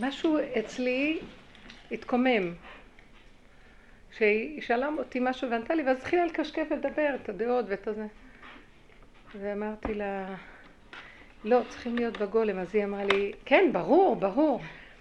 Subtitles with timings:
[0.00, 1.18] משהו אצלי
[1.92, 2.54] התקומם.
[4.18, 8.06] שהיא שאלה אותי משהו וענתה לי, ואז התחילה לקשקש ולדבר את הדעות ואת הזה.
[9.40, 10.26] ואמרתי לה,
[11.44, 12.58] לא, צריכים להיות בגולם.
[12.58, 14.60] אז היא אמרה לי, כן, ברור, ברור.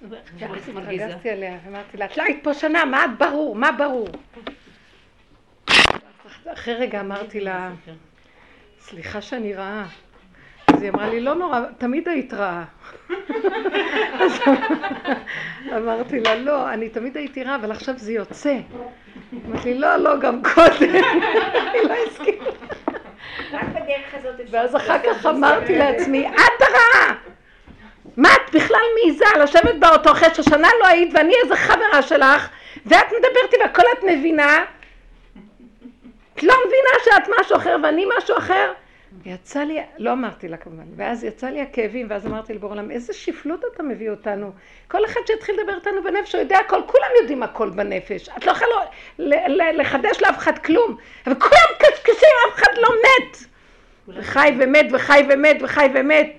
[0.09, 3.55] ואז התרגזתי עליה, ואמרתי לה, את לא היית פה שנה, מה את ברור?
[3.55, 4.07] מה ברור?
[6.45, 7.71] אחרי רגע אמרתי לה,
[8.79, 9.87] סליחה שאני רעה.
[10.77, 12.63] אז היא אמרה לי, לא נורא, תמיד היית רעה.
[15.77, 18.57] אמרתי לה, לא, אני תמיד הייתי רעה, אבל עכשיו זה יוצא.
[19.45, 20.93] אמרתי לי, לא, לא, גם קודם.
[21.73, 22.45] היא לא הסכימה.
[24.51, 27.15] ואז אחר כך אמרתי לעצמי, את הרעה!
[28.17, 32.49] מה את בכלל מעיזה לשבת באוטו אחרי ששנה לא היית ואני איזה חברה שלך
[32.85, 34.63] ואת מדברת איתה והכל את מבינה?
[36.33, 38.71] את לא מבינה שאת משהו אחר ואני משהו אחר?
[39.25, 43.13] יצא לי, לא אמרתי לה כמובן, ואז יצא לי הכאבים, ואז אמרתי לבור עולם, איזה
[43.13, 44.51] שפלות אתה מביא אותנו.
[44.87, 48.29] כל אחד שהתחיל לדבר איתנו בנפש, הוא יודע הכל, כולם יודעים הכל בנפש.
[48.37, 53.37] את לא יכולה לחדש לאף אחד כלום, אבל כולם קשקשים, אף אחד לא מת.
[54.07, 56.33] וחי ומת וחי ומת וחי ומת.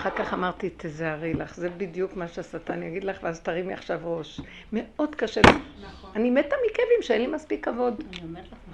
[0.00, 4.40] אחר כך אמרתי, תזהרי לך, זה בדיוק מה שהשטן יגיד לך, ואז תרימי עכשיו ראש.
[4.72, 5.40] מאוד קשה.
[5.80, 6.10] נכון.
[6.16, 8.02] אני מתה מכאבים שאין לי מספיק כבוד.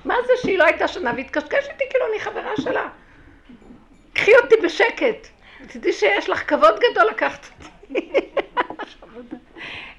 [0.05, 2.89] מה זה שהיא לא הייתה שנה והתקשקש איתי כאילו אני חברה שלה?
[4.13, 5.29] קחי אותי בשקט.
[5.67, 8.11] תדעי שיש לך כבוד גדול לקחת אותי.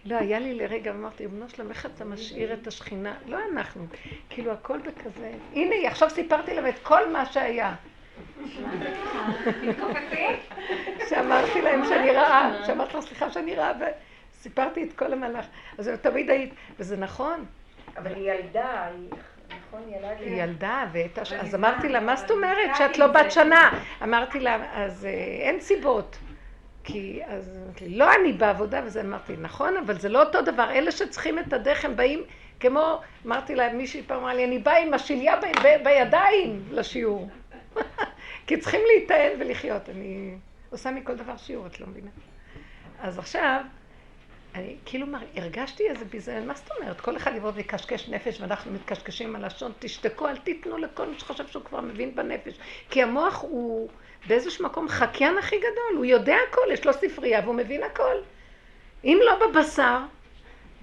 [0.06, 3.14] לא, היה לי לרגע, אמרתי, אמנו שלם, איך אתה משאיר את השכינה?
[3.25, 3.86] לא אנחנו,
[4.30, 5.31] כאילו הכל בכזה.
[5.53, 7.75] הנה, עכשיו סיפרתי להם את כל מה שהיה.
[11.09, 13.71] שאמרתי להם שאני רעה, שאמרתי לך סליחה שאני רעה,
[14.33, 15.45] וסיפרתי את כל המהלך.
[15.77, 17.45] אז תמיד היית, וזה נכון.
[17.97, 18.88] אבל היא ילדה,
[19.69, 19.81] נכון,
[20.19, 20.83] היא ילדה,
[21.41, 23.79] אז אמרתי לה, מה זאת אומרת שאת לא בת שנה?
[24.03, 25.11] אמרתי לה, אז אה,
[25.47, 26.17] אין סיבות.
[26.83, 30.71] כי אז אמרתי לא אני בעבודה, וזה אמרתי, נכון, אבל זה לא אותו דבר.
[30.71, 32.23] אלה שצריכים את הדרך, הם באים
[32.59, 35.35] כמו, אמרתי להם, מישהי פעם אמרה לי, אני באה עם השליה
[35.83, 37.29] בידיים לשיעור.
[38.47, 39.89] כי צריכים להיטען ולחיות.
[39.89, 40.38] אני
[40.69, 42.09] עושה מכל דבר שיעור, את לא מבינה.
[42.99, 43.61] אז עכשיו,
[44.55, 45.19] אני כאילו מר...
[45.35, 47.01] הרגשתי איזה ביזיון, מה זאת אומרת?
[47.01, 51.47] כל אחד יבוא ויקשקש נפש ואנחנו מתקשקשים על לשון, תשתקו, אל תיתנו לכל מי שחושב
[51.47, 52.53] שהוא כבר מבין בנפש.
[52.89, 53.89] כי המוח הוא
[54.27, 58.15] באיזשהו מקום חקיין הכי גדול, הוא יודע הכל, יש לו ספרייה והוא מבין הכל.
[59.03, 59.99] אם לא בבשר,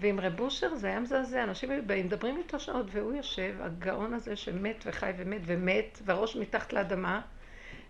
[0.05, 4.15] ועם רב אושר זה היה מזעזע, אנשים היו באים, מדברים איתו שעות, והוא יושב, הגאון
[4.15, 7.21] הזה שמת וחי ומת ומת, והראש מתחת לאדמה,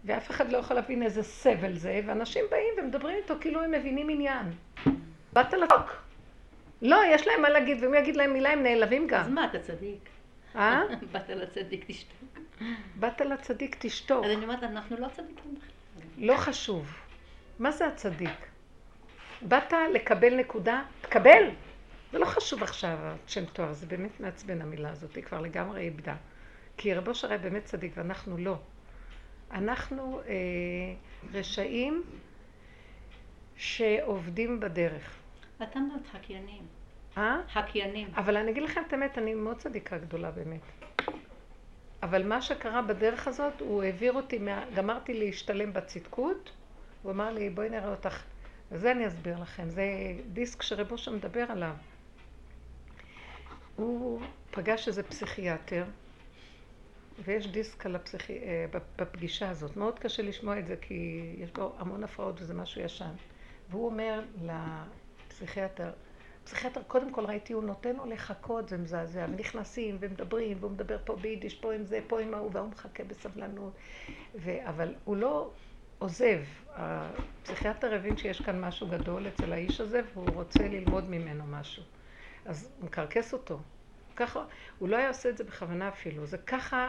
[0.04, 4.10] ואף אחד לא יכול להבין איזה סבל זה, ואנשים באים ומדברים איתו כאילו הם מבינים
[4.10, 4.46] עניין.
[5.32, 5.96] באת לצוק.
[6.82, 9.20] לא, יש להם מה להגיד, ואם יגיד להם מילה הם נעלבים גם.
[9.20, 10.08] אז מה, אתה צדיק.
[10.56, 10.82] אה?
[11.12, 12.38] באת לצדיק, תשתוק.
[12.96, 14.24] באת לצדיק, תשתוק.
[14.24, 16.26] אז אני אומרת, אנחנו לא צדיקים בכלל.
[16.26, 16.92] לא חשוב.
[17.58, 18.46] מה זה הצדיק?
[19.42, 21.48] באת לקבל נקודה, תקבל.
[22.14, 26.16] זה לא חשוב עכשיו שם תואר, זה באמת מעצבן המילה הזאת, היא כבר לגמרי איבדה.
[26.76, 28.56] כי רבו שרי באמת צדיק ואנחנו לא.
[29.50, 30.34] אנחנו אה,
[31.32, 32.02] רשעים
[33.56, 35.16] שעובדים בדרך.
[35.62, 36.62] אתה אומרת חקיינים.
[37.18, 37.40] אה?
[37.52, 38.08] חקיינים.
[38.16, 40.60] אבל אני אגיד לכם את האמת, אני מאוד צדיקה גדולה באמת.
[42.02, 44.64] אבל מה שקרה בדרך הזאת, הוא העביר אותי, מה...
[44.74, 46.50] גמרתי להשתלם בצדקות,
[47.02, 48.22] הוא אמר לי, בואי נראה אותך.
[48.72, 49.84] וזה אני אסביר לכם, זה
[50.32, 51.74] דיסק שרבו שם מדבר עליו.
[53.76, 54.20] הוא
[54.50, 55.84] פגש איזה פסיכיאטר,
[57.24, 58.38] ויש דיסק על הפסיכי...
[58.38, 59.76] אה, בפגישה הזאת.
[59.76, 63.12] מאוד קשה לשמוע את זה, כי יש בו המון הפרעות וזה משהו ישן.
[63.70, 64.22] והוא אומר
[65.26, 65.90] לפסיכיאטר,
[66.44, 71.16] פסיכיאטר, קודם כל ראיתי, הוא נותן לו לחכות, זה מזעזע, ונכנסים ומדברים, והוא מדבר פה
[71.16, 73.72] ביידיש, פה עם זה, פה עם ההוא, והוא מחכה בסבלנות.
[74.34, 74.68] ו...
[74.68, 75.50] אבל הוא לא
[75.98, 76.40] עוזב.
[76.74, 81.82] הפסיכיאטר הבין שיש כאן משהו גדול אצל האיש הזה, והוא רוצה ללמוד ממנו משהו.
[82.46, 83.58] אז הוא מקרקס אותו.
[84.16, 84.44] ככה,
[84.78, 86.26] הוא לא היה עושה את זה בכוונה אפילו.
[86.26, 86.88] זה ככה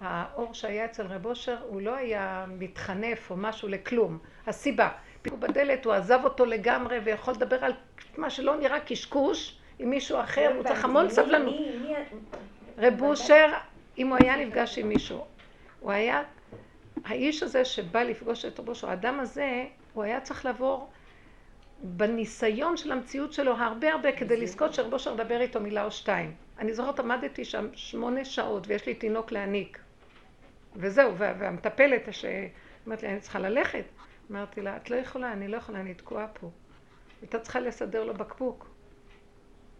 [0.00, 4.18] האור שהיה אצל רב אושר, הוא לא היה מתחנף או משהו לכלום.
[4.46, 4.90] הסיבה,
[5.22, 7.72] פתאום בדלת הוא עזב אותו לגמרי ויכול לדבר על
[8.16, 11.54] מה שלא נראה קשקוש עם מישהו אחר, הוא צריך המון סבלנות.
[12.78, 13.46] רב אושר,
[13.98, 15.24] אם הוא היה נפגש עם מישהו,
[15.80, 16.22] הוא היה,
[17.04, 20.90] האיש הזה שבא לפגוש את רב אושר, האדם הזה, הוא היה צריך לעבור
[21.86, 26.34] בניסיון של המציאות שלו הרבה הרבה כדי לזכות שרבו שר לדבר איתו מילה או שתיים.
[26.58, 29.78] אני זוכרת עמדתי שם שמונה שעות ויש לי תינוק להניק.
[30.76, 33.84] וזהו, והמטפלת שאומרת לי, אני צריכה ללכת.
[34.30, 36.50] אמרתי לה, את לא יכולה, אני לא יכולה, אני תקועה פה.
[37.20, 38.68] הייתה צריכה לסדר לו בקבוק.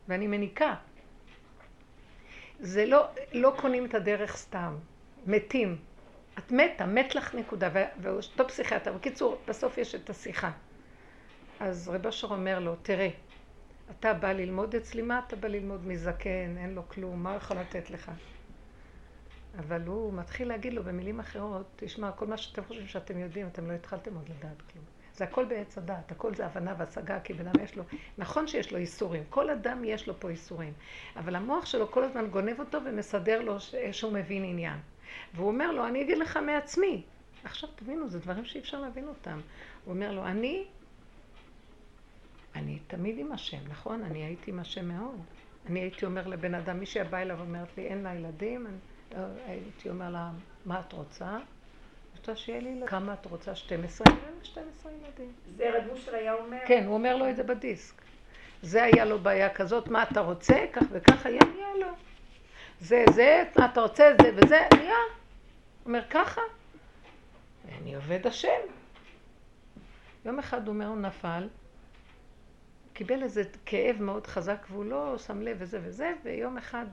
[0.08, 0.74] ואני מניקה.
[2.60, 4.76] זה לא, לא קונים את הדרך סתם.
[5.26, 5.76] מתים.
[6.38, 7.68] את מתה, מת לך נקודה.
[8.02, 8.92] ואותו פסיכיאטר.
[8.92, 10.50] בקיצור, בסוף יש את השיחה.
[11.64, 13.08] אז רב אשר אומר לו, תראה,
[13.90, 17.90] אתה בא ללמוד אצלי, מה אתה בא ללמוד מזקן, אין לו כלום, מה יכול לתת
[17.90, 18.10] לך?
[19.58, 23.66] אבל הוא מתחיל להגיד לו במילים אחרות, תשמע, כל מה שאתם חושבים שאתם יודעים, אתם
[23.66, 24.84] לא התחלתם עוד לדעת כלום.
[25.14, 27.84] זה הכל בעץ הדעת, הכל זה הבנה והשגה, כי בן אדם יש לו,
[28.18, 30.72] נכון שיש לו איסורים, כל אדם יש לו פה איסורים,
[31.16, 33.56] אבל המוח שלו כל הזמן גונב אותו ומסדר לו
[33.92, 34.78] שהוא מבין עניין.
[35.34, 37.02] והוא אומר לו, אני אגיד לך מעצמי.
[37.44, 39.40] עכשיו תבינו, זה דברים שאי אפשר להבין אותם.
[39.84, 40.64] הוא אומר לו, אני,
[42.64, 44.02] אני תמיד עם השם, נכון?
[44.02, 45.20] אני הייתי עם השם מאוד.
[45.66, 48.76] אני הייתי אומר לבן אדם, מי שבא אליו ואומרת לי, אין לה ילדים, אני,
[49.14, 50.30] אה, הייתי אומר לה,
[50.64, 51.38] מה את רוצה?
[52.16, 52.86] רוצה שיהיה לי ילדים.
[52.86, 53.54] כמה את רוצה?
[53.54, 54.06] 12?
[54.06, 55.32] אין לה 12 ילדים.
[55.56, 56.58] זה רב אושר היה אומר?
[56.66, 58.02] כן, הוא אומר לו את זה בדיסק.
[58.62, 60.64] זה היה לו בעיה כזאת, מה אתה רוצה?
[60.72, 61.92] כך וכך היה, נהיה לו.
[62.80, 64.10] זה, זה, מה אתה רוצה?
[64.22, 64.96] זה וזה, נהיה.
[65.86, 66.40] אומר, ככה.
[67.78, 68.60] אני עובד השם.
[70.24, 71.48] יום אחד הוא אומר, הוא נפל,
[72.94, 76.86] קיבל איזה כאב מאוד חזק והוא לא שם לב וזה וזה, ויום אחד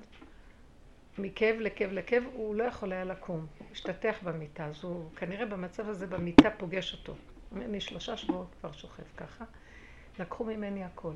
[1.18, 6.08] מכאב לכאב לכאב הוא לא יכול היה לקום, השתתח במיטה, אז הוא כנראה במצב הזה
[6.08, 7.16] במיטה פוגש אותו.
[7.56, 9.46] אני שלושה שבועות כבר שוכב ככה,
[10.20, 11.14] לקחו ממני הכל.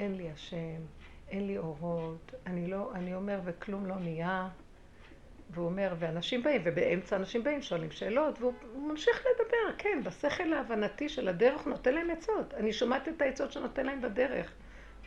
[0.00, 0.80] אין לי השם,
[1.28, 4.48] אין לי אורות, אני לא, אני אומר וכלום לא נהיה.
[5.54, 11.08] והוא אומר, ואנשים באים, ובאמצע אנשים באים, שואלים שאלות, והוא ממשיך לדבר, כן, בשכל ההבנתי
[11.08, 12.54] של הדרך הוא נותן להם עצות.
[12.54, 14.52] אני שומעת את העצות שנותן להם בדרך,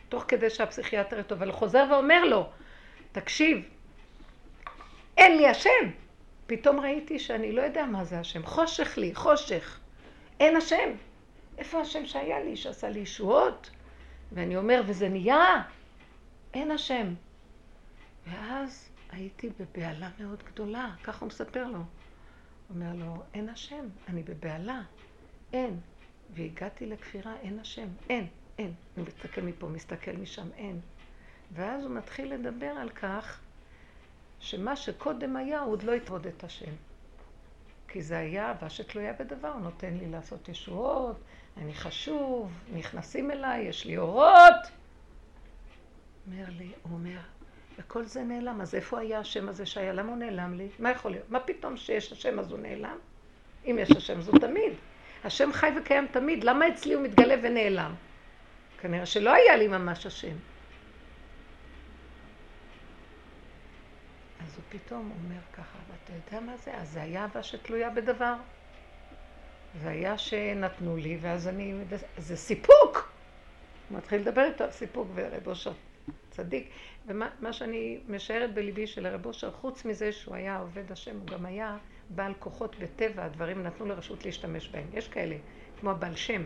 [0.08, 2.48] תוך כדי שהפסיכיאטר איתו, אבל הוא חוזר ואומר לו,
[3.12, 3.68] תקשיב,
[5.16, 5.90] אין לי השם.
[6.46, 9.78] פתאום ראיתי שאני לא יודע מה זה השם, חושך לי, חושך.
[10.40, 10.90] אין השם.
[11.58, 13.70] איפה השם שהיה לי, שעשה לי ישועות?
[14.32, 15.62] ואני אומר, וזה נהיה,
[16.54, 17.14] אין השם.
[18.26, 21.78] ואז הייתי בבהלה מאוד גדולה, ככה הוא מספר לו.
[21.78, 21.84] הוא
[22.70, 24.82] אומר לו, אין השם, אני בבהלה,
[25.52, 25.80] אין.
[26.34, 28.26] והגעתי לכפירה, אין השם, אין,
[28.58, 28.72] אין.
[28.96, 30.80] אני מסתכל מפה, מסתכל משם, אין.
[31.52, 33.40] ואז הוא מתחיל לדבר על כך
[34.40, 36.72] שמה שקודם היה, הוא עוד לא יתרוד את השם.
[37.88, 41.16] כי זה היה אהבה שתלויה בדבר, הוא נותן לי לעשות ישועות,
[41.56, 44.54] אני חשוב, נכנסים אליי, יש לי אורות.
[46.26, 47.18] אומר לי, הוא אומר,
[47.78, 49.92] וכל זה נעלם, אז איפה היה השם הזה שהיה?
[49.92, 50.68] למה הוא נעלם לי?
[50.78, 51.30] מה יכול להיות?
[51.30, 52.98] מה פתאום שיש השם אז הוא נעלם?
[53.64, 54.72] אם יש השם זו תמיד.
[55.24, 57.94] השם חי וקיים תמיד, למה אצלי הוא מתגלה ונעלם?
[58.80, 60.36] כנראה שלא היה לי ממש השם.
[64.46, 66.74] אז הוא פתאום אומר ככה, ואתה יודע מה זה?
[66.74, 68.34] אז זה היה אהבה שתלויה בדבר.
[69.82, 71.74] זה היה שנתנו לי, ואז אני...
[72.16, 73.12] זה סיפוק!
[73.88, 75.72] הוא מתחיל לדבר איתו על סיפוק, ורב אושר
[76.30, 76.70] צדיק.
[77.08, 81.46] ומה שאני משערת בליבי של הרב אושר, חוץ מזה שהוא היה עובד השם, הוא גם
[81.46, 81.76] היה
[82.10, 84.86] בעל כוחות בטבע, הדברים נתנו לרשות להשתמש בהם.
[84.92, 85.36] יש כאלה,
[85.80, 86.42] כמו הבעל שם,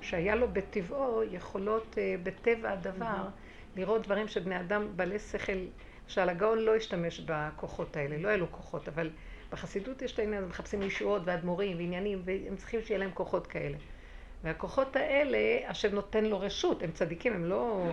[0.00, 3.28] שהיה לו בטבעו יכולות אה, בטבע הדבר
[3.76, 5.52] לראות דברים שבני אדם בעלי שכל,
[6.06, 9.10] שעל הגאון לא השתמש בכוחות האלה, לא היה לו כוחות, אבל
[9.52, 13.76] בחסידות יש את העניין, מחפשים ישועות ואדמו"רים ועניינים, והם צריכים שיהיה להם כוחות כאלה.
[14.44, 15.38] והכוחות האלה,
[15.68, 17.92] השם נותן לו רשות, הם צדיקים, הם לא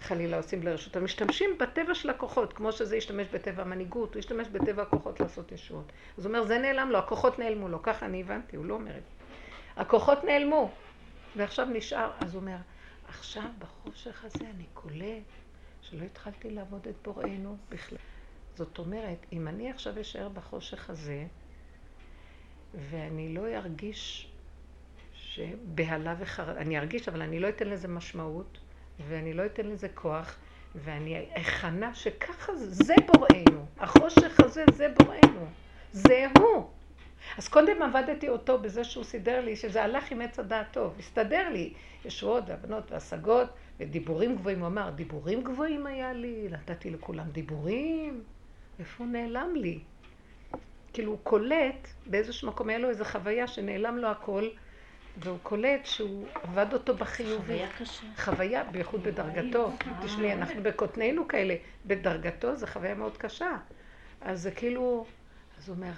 [0.00, 4.48] חלילה עושים לרשות, הם משתמשים בטבע של הכוחות, כמו שזה ישתמש בטבע המנהיגות, הוא ישתמש
[4.48, 5.92] בטבע הכוחות לעשות ישועות.
[6.18, 8.98] אז הוא אומר, זה נעלם לו, הכוחות נעלמו לו, ככה אני הבנתי, הוא לא אומר
[8.98, 9.10] את זה.
[9.76, 10.70] הכוחות נעלמו,
[11.36, 12.56] ועכשיו נשאר, אז הוא אומר,
[13.08, 15.22] עכשיו בחושך הזה אני קולט
[15.82, 17.98] שלא התחלתי לעבוד את בוראנו בכלל.
[18.54, 21.26] זאת אומרת, אם אני עכשיו אשאר בחושך הזה,
[22.90, 24.30] ואני לא ארגיש
[25.12, 28.58] שבהלה וחרדה, אני ארגיש, אבל אני לא אתן לזה משמעות,
[29.08, 30.36] ואני לא אתן לזה כוח,
[30.74, 33.66] ואני אכנה שככה זה, בוראנו.
[33.78, 35.46] החושך הזה זה בוראנו.
[35.92, 36.70] זה הוא.
[37.38, 40.94] אז קודם עבדתי אותו בזה שהוא סידר לי, שזה הלך עם עץ הדעת טוב.
[40.98, 41.72] הסתדר לי
[42.04, 43.48] ישועות והבנות והשגות
[43.80, 44.58] ודיבורים גבוהים.
[44.58, 48.22] הוא אמר, דיבורים גבוהים היה לי, נתתי לכולם דיבורים.
[48.78, 49.78] איפה הוא נעלם לי?
[50.92, 54.48] כאילו הוא קולט, באיזשהו מקום היה לו איזו חוויה שנעלם לו הכל,
[55.20, 57.44] והוא קולט שהוא עבד אותו בחיובי.
[57.44, 58.06] חוויה קשה.
[58.16, 59.70] חוויה, בייחוד בדרגתו.
[60.02, 61.54] תשמעי, אנחנו בקוטנינו כאלה,
[61.86, 63.56] בדרגתו זו חוויה מאוד קשה.
[64.20, 65.06] אז זה כאילו,
[65.58, 65.92] אז הוא אומר,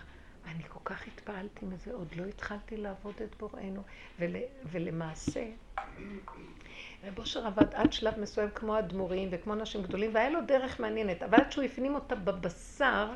[0.46, 3.82] אני כל כך התפעלתי מזה, עוד לא התחלתי לעבוד את בוראנו.
[4.18, 4.36] ול,
[4.72, 5.44] ולמעשה,
[7.06, 11.22] רב אושר עבד עד שלב מסוים כמו אדמו"רים וכמו אנשים גדולים, והיה לו דרך מעניינת,
[11.22, 13.06] אבל עד שהוא הפנים אותה בבשר,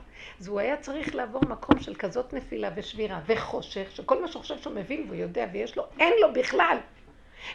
[0.40, 4.58] אז הוא היה צריך לעבור מקום של כזאת נפילה ושבירה וחושך, שכל מה שהוא חושב
[4.58, 6.78] שהוא מבין והוא יודע ויש לו, אין לו בכלל.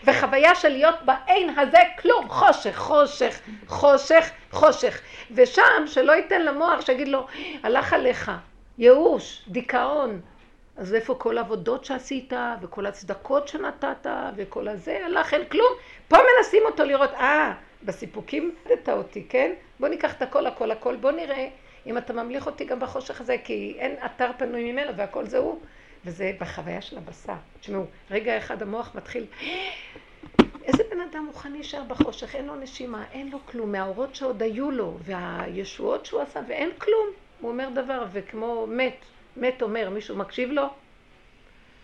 [0.04, 5.02] וחוויה של להיות באין הזה כלום, חושך, חושך, חושך, חושך.
[5.32, 7.28] ושם שלא ייתן למוח שיגיד לו,
[7.64, 8.32] הלך עליך,
[8.78, 10.22] ייאוש, דיכאון,
[10.78, 15.74] אז איפה כל העבודות שעשית, וכל הצדקות שנתת, וכל הזה, הלך אין כלום.
[16.10, 19.52] פה מנסים אותו לראות, אה, בסיפוקים נתת אותי, כן?
[19.80, 21.48] בוא ניקח את הכל, הכל, הכל, בוא נראה
[21.86, 25.60] אם אתה ממליך אותי גם בחושך הזה, כי אין אתר פנוי ממנו, והכל זה הוא.
[26.06, 27.34] וזה בחוויה של הבשר.
[27.60, 29.26] תשמעו, רגע אחד המוח מתחיל,
[30.64, 32.36] איזה בן אדם מוכן להישאר בחושך?
[32.36, 37.08] אין לו נשימה, אין לו כלום, מהאורות שעוד היו לו, והישועות שהוא עשה, ואין כלום.
[37.42, 38.96] הוא אומר דבר, וכמו מת,
[39.38, 40.64] מת אומר, מישהו מקשיב לו?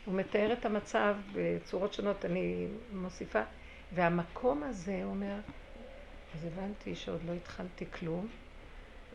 [0.05, 3.41] הוא מתאר את המצב בצורות שונות, אני מוסיפה.
[3.95, 5.35] והמקום הזה, אומר,
[6.35, 8.27] אז הבנתי שעוד לא התחלתי כלום,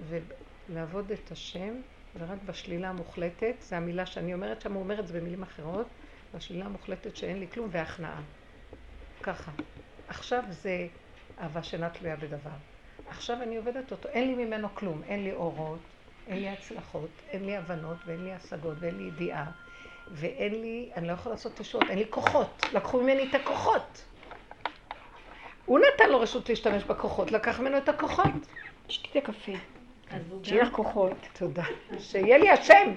[0.08, 1.74] ולעבוד את השם,
[2.18, 5.86] ורק בשלילה המוחלטת, זו המילה שאני אומרת שם, הוא אומר את זה במילים אחרות,
[6.34, 8.20] בשלילה המוחלטת שאין לי כלום, והכנעה.
[9.22, 9.52] ככה.
[10.08, 10.86] עכשיו זה
[11.40, 12.50] אהבה שאינה תלויה בדבר.
[13.08, 15.78] עכשיו אני עובדת אותו, אין לי ממנו כלום, אין לי אורות,
[16.26, 19.50] אין לי הצלחות, אין לי הבנות ואין לי השגות ואין לי ידיעה
[20.10, 24.04] ואין לי, אני לא יכולה לעשות ישועות, אין לי כוחות, לקחו ממני את הכוחות.
[25.70, 28.30] הוא נתן לו רשות להשתמש בכוחות, לקח ממנו את הכוחות.
[28.88, 29.52] שתי את הקפה.
[30.42, 31.12] שיהיה לך כוחות.
[31.32, 31.62] תודה.
[31.98, 32.94] שיהיה לי השם.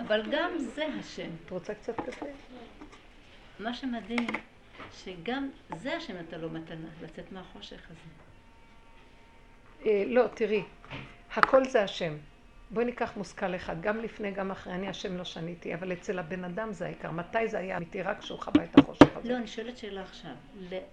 [0.00, 1.28] אבל גם זה השם.
[1.44, 2.26] את רוצה קצת קפה?
[3.58, 4.26] מה שמדהים,
[4.92, 8.10] שגם זה השם נתן לו מתנה, לצאת מהחושך הזה.
[9.86, 10.62] אה, לא, תראי,
[11.34, 12.14] הכל זה השם.
[12.74, 16.44] בואי ניקח מושכל אחד, גם לפני, גם אחרי, אני השם לא שניתי, אבל אצל הבן
[16.44, 17.10] אדם זה העיקר.
[17.10, 18.02] מתי זה היה אמיתי?
[18.02, 19.32] רק כשהוא חווה את החושך הזה.
[19.32, 20.32] לא, אני שואלת שאלה עכשיו.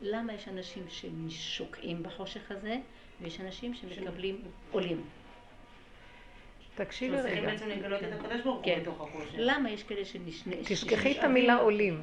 [0.01, 0.83] למה יש אנשים
[1.29, 2.77] ששוקעים בחושך הזה,
[3.21, 5.03] ויש אנשים שמקבלים עולים?
[6.75, 7.41] תקשיבי רגע.
[7.41, 8.79] בעצם לגלות את הקדוש ברוך הוא כן.
[8.81, 9.33] בתוך החושך.
[9.37, 10.55] למה יש כאלה שנשנה...
[10.65, 12.01] תשכחי את המילה עולים.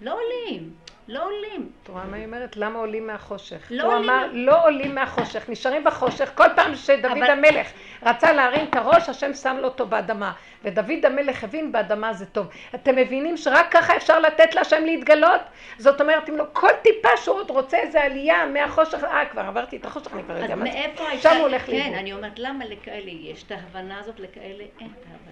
[0.00, 0.74] לא עולים,
[1.08, 1.70] לא עולים.
[1.82, 2.56] את רואה מה היא אומרת?
[2.56, 3.66] למה עולים מהחושך?
[3.70, 6.30] לא הוא עולים אמר, לא עולים מהחושך, נשארים בחושך.
[6.34, 7.70] כל פעם שדוד אבל- המלך
[8.02, 10.32] רצה להרים את הראש, השם שם לו אותו באדמה.
[10.64, 12.46] ודוד המלך הבין באדמה זה טוב.
[12.74, 15.40] אתם מבינים שרק ככה אפשר לתת להשם להתגלות?
[15.78, 19.76] זאת אומרת, אם לא כל טיפה שהוא עוד רוצה איזה עלייה מהחושך, אה, כבר עברתי
[19.76, 20.70] את החושך, אני כבר יודע מה זה.
[20.72, 21.28] מאיפה הייתה...
[21.30, 21.94] שם הוא הולך כן, לאיבוד.
[21.98, 25.31] אני אומרת, למה לכאלה יש את ההבנה הזאת, לכאלה אין את ההבנה?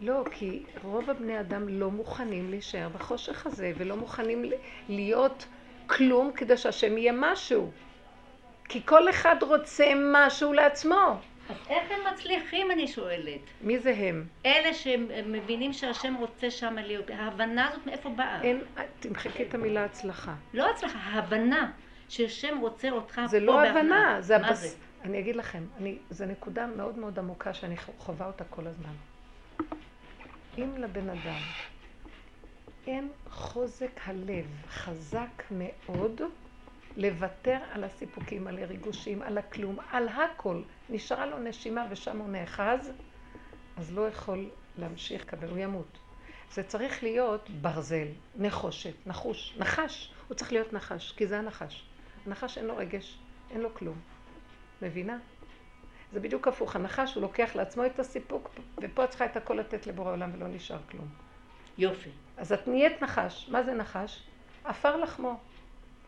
[0.00, 4.44] לא, כי רוב הבני אדם לא מוכנים להישאר בחושך הזה, ולא מוכנים
[4.88, 5.46] להיות
[5.86, 7.70] כלום כדי שהשם יהיה משהו.
[8.68, 11.16] כי כל אחד רוצה משהו לעצמו.
[11.50, 13.40] אז איך הם מצליחים, אני שואלת?
[13.60, 14.24] מי זה הם?
[14.46, 18.42] אלה שמבינים שהשם רוצה שם להיות, ההבנה הזאת מאיפה באה?
[18.42, 18.60] אין,
[19.00, 20.34] תמחקי את המילה הצלחה.
[20.54, 21.70] לא הצלחה, ההבנה
[22.08, 23.80] שהשם רוצה אותך זה פה לא בהכנעה.
[23.80, 24.60] הבנה, זה הבס...
[24.60, 24.76] זה?
[25.04, 28.92] אני אגיד לכם, אני, זו נקודה מאוד מאוד עמוקה שאני חווה אותה כל הזמן.
[30.58, 31.40] אם לבן אדם
[32.86, 36.20] אין חוזק הלב חזק מאוד
[36.96, 42.92] לוותר על הסיפוקים, על הריגושים, על הכלום, על הכל, נשארה לו נשימה ושם הוא נאחז,
[43.76, 45.98] אז לא יכול להמשיך לקבל, הוא ימות.
[46.52, 51.84] זה צריך להיות ברזל, נחושת, נחוש, נחש, הוא צריך להיות נחש, כי זה הנחש.
[52.26, 53.18] הנחש אין לו רגש,
[53.50, 53.98] אין לו כלום.
[54.82, 55.18] מבינה?
[56.12, 58.50] זה בדיוק הפוך, הנחש הוא לוקח לעצמו את הסיפוק,
[58.82, 61.08] ופה את צריכה את הכל לתת לבורא עולם ולא נשאר כלום.
[61.78, 62.10] יופי.
[62.36, 63.48] אז את נהיית נחש.
[63.48, 64.22] מה זה נחש?
[64.64, 65.38] עפר לחמו.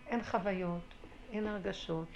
[0.08, 0.94] אין חוויות,
[1.32, 2.08] אין הרגשות,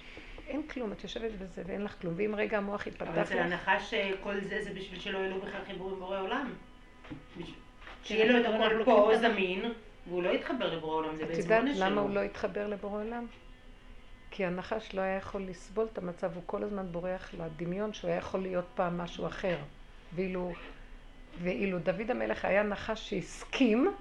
[0.49, 0.93] אין כלום.
[0.93, 2.15] את יושבת בזה ואין לך כלום.
[2.17, 3.39] ואם רגע המוח אבל יפתח אצל.
[3.39, 6.53] הנחש אה, כל זה זה בשביל שלא יהיו לו בכלל חיבור עם בורא עולם.
[7.39, 7.45] כן,
[8.03, 9.73] שיהיה לו את אבל הכל פה זמין,
[10.07, 11.65] והוא לא יתחבר לבורא עולם, זה את יודעת.
[11.77, 13.27] למה הוא לא התחבר לבורא עולם?
[14.37, 18.19] כי הנחש לא היה יכול לסבול את המצב, הוא כל הזמן בורח לדמיון שהוא היה
[18.19, 19.57] יכול להיות פעם משהו אחר.
[20.15, 20.53] ואילו,
[21.43, 23.95] ואילו דוד המלך היה נחש שהסכים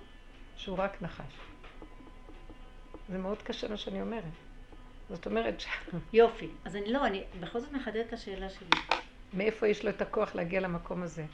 [0.56, 1.34] שהוא רק נחש.
[3.10, 4.24] זה מאוד קשה מה שאני אומרת.
[5.10, 5.68] זאת אומרת, ש...
[6.14, 6.48] יופי.
[6.66, 8.80] אז אני לא, אני בכל זאת מחדדת את השאלה שלי.
[9.34, 11.26] מאיפה יש לו את הכוח להגיע למקום הזה?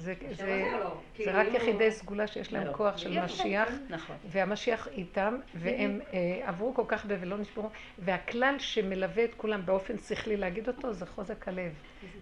[0.00, 0.78] זה, זה, זה לא.
[0.88, 2.72] זה כאילו, רק אם הוא- יחידי סגולה שיש להם לא.
[2.72, 3.20] כוח של.
[3.24, 4.16] משיח, נכון.
[4.28, 10.36] והמשיח איתם, והם אה, עברו כל כך ולא נשברו, והכלל שמלווה את כולם באופן שכלי
[10.36, 11.72] להגיד אותו זה חוזק הלב.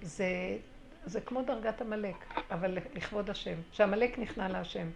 [0.03, 0.27] זה,
[1.05, 2.15] זה כמו דרגת עמלק,
[2.51, 3.55] אבל לכבוד השם.
[3.73, 4.87] שעמלק נכנע להשם.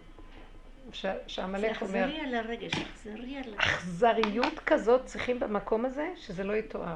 [1.01, 3.53] זה שעמלק אומר, אכזרי על הרגש, אכזרי על...
[3.57, 6.95] אכזריות כזאת צריכים במקום הזה, שזה לא יתואר.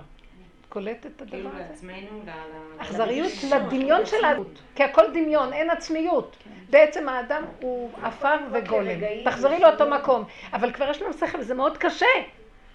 [0.70, 1.70] קולטת את כאילו הדבר הזה?
[1.70, 6.38] לעצמנו, ל- אכזריות לדמיון של העדות, כי הכל דמיון, אין עצמיות.
[6.70, 9.00] בעצם האדם הוא עפר וגולם.
[9.26, 10.24] תחזרי לאותו מקום.
[10.54, 12.06] אבל כבר יש לנו שכל וזה מאוד קשה.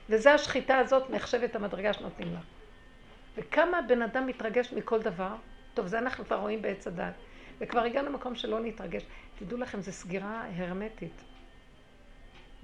[0.08, 2.40] וזה השחיטה הזאת נחשבת המדרגה שנותנים לה.
[3.36, 5.34] וכמה בן אדם מתרגש מכל דבר,
[5.74, 7.12] טוב, זה אנחנו כבר רואים בעץ הדת.
[7.58, 9.02] וכבר הגענו למקום שלא להתרגש.
[9.38, 11.22] תדעו לכם, זו סגירה הרמטית.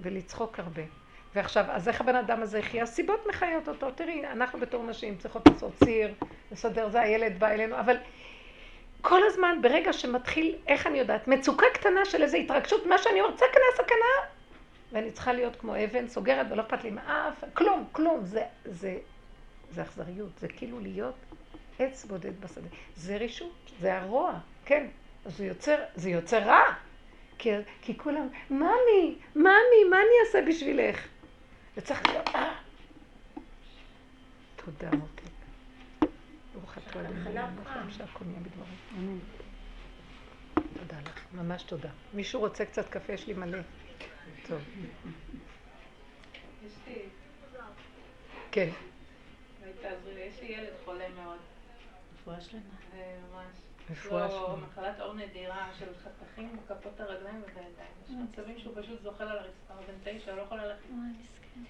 [0.01, 0.81] ולצחוק הרבה.
[1.35, 2.83] ועכשיו, אז איך הבן אדם הזה יחיה?
[2.83, 3.91] הסיבות מחיות אותו.
[3.91, 6.13] תראי, אנחנו בתור נשים צריכות לעשות ציר,
[6.51, 7.97] לסדר, זה הילד בא אלינו, אבל
[9.01, 13.37] כל הזמן, ברגע שמתחיל, איך אני יודעת, מצוקה קטנה של איזו התרגשות, מה שאני אומרת,
[13.37, 14.27] סכנה, סכנה,
[14.91, 18.97] ואני צריכה להיות כמו אבן, סוגרת ולא אכפת לי מאף, כלום, כלום, זה, זה,
[19.71, 21.15] זה אכזריות, זה כאילו להיות
[21.79, 22.67] עץ בודד בשדה.
[22.95, 24.33] זה רישות, זה הרוע,
[24.65, 24.87] כן,
[25.25, 26.63] זה יוצר, זה יוצר רע,
[27.37, 27.49] כי,
[27.81, 31.07] כי כולם, ממי, ממי, מה אני אעשה בשבילך?
[31.79, 32.53] וצריך להיות, אה.
[34.55, 35.23] תודה, מותק.
[36.53, 37.23] ברוך אתה אדוני,
[37.55, 39.15] ברוך שהכל נהיה.
[40.73, 41.89] תודה לך, ממש תודה.
[42.13, 43.13] מישהו רוצה קצת קפה?
[43.13, 43.57] יש לי מלא.
[44.47, 44.61] טוב.
[46.65, 47.01] יש לי...
[48.51, 48.69] כן.
[50.17, 51.39] יש לי ילד חולה מאוד.
[52.13, 52.63] רפואה שלמה.
[53.31, 53.68] ממש.
[53.91, 54.67] רפואה יש לו שלמה.
[54.67, 57.73] מחלת עור נדירה של חתכים בכפות הרגליים ובידיים.
[58.05, 60.81] יש מצבים שהוא פשוט זוחל על הרצפה, הוא בן תשע, לא יכול ללכת.
[60.89, 61.61] אוי, מסכן.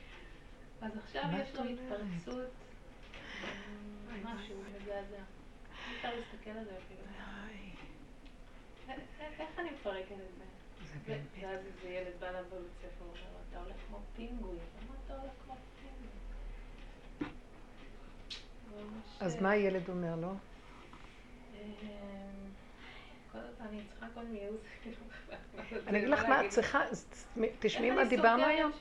[0.81, 1.63] אז עכשיו יש לו?
[1.63, 2.47] התפרצות,
[3.43, 3.49] אה,
[4.23, 5.15] משהו מזעזע.
[5.87, 7.01] אי אפשר להסתכל על זה אפילו.
[9.39, 10.43] איך- אני מפרקת את זה?
[11.41, 14.55] ואז איזה ילד בא אליו בבית ספר, הוא אומר לו, אתה הולך כמו פינגוי.
[14.55, 17.31] למה אתה הולך כמו פינגוי?
[19.19, 20.33] אז אה, מה הילד אומר לו?
[21.61, 21.89] אמ,
[23.33, 23.67] הזמן
[25.87, 26.81] אני אגיד לך מה, את צריכה,
[27.59, 28.71] תשמעי מה דיברנו היום.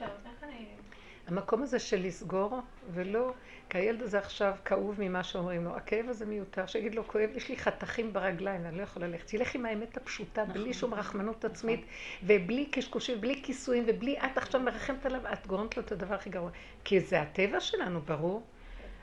[1.27, 3.33] המקום הזה של לסגור, ולא,
[3.71, 5.77] כי הילד הזה עכשיו כאוב ממה שאומרים לו.
[5.77, 9.27] הכאב הזה מיותר, שיגיד לו, כואב, יש לי חתכים ברגליים, אני לא יכולה ללכת.
[9.27, 10.73] תלך עם האמת הפשוטה, בלי נכון.
[10.73, 11.85] שום רחמנות עצמית,
[12.23, 16.31] ובלי קשקושים, בלי כיסויים, ובלי את עכשיו מרחמת עליו, את גורמת לו את הדבר הכי
[16.31, 16.51] גרוע.
[16.85, 18.43] כי זה הטבע שלנו, ברור.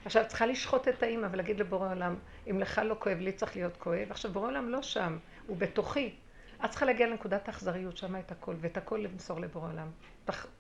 [0.06, 2.16] עכשיו, צריכה לשחוט את האימא ולהגיד לבורא עולם,
[2.50, 4.08] אם לך לא כואב, לי צריך להיות כואב.
[4.10, 6.16] עכשיו, בורא עולם לא שם, הוא בתוכי.
[6.66, 9.88] את צריכה להגיע לנקודת האכזריות, שמה את הכל, ואת הכל למסור לבורא עולם.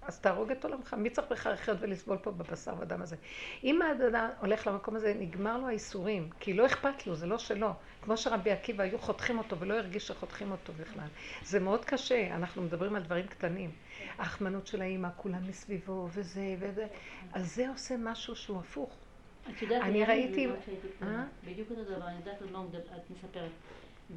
[0.01, 3.15] אז תהרוג את עולמך, מי צריך בכלל לחיות ולסבול פה בבשר ודם הזה?
[3.63, 7.73] אם האדם הולך למקום הזה, נגמר לו האיסורים, כי לא אכפת לו, זה לא שלו.
[8.01, 11.07] כמו שרבי עקיבא היו חותכים אותו ולא הרגיש שחותכים אותו בכלל.
[11.43, 13.71] זה מאוד קשה, אנחנו מדברים על דברים קטנים.
[14.17, 16.87] ההחמנות של האימא, כולם מסביבו, וזה, וזה.
[17.33, 19.04] אז זה עושה משהו שהוא הפוך.
[19.49, 20.47] את יודעת, אני ראיתי-.
[21.01, 21.23] אה?
[21.43, 22.63] בדיוק אותו דבר, אני יודעת על מה
[22.97, 23.51] את מספרת.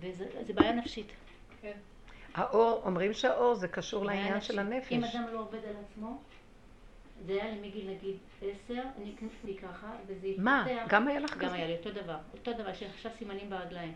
[0.01, 1.13] וזה בעיה נפשית.
[2.35, 4.93] האור, אומרים שהאור זה קשור לעניין של נפשית.
[4.93, 5.15] אם הנפש.
[5.15, 6.19] אדם לא עובד על עצמו,
[7.27, 10.43] זה היה לי מגיל נגיד עשר, אני קניתי ככה, וזה התפתח.
[10.45, 10.67] מה?
[10.89, 11.55] גם היה לך גם כזה?
[11.55, 12.17] היה לי אותו דבר.
[12.33, 13.93] אותו דבר, יש לי עכשיו סימנים ברגליים.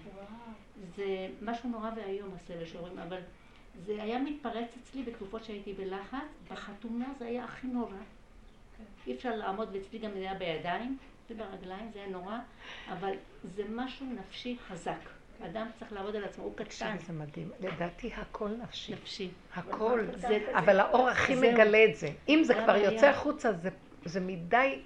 [0.97, 3.19] זה משהו נורא ואיום הסבל שאומרים, אבל
[3.85, 6.19] זה היה מתפרץ אצלי בתקופות שהייתי בלחץ,
[6.51, 7.97] בחתונה זה היה הכי נורא.
[9.07, 10.99] אי אפשר לעמוד, ואצלי גם זה היה בידיים
[11.35, 12.39] וברגליים, זה היה נורא,
[12.89, 13.13] אבל
[13.57, 14.99] זה משהו נפשי חזק.
[15.47, 17.51] אדם צריך לעבוד על עצמו, הוא קטן, זה מדהים.
[17.61, 18.93] לדעתי הכל נפשי.
[18.93, 19.31] נפשי.
[19.55, 20.01] הכל.
[20.17, 21.35] זה, אבל האור הכי.
[21.35, 22.09] מגלה את זה.
[22.29, 22.77] אם זה כבר.
[22.77, 23.51] יוצא החוצה,
[24.05, 24.81] זה מדי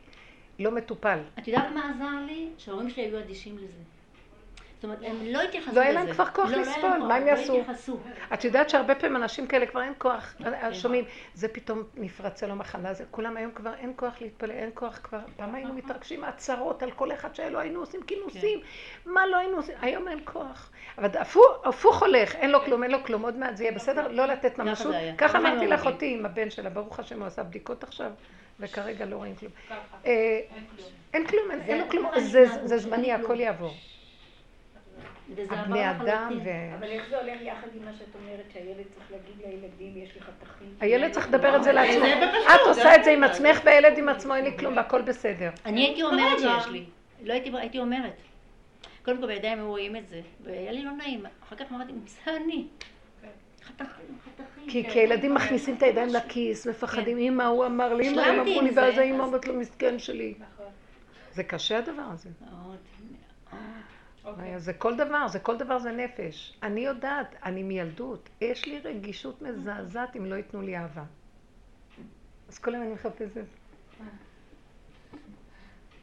[0.59, 1.19] לא מטופל.
[1.39, 2.49] את יודעת מה עזר לי?
[2.59, 3.83] שההורים שלי היו אדישים לזה.
[4.87, 5.81] אומרת, הם לא התייחסו לזה.
[5.81, 7.61] לא היה להם כבר כוח לא, לא היה לסבול, להם כוח, מה הם לא יעשו?
[7.61, 7.99] התייחסו.
[8.35, 10.75] את יודעת שהרבה פעמים אנשים כאלה כבר אין כוח, כן.
[10.75, 15.01] שומעים, זה פתאום נפרצה לו מחלה, זה כולם היום כבר אין כוח להתפלל, אין כוח
[15.03, 15.85] כבר, פעם היינו נכון.
[15.85, 18.61] מתרגשים הצהרות על כל אחד שהיה לו, היינו עושים כינוסים,
[19.07, 20.71] מה לא היינו עושים, היום אין כוח.
[20.99, 21.09] אבל
[21.65, 24.59] הפוך, הולך, אין לו כלום, אין לו כלום, עוד מעט זה יהיה בסדר, לא לתת
[24.59, 24.95] ממשות.
[25.19, 28.11] ככה אמרתי לאחותי עם הבן שלה, ברוך השם, הוא עשה בדיקות עכשיו,
[28.61, 29.53] וכרגע לא רואים כלום.
[30.07, 30.89] אה, אין כלום.
[31.15, 32.07] אין כלום, אין- אין לו זה- כלום,
[32.67, 33.41] זה- זמני, אין הכל.
[33.41, 33.75] יעבור.
[35.51, 36.39] הבני אדם.
[36.45, 36.49] ו...
[36.79, 40.31] אבל איך זה הולך יחד עם מה שאת אומרת, שהילד צריך להגיד לילדים, יש לך
[40.43, 40.69] תחים?
[40.81, 42.05] הילד צריך לדבר את זה לעצמו.
[42.05, 43.25] את זה עושה את זה עם.
[43.25, 45.51] עצמך והילד עם עצמו, אין לי כלום והכל בסדר.
[45.65, 46.61] אני הייתי אומרת כרגע.
[46.61, 46.85] שיש לי.
[47.25, 48.13] לא הייתי, אומרת.
[49.05, 51.25] קודם כל בידיים היו רואים את זה, והיה לי לא נעים.
[51.45, 52.67] אחר כך אמרתי, זה אני.
[53.65, 53.89] חתכים,
[54.25, 54.69] חתכים.
[54.69, 57.23] כי כי ילדים כן, מכניסים את הידיים לכיס, מפחדים, כן.
[57.23, 60.35] אמא, הוא אמר לי, אמא, הם אמרו לי, זה, ואז האמא אומרת לו, מסכן שלי.
[60.39, 60.67] נכון.
[61.33, 62.29] זה קשה הדבר הזה.
[64.25, 64.35] מאוד.
[64.35, 64.61] אוקיי.
[64.61, 66.59] זה כל דבר, זה כל דבר זה נפש.
[66.63, 71.05] אני יודעת, אני מילדות, יש לי רגישות מזעזעת אם לא ייתנו לי אהבה.
[72.49, 73.45] אז כל היום אני מחפשת.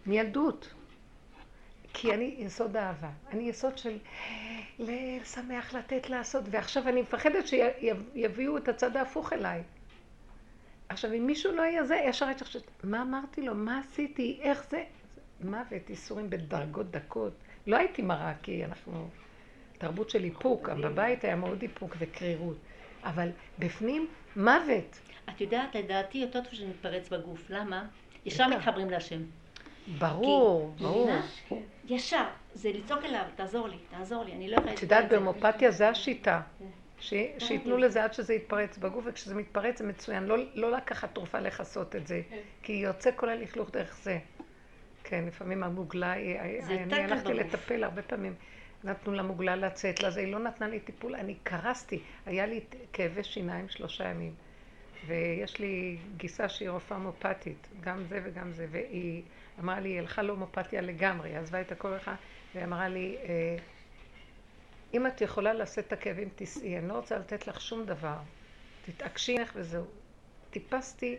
[0.05, 0.73] מילדות.
[1.93, 3.09] כי אני יסוד אהבה.
[3.31, 3.97] אני יסוד של
[4.79, 9.63] לשמח, לתת, לעשות, ועכשיו אני מפחדת שיביאו את הצד ההפוך אליי.
[10.89, 13.55] עכשיו, אם מישהו לא היה זה, ישר הייתי חושבת, מה אמרתי לו?
[13.55, 14.39] מה עשיתי?
[14.41, 14.83] איך זה?
[15.43, 17.33] מוות, ייסורים בדרגות דקות.
[17.67, 19.07] לא הייתי מראה, כי אנחנו...
[19.77, 22.57] תרבות של איפוק, בבית היה מאוד איפוק וקרירות.
[23.03, 24.99] אבל בפנים, מוות.
[25.29, 27.49] את יודעת, לדעתי יותר טוב שנתפרץ בגוף.
[27.49, 27.85] למה?
[28.25, 28.47] ישר.
[28.47, 29.21] מתחברים להשם.
[29.99, 31.11] ברור, ברור.
[31.87, 32.23] ישר.
[32.53, 34.31] זה לצעוק אליו, תעזור לי, תעזור לי.
[34.31, 34.73] אני לא יכולה...
[34.73, 35.09] את יודעת.
[35.09, 36.41] בהומופתיה זה השיטה.
[36.59, 36.65] כן.
[36.99, 37.13] ש...
[37.37, 40.23] שייתנו לזה עד שזה יתפרץ בגוף, וכשזה מתפרץ זה מצוין.
[40.23, 42.37] לא, לא לקחת תרופה לכסות את זה, כן.
[42.63, 44.19] כי יוצא כל הלכלוך דרך זה.
[45.03, 47.33] כן, לפעמים המוגלה, אני הלכתי.
[47.33, 48.33] לטפל הרבה פעמים.
[48.83, 52.59] נתנו למוגלה לצאת לזה, היא לא נתנה לי טיפול, אני קרסתי, היה לי
[52.93, 54.33] כאבי שיניים שלושה ימים.
[55.07, 59.23] ויש לי גיסה שהיא רופאה הומופתית, גם זה וגם זה, והיא
[59.59, 62.11] אמרה לי, היא הלכה להומופתיה לגמרי, עזבה את הכל לך,
[62.53, 63.57] והיא אמרה לי, אה,
[64.93, 68.17] אם את יכולה לשאת את הכאבים, תיסעי, אני לא רוצה לתת לך שום דבר,
[68.85, 69.85] תתעקשי לך וזהו.
[70.49, 71.17] טיפסתי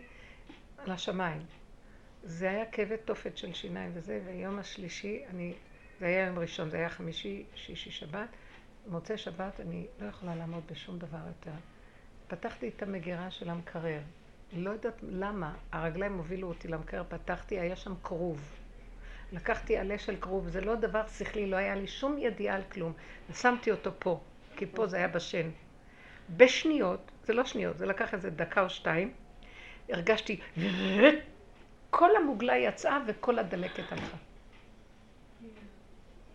[0.87, 1.41] לשמיים.
[2.27, 5.53] זה היה כאבי תופת של שיניים וזה, ויום השלישי, אני,
[5.99, 8.29] זה היה יום ראשון, זה היה חמישי, שישי, שבת.
[8.87, 11.51] מוצאי שבת אני לא יכולה לעמוד בשום דבר יותר.
[12.27, 13.99] פתחתי את המגירה של המקרר.
[14.53, 18.55] לא יודעת למה, הרגליים הובילו אותי למקרר, פתחתי, היה שם כרוב.
[19.31, 22.93] לקחתי עלה של כרוב, זה לא דבר שכלי, לא היה לי שום ידיעה על כלום.
[23.31, 24.19] ושמתי אותו פה,
[24.57, 25.49] כי פה זה היה בשן.
[26.37, 29.13] בשניות, זה לא שניות, זה לקח איזה דקה או שתיים,
[29.89, 30.39] הרגשתי,
[31.97, 34.17] כל המוגלה יצאה וכל הדלקת הלכה.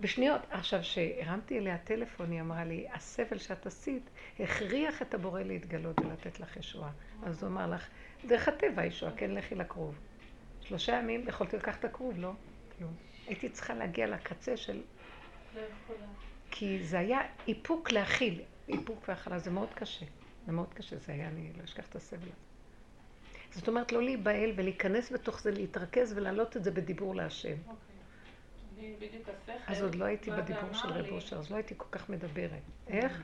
[0.00, 0.40] בשניות.
[0.50, 6.40] עכשיו, כשהרמתי אליה טלפון, היא אמרה לי, הסבל שאת עשית הכריח את הבורא להתגלות ולתת
[6.40, 6.90] לך ישועה.
[7.22, 7.88] אז הוא אמר לך,
[8.26, 9.98] דרך הטבע ישועה, כן לכי לכרוב.
[10.60, 12.32] שלושה ימים יכולתי לקחת את הכרוב, לא?
[12.78, 12.94] כלום.
[13.26, 14.82] הייתי צריכה להגיע לקצה של...
[15.56, 15.62] לא.
[16.50, 18.42] כי זה היה איפוק להכיל.
[18.68, 20.06] איפוק והכלה זה מאוד קשה.
[20.46, 22.49] זה מאוד קשה, זה היה, אני לא אשכח את הסבל הזה.
[23.52, 27.56] זאת אומרת, לא להיבהל ולהיכנס בתוך זה, להתרכז ולהעלות את זה בדיבור להשם.
[27.68, 27.90] אוקיי.
[29.66, 32.62] אז עוד לא הייתי בדיבור של רב אושר, אז לא הייתי כל כך מדברת.
[32.88, 33.22] איך?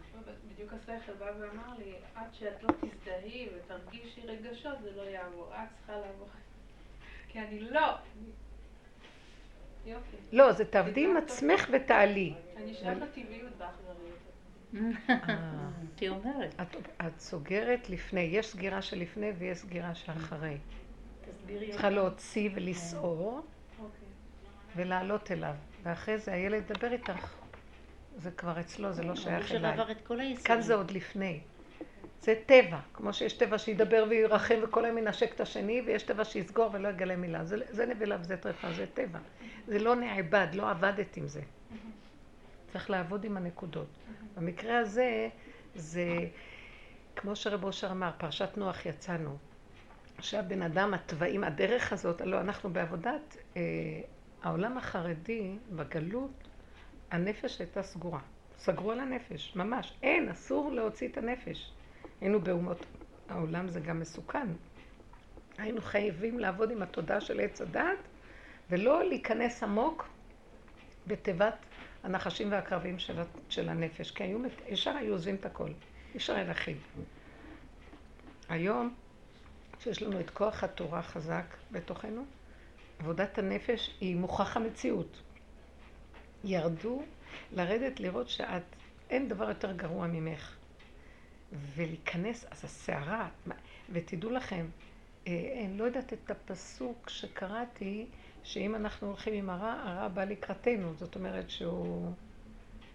[0.55, 5.53] בדיוק השכל בא ואמר לי, עד שאת לא תזדהי ותרגישי רגשות, זה לא יעבור.
[5.55, 6.29] את צריכה לעבור.
[7.29, 7.95] כי אני לא.
[9.87, 10.17] יופי.
[10.33, 12.35] לא, זה תעבדי עם עצמך ותעלי.
[12.57, 14.19] אני שם בטבעיות באכזריות.
[14.75, 14.81] אה.
[16.01, 16.55] היא אומרת.
[16.63, 16.77] את,
[17.07, 20.57] את סוגרת לפני, יש סגירה של לפני ויש סגירה שאחרי.
[21.25, 23.41] תסבירי צריכה להוציא ולסעור
[23.79, 23.89] אוקיי.
[24.77, 25.55] ולעלות אליו.
[25.83, 27.35] ואחרי זה הילד ידבר איתך.
[28.19, 29.77] זה כבר אצלו, זה לא שייך אושר אליי.
[30.45, 31.41] כאן זה עוד לפני.
[32.21, 36.71] זה טבע, כמו שיש טבע שידבר וירחם וכל היום ינשק את השני, ויש טבע שיסגור
[36.73, 37.45] ולא יגלה מילה.
[37.45, 39.19] זה, זה נבלה וזה טרפה, זה טבע.
[39.67, 41.41] זה לא נעבד, לא עבדת עם זה.
[42.73, 43.89] צריך לעבוד עם הנקודות.
[44.37, 45.29] במקרה הזה,
[45.75, 46.07] זה
[47.17, 49.37] כמו שרב אושר אמר, פרשת נוח יצאנו.
[50.21, 53.63] שהבן אדם, התוואים, הדרך הזאת, הלוא אנחנו בעבודת אה,
[54.43, 56.49] העולם החרדי, בגלות,
[57.11, 58.21] הנפש הייתה סגורה.
[58.59, 59.93] סגרו על הנפש, ממש.
[60.03, 61.73] אין, אסור להוציא את הנפש.
[62.21, 62.87] היינו באומות
[63.29, 64.47] העולם, זה גם מסוכן.
[65.59, 67.99] היינו חייבים לעבוד עם התודעה של עץ הדת,
[68.71, 70.09] ולא להיכנס עמוק
[71.07, 71.55] בתיבת
[72.07, 74.39] הנחשים והקרבים של, של הנפש, כי היו,
[74.69, 75.69] ישר היו עוזבים את הכל.
[76.13, 76.77] אי אפשר היה להכיל.
[78.49, 78.95] היום,
[79.81, 82.25] שיש לנו את כוח התורה חזק בתוכנו,
[82.99, 85.23] עבודת הנפש היא מוכח המציאות.
[86.45, 87.03] ירדו
[87.53, 88.63] לרדת לראות שאת,
[89.11, 90.57] אין דבר יותר גרוע ממך.
[91.75, 93.29] ולהיכנס, אז הסערה,
[93.93, 94.67] ותדעו לכם,
[95.27, 98.07] אה, אני לא יודעת את הפסוק שקראתי,
[98.47, 100.93] שאם אנחנו הולכים עם הרע, הרע בא לקראתנו.
[100.95, 102.13] זאת אומרת שהוא...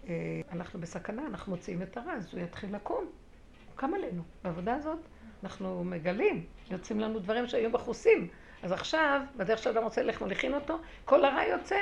[0.08, 3.04] אה, אנחנו בסכנה, אנחנו מוציאים את הרע, אז הוא יתחיל לקום.
[3.04, 4.22] הוא קם עלינו.
[4.44, 4.98] בעבודה הזאת
[5.42, 8.28] אנחנו מגלים, יוצאים לנו דברים שהיו בחוסים.
[8.62, 11.78] אז עכשיו, בדרך שאדם רוצה ללכת, מוליכין אותו, כל הרע יוצא.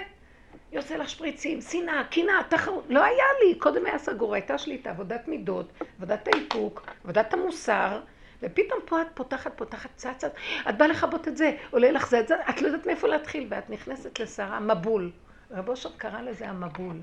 [0.72, 2.84] יוצא לך שפריצים, שנאה, קנאה, תחרות.
[2.88, 8.00] לא היה לי, קודם היה סגור, הייתה שליטה, עבודת מידות, עבודת האיפוק, עבודת המוסר,
[8.42, 10.32] ופתאום פה את פותחת, פותחת, צצת,
[10.68, 13.70] את באה לכבות את זה, עולה לך זה, את את לא יודעת מאיפה להתחיל, ואת
[13.70, 15.12] נכנסת לסערה, מבול.
[15.50, 16.96] רב אושר קרא לזה המבול.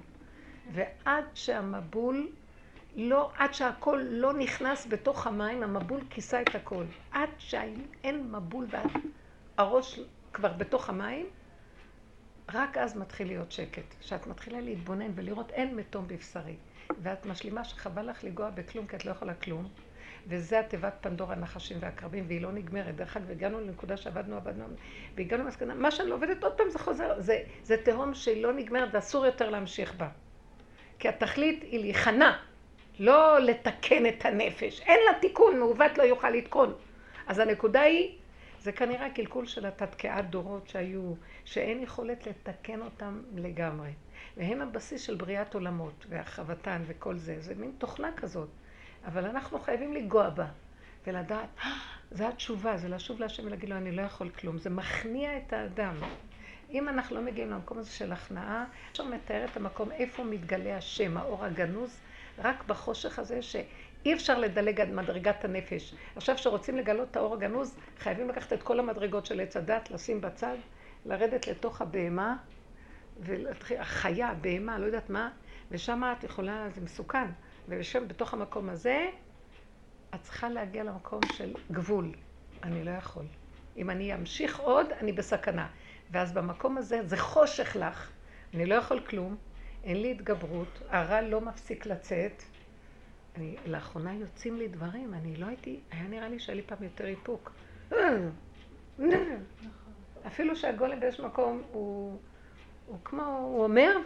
[0.73, 2.30] ועד שהמבול
[2.95, 6.84] לא, עד שהכל לא נכנס בתוך המים, המבול כיסה את הכל.
[7.12, 8.67] עד שאין מבול
[9.58, 10.00] והראש
[10.34, 11.26] כבר בתוך המים,
[12.54, 13.95] רק אז מתחיל להיות שקט.
[14.00, 16.56] כשאת מתחילה להתבונן ולראות אין מתום בבשרי.
[17.02, 19.69] ואת משלימה שחבל לך לנגוע בכלום כי את לא יכולה כלום.
[20.28, 22.96] וזה התיבת פנדורה, הנחשים והקרבים, והיא לא נגמרת.
[22.96, 24.66] דרך אגב, הגענו לנקודה שעבדנו, עבדנו,
[25.16, 28.54] והגענו למסקנה, מה שאני לא עובדת עוד פעם זה חוזר, זה, זה תהום שהיא לא
[28.54, 30.10] נגמרת ואסור יותר להמשיך בה.
[31.00, 32.38] כי התכלית היא להיכנע,
[33.00, 34.82] לא לתקן את הנפש.
[34.82, 36.74] אין לה תיקון, מעוות לא יוכל לתקון.
[37.28, 38.18] אז הנקודה היא,
[38.60, 41.13] זה כנראה הקלקול של התתקעת דורות שהיו,
[41.46, 43.90] שאין יכולת לתקן אותם לגמרי.
[44.38, 47.36] והם הבסיס של בריאת עולמות, והרחבתן וכל זה.
[47.40, 48.50] זה מין תוכנה כזאת.
[49.08, 50.46] אבל אנחנו חייבים לנגוע בה,
[51.08, 51.72] ולדעת, "אה,
[52.12, 54.58] זה התשובה, זה לשוב להשם ולהגיד לו, אני לא יכול כלום.
[54.58, 55.96] זה מכניע את האדם.
[56.72, 61.17] אם אנחנו לא מגיעים למקום הזה של הכנעה, אפשר מתאר את המקום איפה מתגלה השם,
[61.17, 62.00] האור הגנוז,
[62.38, 65.93] רק בחושך הזה שאי אפשר לדלג עד מדרגת הנפש.
[66.15, 70.22] עכשיו כשרוצים לגלות את האור הגנוז, חייבים לקחת את כל המדרגות של עץ הדת, לשים
[70.22, 70.56] בצד,
[71.06, 72.36] לרדת לתוך הבהמה,
[73.80, 75.30] החיה, הבהמה, לא יודעת מה,
[75.72, 77.28] ושם את יכולה, זה מסוכן.
[77.67, 79.10] ושם, בתוך המקום הזה,
[80.15, 82.12] את צריכה להגיע למקום של גבול.
[82.63, 83.25] אני לא יכול.
[83.77, 85.67] אם אני אמשיך עוד, אני בסכנה.
[86.12, 88.12] ואז במקום הזה, זה חושך לך.
[88.53, 89.36] אני לא יכול כלום,
[89.84, 92.43] אין לי התגברות, הרע לא מפסיק לצאת.
[93.36, 97.06] אני, לאחרונה יוצאים לי דברים, אני לא הייתי, היה נראה לי שהיה לי פעם יותר
[97.08, 97.51] איפוק.
[100.27, 102.19] אפילו שהגולם באיזשהו מקום הוא,
[102.86, 103.97] הוא כמו, הוא אומר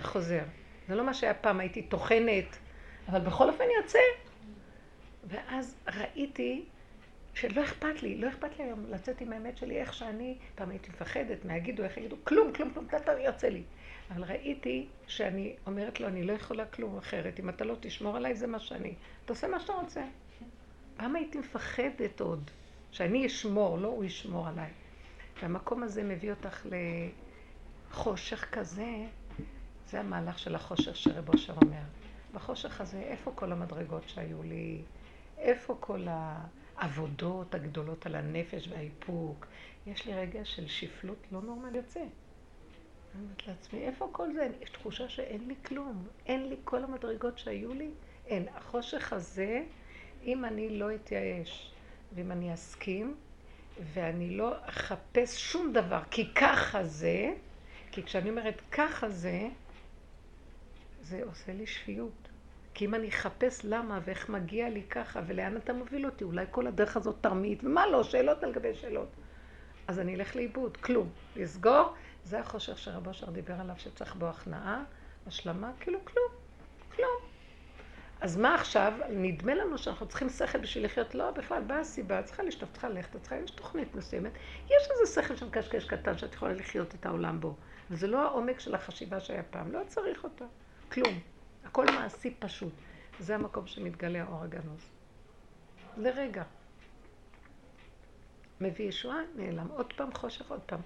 [0.00, 0.42] וחוזר.
[0.88, 2.58] זה לא מה שהיה פעם, הייתי טוחנת,
[3.08, 3.98] אבל בכל אופן יוצא.
[5.24, 6.64] ואז ראיתי
[7.34, 10.90] שלא אכפת לי, לא אכפת לי היום לצאת עם האמת שלי איך שאני, פעם הייתי
[10.90, 13.62] מפחדת מה יגידו, איך יגידו, כלום, כלום, כלום, אתה יוצא לי.
[14.10, 18.34] אבל ראיתי שאני אומרת לו, אני לא יכולה כלום אחרת, אם אתה לא תשמור עליי
[18.34, 18.94] זה מה שאני.
[19.24, 20.04] אתה עושה מה שאתה רוצה.
[20.96, 22.50] פעם הייתי מפחדת עוד,
[22.92, 24.70] שאני אשמור, לא הוא ישמור עליי.
[25.42, 26.66] והמקום הזה מביא אותך
[27.90, 29.06] לחושך כזה,
[29.86, 31.97] זה המהלך של החושך שרב אושר אומר.
[32.38, 34.82] בחושך הזה, איפה כל המדרגות שהיו לי?
[35.38, 39.46] איפה כל העבודות הגדולות על הנפש והאיפוק?
[39.86, 42.00] יש לי רגע של שפלות לא נורמל יוצא.
[42.00, 44.48] אני אומרת לעצמי, איפה כל זה?
[44.60, 46.06] יש תחושה שאין לי כלום.
[46.26, 47.90] אין לי כל המדרגות שהיו לי.
[48.26, 48.46] אין.
[48.54, 49.62] החושך הזה,
[50.22, 51.72] אם אני לא אתייאש,
[52.14, 53.16] ואם אני אסכים,
[53.92, 57.34] ואני לא אחפש שום דבר, כי ככה זה,
[57.92, 59.48] כי כשאני אומרת ככה זה,
[61.02, 62.27] זה עושה לי שפיות.
[62.78, 66.66] כי אם אני אחפש למה ואיך מגיע לי ככה ולאן אתה מוביל אותי, אולי כל
[66.66, 69.08] הדרך הזאת תרמית, ומה לא, שאלות על גבי שאלות.
[69.88, 71.10] אז אני אלך לאיבוד, כלום.
[71.36, 74.84] לסגור, זה החושך שרבו שר דיבר עליו שצריך בו הכנעה,
[75.26, 76.28] השלמה, כאילו כלום,
[76.96, 77.16] כלום.
[78.20, 78.92] אז מה עכשיו?
[79.10, 81.14] נדמה לנו שאנחנו צריכים שכל בשביל לחיות.
[81.14, 84.32] לא, בכלל, באה הסיבה, צריכה לשטוף, צריכה ללכת, צריכה, יש תוכנית מסוימת.
[84.66, 87.54] יש איזה שכל של קשקש קטן שאת יכולה לחיות את העולם בו.
[87.90, 90.44] וזה לא העומק של החשיבה שהיה פעם, לא צריך אותה.
[90.92, 91.37] כלום.
[91.68, 92.72] הכל מעשי פשוט.
[93.18, 94.90] זה המקום שמתגלה האור הגנוז.
[95.96, 96.42] לרגע.
[98.60, 99.68] מביא ישועה, נעלם.
[99.68, 100.80] עוד פעם חושך, עוד פעם.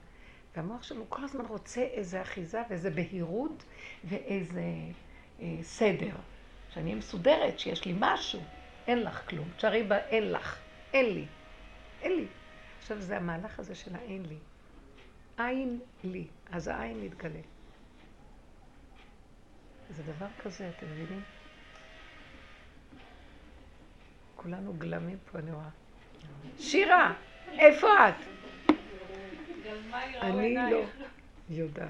[0.56, 3.64] והמוח שלנו כל הזמן רוצה איזו אחיזה ואיזו בהירות
[4.04, 4.62] ואיזה
[5.40, 6.16] אה, סדר.
[6.70, 8.40] שאני אהיה מסודרת, שיש לי משהו.
[8.86, 9.48] אין לך כלום.
[9.56, 10.58] תשארי בה, אין לך.
[10.92, 11.26] אין לי.
[12.02, 12.26] אין לי.
[12.78, 14.38] עכשיו, זה המהלך הזה של האין לי.
[15.38, 16.26] אין לי.
[16.50, 17.40] אז העין מתגלה.
[19.92, 21.22] זה דבר כזה, אתם מבינים?
[24.36, 25.68] כולנו גלמים פה, אני רואה.
[26.58, 27.14] שירה,
[27.52, 28.14] איפה את?
[30.22, 30.76] אני לא
[31.48, 31.88] יודעת.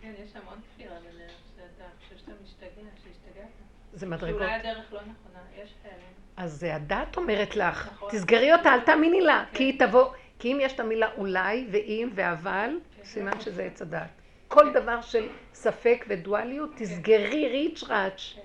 [0.00, 3.48] כן, יש המון כפירה בדרך, שאתה חושב שאתה משתגע, שהשתגעת.
[3.92, 4.28] זה מדרגות.
[4.40, 6.25] שאולי הדרך לא נכונה, יש כאלה.
[6.36, 8.10] אז זה הדת אומרת לך, נכון.
[8.10, 9.56] תסגרי אותה, אל תאמיני לה, כן.
[9.56, 12.70] כי היא תבוא, כי אם יש את המילה אולי ואם ואבל,
[13.04, 14.08] סימן שזה עץ הדת.
[14.48, 18.32] כל דבר של ספק ודואליות, תסגרי ריץ' ראץ'.
[18.34, 18.40] כן.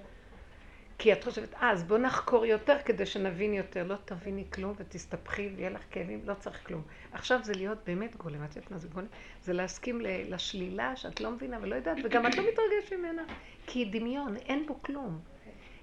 [1.02, 3.84] כי את חושבת, אה, אז בוא נחקור יותר כדי שנבין יותר.
[3.84, 6.82] לא תביני כלום ותסתבכי ויהיה לך כאבים, לא צריך כלום.
[7.12, 9.08] עכשיו זה להיות באמת גולם, את יודעת מה זה גולם?
[9.44, 13.22] זה להסכים לשלילה שאת לא מבינה ולא יודעת, וגם את לא מתרגשת ממנה.
[13.68, 15.20] כי דמיון, אין בו כלום.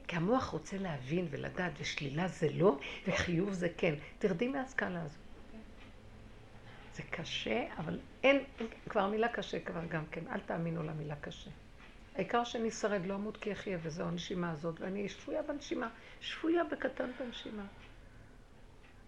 [0.09, 3.95] כי המוח רוצה להבין ולדעת, ושלילה זה לא, וחיוב זה כן.
[4.19, 5.19] תרדי מהסקאלה הזו.
[6.95, 8.45] זה קשה, אבל אין,
[8.89, 11.51] כבר מילה קשה כבר גם כן, אל תאמינו למילה קשה.
[12.15, 15.89] העיקר שאני אשרד, לא אמות כי אחיה, וזו הנשימה הזאת, ואני שפויה בנשימה,
[16.21, 17.65] שפויה בקטן בנשימה.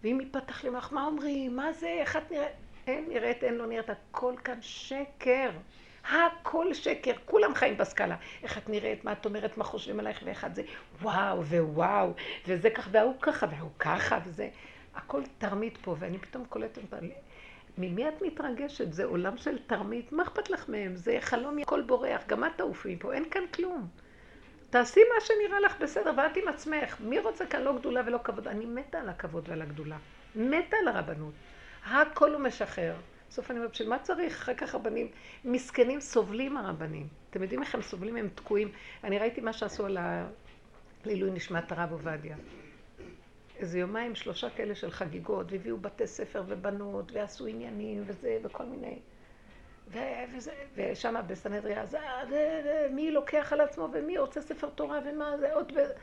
[0.03, 1.55] ואם ייפתח לי מוח, מה אומרים?
[1.55, 1.87] מה זה?
[1.87, 2.51] איך את נראית?
[2.87, 5.51] אין נראית, אין לא נראית, הכל כאן שקר.
[6.09, 8.15] הכל שקר, כולם חיים בסקאלה.
[8.43, 10.63] איך את נראית, מה את אומרת, מה חושבים עלייך, ואיך את זה,
[11.01, 12.13] וואו, ווואו,
[12.47, 14.49] וזה ככה, וההוא ככה, וההוא ככה, וזה,
[14.95, 16.81] הכל תרמית פה, ואני פתאום קולטת,
[17.77, 18.93] ממי את מתרגשת?
[18.93, 20.95] זה עולם של תרמית, מה אכפת לך מהם?
[20.95, 23.87] זה חלום, הכל בורח, גם את תעופי פה, אין כאן כלום.
[24.69, 26.97] תעשי מה שנראה לך בסדר, ואת עם עצמך.
[26.99, 28.47] מי רוצה כאן לא גדולה ולא כבוד?
[28.47, 29.97] אני מתה על הכבוד ועל הגדולה.
[30.35, 31.33] מתה על הרבנות.
[31.85, 32.95] הכל הוא משחרר.
[33.31, 34.41] בסוף אני אומרת, בשביל מה צריך?
[34.41, 35.07] אחר כך רבנים,
[35.45, 37.07] מסכנים סובלים הרבנים.
[37.29, 38.15] אתם יודעים איך הם סובלים?
[38.15, 38.71] הם תקועים.
[39.03, 40.27] אני ראיתי מה שעשו על ה...
[41.05, 42.35] לעילוי נשמת הרב עובדיה.
[43.57, 48.99] איזה יומיים, שלושה כאלה של חגיגות, והביאו בתי ספר ובנות, ועשו עניינים וזה, וכל מיני.
[50.75, 55.71] ושם בסנהדריה, אז אה, מי לוקח על עצמו ומי רוצה ספר תורה ומה זה עוד
[55.71, 55.75] ו...
[55.75, 55.93] ונראה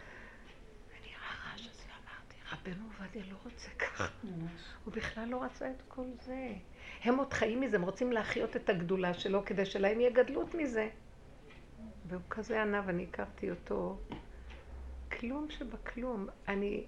[1.53, 4.07] רעש, אז אמרתי, רבנו עובדיה לא רוצה ככה.
[4.85, 6.49] הוא בכלל לא רצה את כל זה.
[7.03, 10.89] הם עוד חיים מזה, הם רוצים להחיות את הגדולה שלו כדי שלהם יהיה גדלות מזה.
[12.07, 13.99] והוא כזה ענה, ואני הכרתי אותו.
[15.13, 16.27] כלום שבכלום.
[16.49, 16.85] אני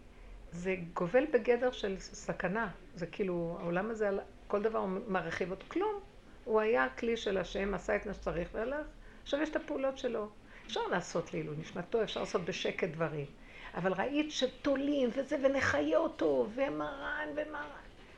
[0.52, 2.70] זה גובל בגדר של סכנה.
[2.94, 4.10] זה כאילו, העולם הזה,
[4.46, 5.66] כל דבר מרחיב אותו.
[5.68, 6.00] כלום.
[6.44, 8.86] הוא היה כלי של השם, עשה את מה שצריך והלך.
[9.22, 10.28] עכשיו יש את הפעולות שלו.
[10.66, 13.26] אפשר לעשות לעילוי נשמתו, אפשר לעשות בשקט דברים.
[13.74, 17.64] אבל ראית שתולים וזה, ונחיה אותו, ומרן ומרן.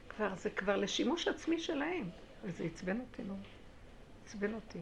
[0.08, 2.10] כבר, זה כבר לשימוש עצמי שלהם.
[2.44, 3.36] וזה עצבן אותי, נו.
[4.24, 4.80] עצבן אותי.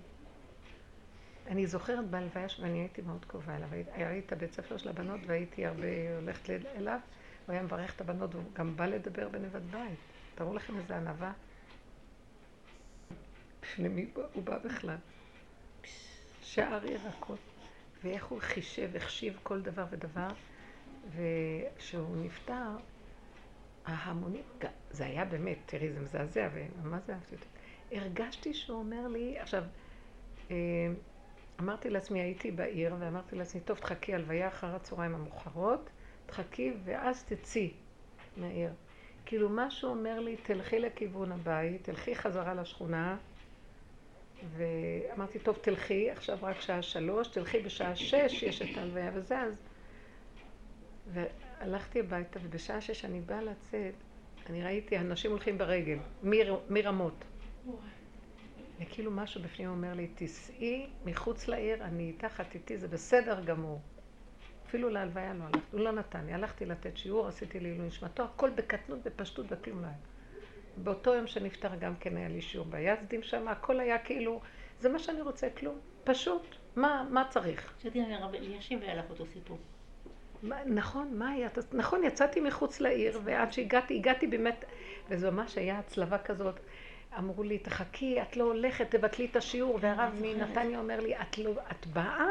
[1.47, 3.69] אני זוכרת בהלוויה ואני הייתי מאוד קרובה אליו.
[3.93, 6.99] היה לי את ספר של הבנות והייתי הרבה הולכת אליו.
[7.47, 9.99] הוא היה מברך את הבנות והוא גם בא לדבר בנבד בית.
[10.35, 11.33] תראו לכם איזה ענווה.
[13.63, 14.97] בפני מי הוא בא בכלל?
[16.43, 17.39] שער ירקות.
[18.05, 20.29] ואיך הוא חישב, החשיב כל דבר ודבר.
[21.09, 22.77] וכשהוא נפטר,
[23.87, 24.43] ההמונים,
[24.91, 26.45] זה היה באמת, תראי, זה מזעזע, זה
[27.15, 27.47] אהבתי אותו?
[27.93, 29.65] הרגשתי שהוא אומר לי, עכשיו,
[30.51, 30.57] אה,
[31.61, 35.91] אמרתי לעצמי, הייתי בעיר, ואמרתי לעצמי, טוב, תחכי הלוויה אחר הצהריים המאוחרות,
[36.27, 37.73] תחכי, ואז תצאי
[38.37, 38.71] מהעיר.
[39.27, 43.17] כאילו, משהו אומר לי, תלכי לכיוון הבית, תלכי חזרה לשכונה,
[44.57, 49.55] ואמרתי, טוב, תלכי, עכשיו רק שעה שלוש, תלכי בשעה שש, יש את ההלוויה וזה, אז...
[51.13, 53.95] והלכתי הביתה, ובשעה שש אני באה לצאת,
[54.51, 55.99] אני ראיתי אנשים הולכים ברגל,
[56.71, 57.25] מרמות.
[58.81, 63.81] וכאילו משהו בפנים אומר לי, תיסעי מחוץ לעיר, אני איתך, את איתי, זה בסדר גמור.
[64.67, 66.33] אפילו להלוויה לא הלכתי, הוא לא נתן לי.
[66.33, 69.97] הלכתי לתת שיעור, עשיתי לעילוי נשמתו, הכל בקטנות, בפשטות וכלום לא היה.
[70.77, 74.41] באותו יום שנפטר גם כן היה לי שיעור ביזדים שם, הכל היה כאילו,
[74.81, 77.73] זה מה שאני רוצה, כלום, פשוט, מה, מה צריך?
[78.39, 79.59] אלישיב והיה לך אותו סיפור.
[80.67, 81.49] נכון, מה היה?
[81.73, 84.65] נכון, יצאתי מחוץ לעיר, ועד שהגעתי, הגעתי באמת,
[85.09, 86.61] וזה ממש היה הצלבה כזאת.
[87.19, 91.53] אמרו לי, תחכי, את לא הולכת, תבטלי את השיעור, והרב מנתניה אומר לי, את לא,
[91.71, 92.27] את באה?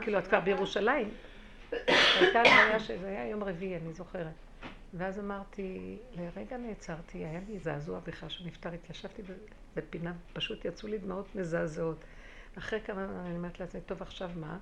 [0.00, 1.08] כאילו, את כבר בירושלים.
[1.72, 4.26] הייתה בעיה שזה היה יום רביעי, אני זוכרת.
[4.94, 9.22] ואז אמרתי, לרגע נעצרתי, היה לי זעזוע בכלל שהוא נפטר, התיישבתי
[9.76, 12.04] בפינה, פשוט יצאו לי דמעות מזעזעות.
[12.58, 14.58] אחרי כמה אני אומרת לעצמי, טוב, עכשיו מה?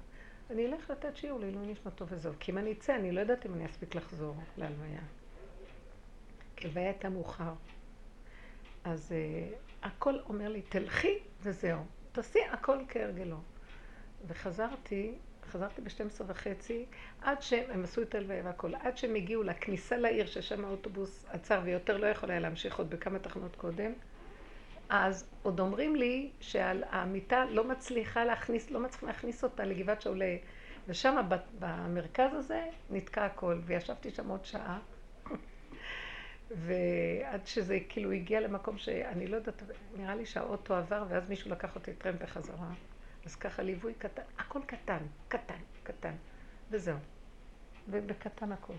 [0.53, 2.33] אני אלך לתת שיעור לעילוי נשמתו וזהו.
[2.41, 5.01] כי אם אני אצא, אני לא יודעת אם אני אספיק לחזור להלוויה.
[6.57, 7.53] כי הלוויה הייתה מאוחר.
[8.85, 11.85] אז uh, הכל אומר לי, תלכי וזהו.
[12.13, 13.37] תעשי הכל כהרגלו.
[14.27, 15.15] וחזרתי,
[15.51, 16.87] חזרתי ב-12 וחצי,
[17.21, 21.97] עד שהם עשו את הלוויה והכל, עד שהם הגיעו לכניסה לעיר, ששם האוטובוס עצר ויותר
[21.97, 23.93] לא יכול היה להמשיך עוד בכמה תחנות קודם,
[24.95, 30.37] אז עוד אומרים לי שהמיטה לא מצליחה להכניס, לא מצליחה להכניס אותה לגבעת שעולה.
[30.89, 31.29] ושם
[31.59, 34.79] במרכז הזה נתקע הכל, וישבתי שם עוד שעה.
[36.65, 39.63] ועד שזה כאילו הגיע למקום שאני לא יודעת,
[39.97, 42.71] נראה לי שהאוטו עבר ואז מישהו לקח אותי טרמפ בחזרה.
[43.25, 46.15] אז ככה ליווי קטן, הכל קטן, קטן, קטן,
[46.71, 46.97] וזהו.
[47.89, 48.75] ובקטן הכל.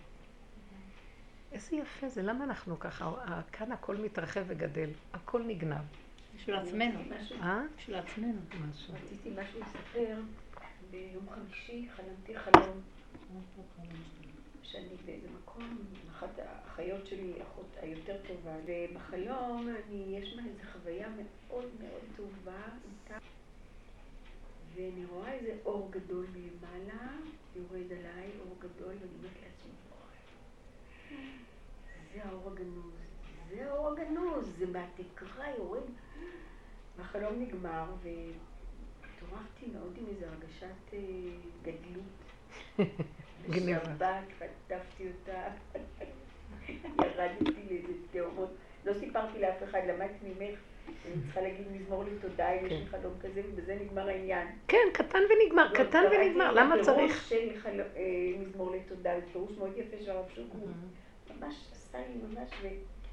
[1.51, 3.11] איזה יפה זה, למה אנחנו ככה?
[3.51, 6.02] כאן הכל מתרחב וגדל, הכל נגנב.
[6.35, 6.99] בשביל עצמנו.
[7.41, 7.61] אה?
[7.77, 8.39] בשביל עצמנו.
[8.93, 10.15] רציתי משהו לספר.
[10.91, 12.81] ביום חמישי חלמתי חלום.
[14.73, 15.77] שאני באיזה מקום,
[16.11, 22.61] אחת האחיות שלי, אחות היותר טובה, ובחלום אני, יש בה איזו חוויה מאוד מאוד טובה
[22.85, 23.17] איתה,
[24.75, 27.07] ואני רואה איזה אור גדול מלמעלה,
[27.55, 29.73] יורד עליי אור גדול, ואני אומרת לעצמי,
[32.13, 32.93] זה האור הגנוז,
[33.49, 35.83] זה האור הגנוז, זה מהתקרה יורד.
[36.97, 40.99] והחלום נגמר, והתעוררתי מאוד עם איזו הרגשת אה,
[41.61, 42.03] גדלות.
[43.49, 45.47] בשבת חטפתי אותה,
[47.05, 48.49] ירדתי לאיזה תאומות.
[48.85, 50.59] לא סיפרתי לאף אחד, למדתי ממך.
[51.05, 52.85] אני צריכה להגיד מזמור לי תודה אם יש לי כן.
[52.85, 54.47] חלום כזה, ובזה נגמר העניין.
[54.67, 57.27] כן, קטן ונגמר, לא, קטן ונגמר, למה צריך?
[57.27, 60.69] פירוש של אה, מזמור לי תודה, זה פירוש מאוד יפה של הרב שוק, הוא
[61.29, 62.49] ממש עשה לי ממש,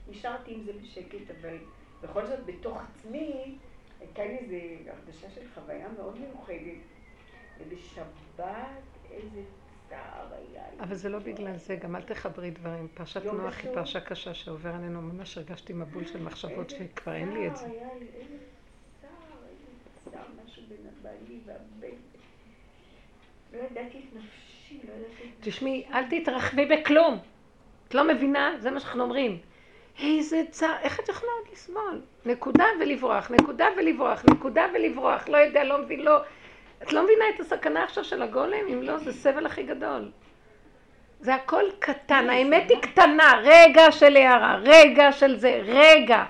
[0.09, 1.57] ונשארתי עם זה בשקט, אבל
[2.03, 3.57] בכל זאת בתוך עצמי
[4.01, 6.81] הייתה לי איזו הרגשה של חוויה מאוד מיוחדת,
[7.59, 8.41] ובשבת
[9.11, 9.43] איזה
[9.89, 10.81] צער היה לי.
[10.81, 12.89] אבל זה לא בגלל זה, גם אל תחברי דברים.
[12.95, 13.75] פרשת לא נוח היא.
[13.75, 17.65] פרשה קשה שעובר עלינו, ממש הרגשתי מבול של מחשבות שכבר אין לי את זה.
[17.65, 18.37] צער היה לי, איזה
[19.01, 19.11] צער,
[19.48, 21.96] איזה צער, משהו בין הבעלי והבן.
[23.53, 27.19] לא ידעתי את נפשי, לא ידעתי תשמעי, אל תתרחבי בכלום.
[27.88, 28.57] את לא מבינה?
[28.59, 29.38] זה מה שאנחנו אומרים.
[30.01, 32.01] איזה צער, איך את יכולה עוד לסבול?
[32.25, 35.29] נקודה ולברוח, נקודה ולברוח, נקודה ולברוח.
[35.29, 36.21] לא יודע, לא מבין, לא...
[36.83, 38.67] את לא מבינה את הסכנה עכשיו של הגולם?
[38.73, 40.11] אם לא, זה סבל הכי גדול.
[41.21, 46.25] זה הכל קטן, האמת היא קטנה, רגע של הערה, רגע של זה, רגע.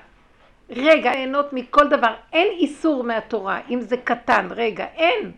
[0.70, 2.14] רגע, ליהנות מכל דבר.
[2.32, 5.32] אין איסור מהתורה, אם זה קטן, רגע, אין.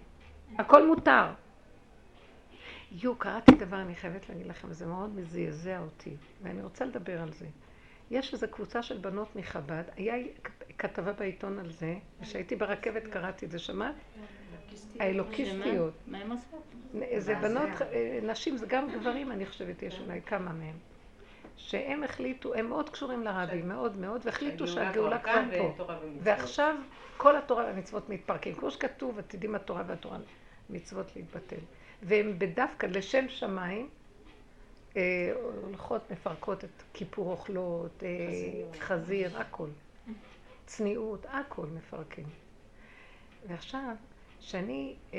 [0.59, 1.25] הכל מותר.
[2.93, 7.33] יו, קראתי דבר, אני חייבת להגיד לכם, זה מאוד מזעזע אותי, ואני רוצה לדבר על
[7.33, 7.47] זה.
[8.13, 10.15] יש איזו קבוצה של בנות מחב"ד, היה
[10.79, 13.95] כתבה בעיתון על זה, כשהייתי ברכבת קראתי את זה, שמעת?
[15.01, 15.95] האלוקיסטיות.
[16.07, 16.63] מה הם עושות?
[17.19, 20.77] זה בנות, אה, נשים, זה גם גברים, אני חושבת, יש אולי כמה מהם.
[21.57, 25.85] שהם החליטו, הם מאוד קשורים לרבי, מאוד מאוד, והחליטו שהגאולה כבר פה.
[26.21, 26.77] ועכשיו
[27.17, 28.55] כל התורה והמצוות מתפרקים.
[28.55, 30.19] כמו שכתוב, עתידים התורה והתורה
[30.71, 31.61] מצוות להתבטל.
[32.03, 33.89] והם בדווקא לשם שמיים,
[35.63, 39.69] הולכות, מפרקות את כיפור אוכלות, אה, חזיר, הכל.
[40.67, 42.27] צניעות, הכל מפרקים.
[43.49, 43.95] ועכשיו,
[44.41, 45.19] שאני אה,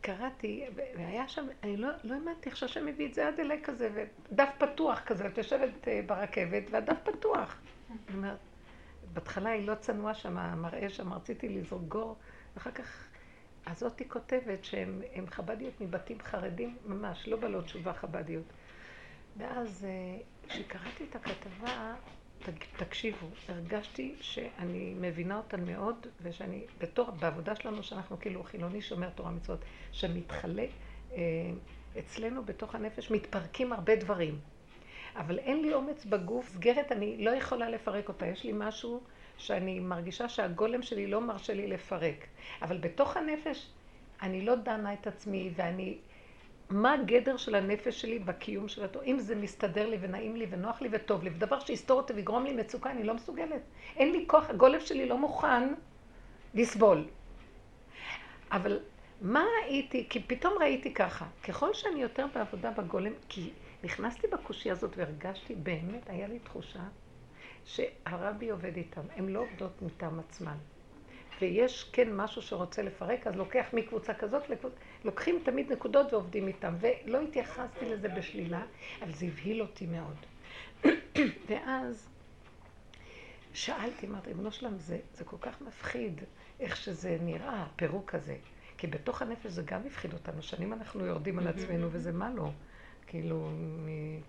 [0.00, 3.90] קראתי, והיה שם, אני לא, לא האמנתי איך שהשם מביא את זה עד אליי כזה,
[4.32, 7.60] ודף פתוח כזה, את יושבת אה, ברכבת, והדף פתוח.
[7.90, 8.38] אני אומרת,
[9.12, 11.96] בהתחלה היא לא צנועה שם, המראה שם, רציתי לזרוק
[12.54, 13.08] ואחר כך,
[13.66, 18.44] אז אותי כותבת שהן חבדיות מבתים חרדים ממש, לא בעלות תשובה חבדיות.
[19.36, 21.94] ואז אה, כשקראתי את הכתבה,
[22.76, 29.30] תקשיבו, הרגשתי שאני מבינה אותן מאוד, ושאני, בתור, בעבודה שלנו, שאנחנו כאילו חילוני שומר תורה
[29.30, 29.60] מצוות,
[29.92, 30.66] שמתחלה,
[31.12, 31.18] אה,
[31.98, 34.38] אצלנו בתוך הנפש מתפרקים הרבה דברים.
[35.16, 38.26] אבל אין לי אומץ בגוף, סגרת, אני לא יכולה לפרק אותה.
[38.26, 39.00] יש לי משהו
[39.38, 42.26] שאני מרגישה שהגולם שלי לא מרשה לי לפרק.
[42.62, 43.70] אבל בתוך הנפש,
[44.22, 45.98] אני לא דנה את עצמי, ואני
[46.70, 49.04] מה הגדר של הנפש שלי בקיום של התורה?
[49.04, 52.52] אם זה מסתדר לי ונעים לי ונוח לי וטוב לי, ודבר שיסתור אותי ויגרום לי
[52.52, 53.60] מצוקה, אני לא מסוגלת.
[53.96, 55.74] אין לי כוח, הגולב שלי לא מוכן
[56.54, 57.04] לסבול.
[58.52, 58.80] אבל
[59.20, 60.06] מה ראיתי?
[60.10, 63.50] כי פתאום ראיתי ככה, ככל שאני יותר בעבודה בגולם, כי
[63.84, 66.80] נכנסתי בקושי הזאת והרגשתי, באמת, היה לי תחושה
[67.66, 70.56] שהרבי עובד איתם, הן לא עובדות מטעם עצמן.
[71.40, 74.72] ויש כן משהו שרוצה לפרק, אז לוקח מקבוצה כזאת, לקבוצ...
[75.04, 76.74] לוקחים תמיד נקודות ועובדים איתם.
[76.80, 78.62] ולא התייחסתי לזה בשלילה,
[79.02, 80.16] אבל זה הבהיל אותי מאוד.
[81.48, 82.08] ואז
[83.52, 86.20] שאלתי, אמרתי, ריבונו שלם, זה, זה כל כך מפחיד
[86.60, 88.36] איך שזה נראה, הפירוק הזה.
[88.78, 92.50] כי בתוך הנפש זה גם הפחיד אותנו, שנים אנחנו יורדים על עצמנו וזה מה לא.
[93.06, 93.50] כאילו,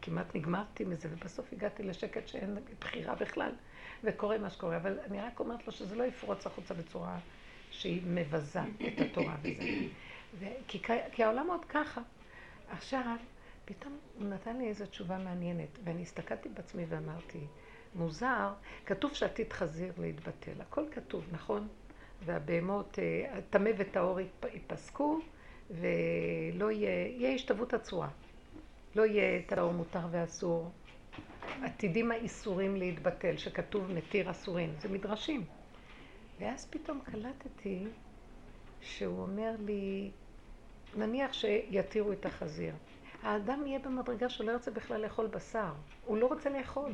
[0.02, 3.52] כמעט נגמרתי מזה, ובסוף הגעתי לשקט שאין בחירה בכלל.
[4.04, 7.20] וקורה מה שקורה, אבל אני רק אומרת לו שזה לא יפרוץ החוצה בצורה
[7.72, 9.64] שהיא מבזה את התורה וזה.
[10.40, 10.46] ו...
[10.68, 12.02] כי, כי העולם עוד ככה.
[12.70, 13.16] עכשיו,
[13.66, 17.40] פתאום הוא נתן לי איזו תשובה מעניינת, ואני הסתכלתי בעצמי ואמרתי,
[17.96, 18.54] מוזר,
[18.86, 20.62] כתוב שעתיד חזיר להתבטל.
[20.62, 21.68] הכל כתוב, נכון?
[22.26, 23.00] והבהמות,
[23.32, 24.20] הטמא וטהור
[24.54, 25.20] ייפסקו,
[25.72, 28.10] ולא יהיה, יהיה השתוות הצורה.
[28.96, 30.72] לא יהיה טהור מותר ואסור,
[31.64, 35.46] עתידים האיסורים להתבטל, שכתוב מתיר אסורים, זה מדרשים.
[36.40, 37.86] ואז פתאום קלטתי
[38.82, 40.12] שהוא אומר לי,
[40.96, 42.74] נניח שיתירו את החזיר.
[43.24, 45.74] האדם יהיה במדרגה שהוא לא ירצה בכלל לאכול בשר.
[46.06, 46.92] הוא לא רוצה לאכול.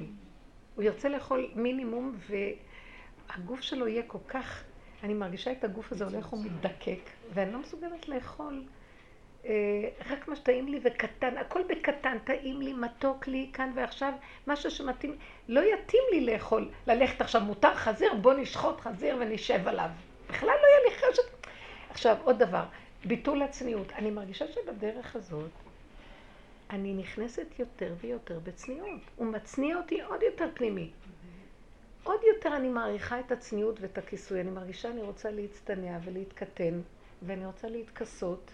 [0.75, 4.63] הוא ירצה לאכול מינימום, והגוף שלו יהיה כל כך...
[5.03, 6.99] אני מרגישה את הגוף הזה הולך ומתדקק,
[7.33, 8.63] ואני לא מסוגלת לאכול.
[9.45, 9.51] אה,
[10.09, 14.13] רק מה שטעים לי וקטן, הכל בקטן, טעים לי, מתוק לי כאן ועכשיו,
[14.47, 15.15] משהו שמתאים,
[15.47, 19.89] לא יתאים לי לאכול, ללכת עכשיו, מותר חזיר, בוא נשחוט חזיר ונשב עליו.
[20.29, 21.47] בכלל לא יהיה לי חשת.
[21.89, 22.63] עכשיו, עוד דבר,
[23.05, 23.91] ביטול הצניעות.
[23.91, 25.51] אני מרגישה שבדרך הזאת
[26.69, 29.01] אני נכנסת יותר ויותר בצניעות.
[29.15, 30.91] הוא מצניע אותי עוד יותר פנימי.
[32.03, 34.41] עוד יותר אני מעריכה את הצניעות ואת הכיסוי.
[34.41, 36.81] אני מרגישה אני רוצה להצטנע ולהתקטן,
[37.21, 38.51] ואני רוצה להתכסות.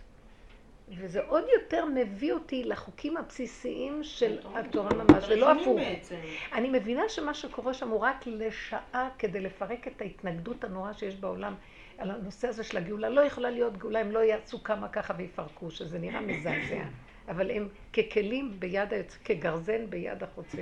[0.98, 5.80] וזה עוד יותר מביא אותי לחוקים הבסיסיים של התורה ממש, ולא הפוך.
[6.54, 11.56] אני מבינה שמה שקורה שם הוא רק לשעה כדי לפרק את ההתנגדות הנוראה שיש בעולם
[11.98, 13.10] על הנושא הזה של הגאולה.
[13.10, 16.84] לא יכולה להיות גאולה אם לא יעשו כמה ככה ויפרקו, שזה נראה מזעזע.
[17.28, 20.58] אבל הם ככלים ביד היוצא, כגרזן ביד החוצב.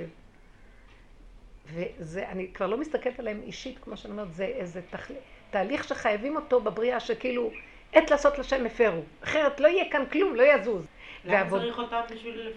[1.66, 5.14] וזה, אני כבר לא מסתכלת עליהם אישית, כמו שאני אומרת, זה איזה תחל...
[5.50, 7.50] תהליך שחייבים אותו בבריאה, שכאילו
[7.92, 9.02] עת לעשות לשם הפרו.
[9.24, 10.86] אחרת לא יהיה כאן כלום, לא יזוז.
[11.24, 11.60] למה ועבוד...
[11.60, 12.52] צריך אותה בשביל...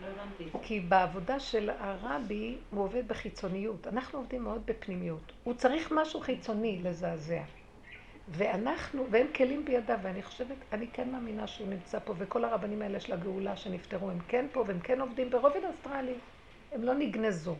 [0.00, 0.58] לא הבנתי.
[0.62, 3.86] כי בעבודה של הרבי הוא עובד בחיצוניות.
[3.86, 5.32] אנחנו עובדים מאוד בפנימיות.
[5.44, 7.42] הוא צריך משהו חיצוני לזעזע.
[8.28, 13.00] ואנחנו, והם כלים בידיו, ואני חושבת, אני כן מאמינה שהוא נמצא פה, וכל הרבנים האלה
[13.00, 16.14] של הגאולה שנפטרו, הם כן פה, והם כן עובדים ברובד אסטרלי.
[16.72, 17.56] הם לא נגנזו.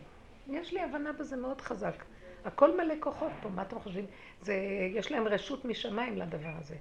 [0.49, 2.03] יש לי הבנה בזה מאוד חזק.
[2.45, 4.05] הכל מלא כוחות פה, מה אתם חושבים?
[4.41, 4.53] זה,
[4.93, 6.75] יש להם רשות משמיים לדבר הזה.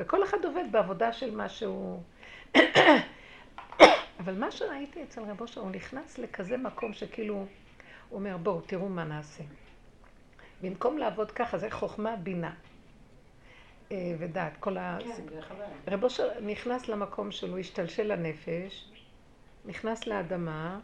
[0.00, 2.02] וכל אחד עובד בעבודה של מה שהוא...
[4.20, 7.46] אבל מה שראיתי אצל רבו אושר, הוא נכנס לכזה מקום שכאילו, הוא
[8.18, 9.44] אומר, בואו, תראו מה נעשה.
[10.62, 12.54] במקום לעבוד ככה, זה חוכמה בינה.
[13.92, 14.98] אה, ודת, כל ה...
[15.00, 15.24] כן.
[15.88, 18.90] רב אושר נכנס למקום שלו, השתלשל לנפש,
[19.64, 20.80] נכנס לאדמה,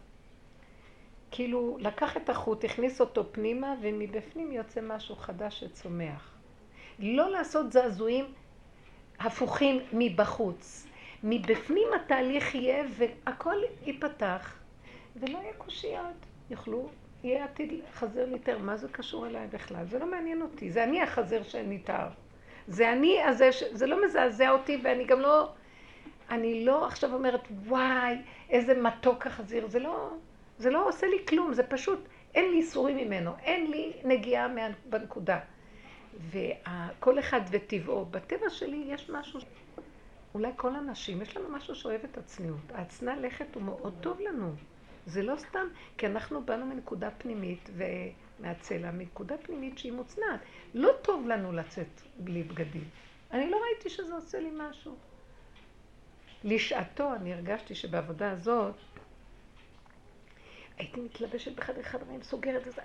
[1.30, 6.34] כאילו לקח את החוט, הכניס אותו פנימה, ומבפנים יוצא משהו חדש שצומח.
[6.98, 8.24] לא לעשות זעזועים
[9.20, 10.86] הפוכים מבחוץ.
[11.22, 13.56] מבפנים התהליך יהיה והכל
[13.86, 14.54] ייפתח,
[15.16, 16.26] ולא יהיה קושיות.
[16.50, 16.88] יוכלו,
[17.24, 18.58] יהיה עתיד חזר ניתר.
[18.58, 19.84] מה זה קשור אליי בכלל?
[19.84, 20.70] זה לא מעניין אותי.
[20.70, 22.06] זה אני החזר שניתר.
[22.68, 23.62] זה אני הזה, ש...
[23.72, 25.48] זה לא מזעזע אותי, ואני גם לא...
[26.30, 28.16] אני לא עכשיו אומרת, וואי,
[28.50, 29.66] איזה מתוק החזיר.
[29.66, 30.10] זה לא,
[30.58, 34.48] זה לא עושה לי כלום, זה פשוט, אין לי איסורים ממנו, אין לי נגיעה.
[34.88, 35.38] בנקודה.
[36.30, 38.04] וכל אחד וטבעו.
[38.04, 39.40] בטבע שלי יש משהו,
[40.34, 42.72] אולי כל הנשים, יש לנו משהו שאוהב את הצניעות.
[42.74, 44.52] ההצנע לכת הוא מאוד טוב לנו.
[45.06, 45.66] זה לא סתם,
[45.98, 50.40] כי אנחנו באנו מנקודה פנימית ומהצלע, מנקודה פנימית שהיא מוצנעת.
[50.74, 52.84] לא טוב לנו לצאת בלי בגדים.
[53.32, 54.96] אני לא ראיתי שזה עושה לי משהו.
[56.44, 58.74] לשעתו אני הרגשתי שבעבודה הזאת
[60.78, 62.82] הייתי מתלבשת בחדר חדרים, סוגרת את זה,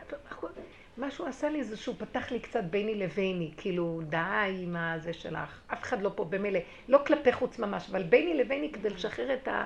[0.97, 5.59] משהו עשה לי זה שהוא פתח לי קצת ביני לביני, כאילו די עם הזה שלך,
[5.67, 9.47] אף אחד לא פה במילא, לא כלפי חוץ ממש, אבל ביני לביני כדי לשחרר את,
[9.47, 9.63] ה,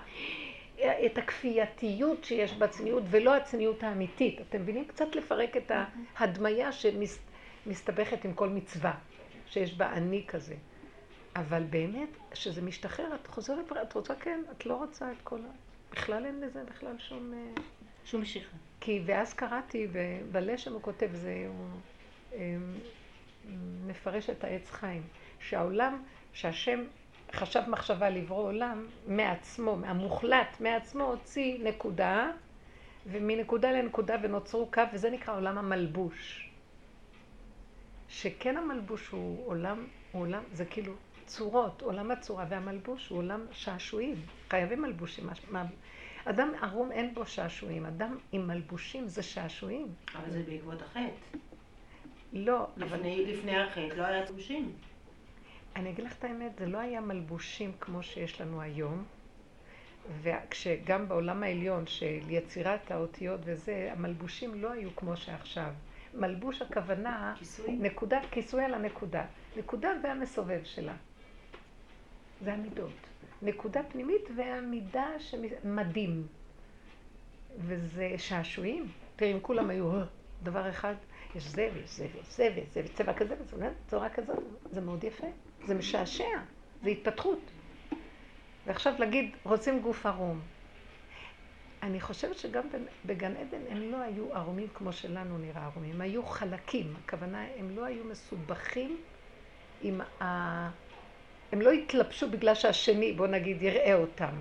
[0.79, 4.41] את הכפייתיות שיש בצניעות ולא הצניעות האמיתית.
[4.41, 4.85] אתם מבינים?
[4.85, 5.71] קצת לפרק את
[6.15, 8.93] ההדמיה שמסתבכת עם כל מצווה,
[9.47, 10.55] שיש בה אני כזה.
[11.35, 15.51] אבל באמת, כשזה משתחרר, את חוזרת, את רוצה כן, את לא רוצה את כל ה...
[15.91, 17.33] בכלל אין לזה בכלל שום...
[18.05, 18.57] שום משיכה.
[18.79, 21.67] כי, ואז קראתי, ובלשם הוא כותב, זה, הוא
[22.33, 22.73] אמ,
[23.87, 25.03] מפרש את העץ חיים,
[25.39, 26.03] שהעולם,
[26.33, 26.83] שהשם
[27.31, 32.31] חשב מחשבה לברוא עולם מעצמו, מהמוחלט, מעצמו הוציא נקודה,
[33.05, 36.49] ומנקודה לנקודה ונוצרו קו, וזה נקרא עולם המלבוש.
[38.09, 40.93] שכן המלבוש הוא עולם, הוא עולם, זה כאילו
[41.25, 44.15] צורות, עולם הצורה, והמלבוש הוא עולם שעשועים.
[44.49, 45.29] חייבים מלבושים.
[46.25, 49.87] אדם ערום אין בו שעשועים, אדם עם מלבושים זה שעשועים.
[50.15, 51.37] אבל זה בעקבות החטא.
[52.33, 52.99] לא, אבל...
[53.03, 54.71] לפני החטא לא היה תלושים.
[55.75, 59.03] אני אגיד לך את האמת, זה לא היה מלבושים כמו שיש לנו היום,
[60.21, 65.73] וכשגם בעולם העליון של יצירת האותיות וזה, המלבושים לא היו כמו שעכשיו.
[66.13, 67.71] מלבוש הכוונה, כיסוי?
[67.71, 69.25] נקודה, כיסוי על הנקודה.
[69.57, 70.93] נקודה והמסובב שלה.
[72.41, 73.04] זה המידות.
[73.41, 76.27] נקודה פנימית והמידה שמדים.
[77.57, 78.91] וזה שעשועים.
[79.15, 80.03] תראי, אם כולם היו אה,
[80.43, 80.95] דבר אחד,
[81.35, 83.35] יש זה ויש זה ויש זה ויש זה וצבע כזה
[83.85, 85.27] וצורה כזאת, זה מאוד יפה.
[85.65, 86.39] זה משעשע,
[86.83, 87.39] זה התפתחות.
[88.65, 90.41] ועכשיו להגיד, רוצים גוף ערום.
[91.83, 92.63] אני חושבת שגם
[93.05, 97.75] בגן עדן הם לא היו ערומים כמו שלנו נראה ערומים, הם היו חלקים, הכוונה, הם
[97.75, 98.97] לא היו מסובכים
[99.81, 100.69] עם ה...
[101.51, 104.35] הם לא התלבשו בגלל שהשני, בוא נגיד, יראה אותם.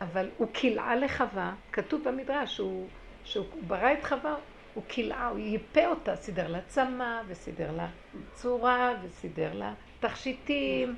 [0.00, 2.88] אבל הוא כלאה לחווה, כתוב במדרש, שהוא,
[3.24, 4.36] שהוא ברא את חווה,
[4.74, 7.88] הוא כלאה, הוא ייפה אותה, סידר לה צמא, וסידר לה
[8.34, 10.96] צורה, וסידר לה תכשיטים.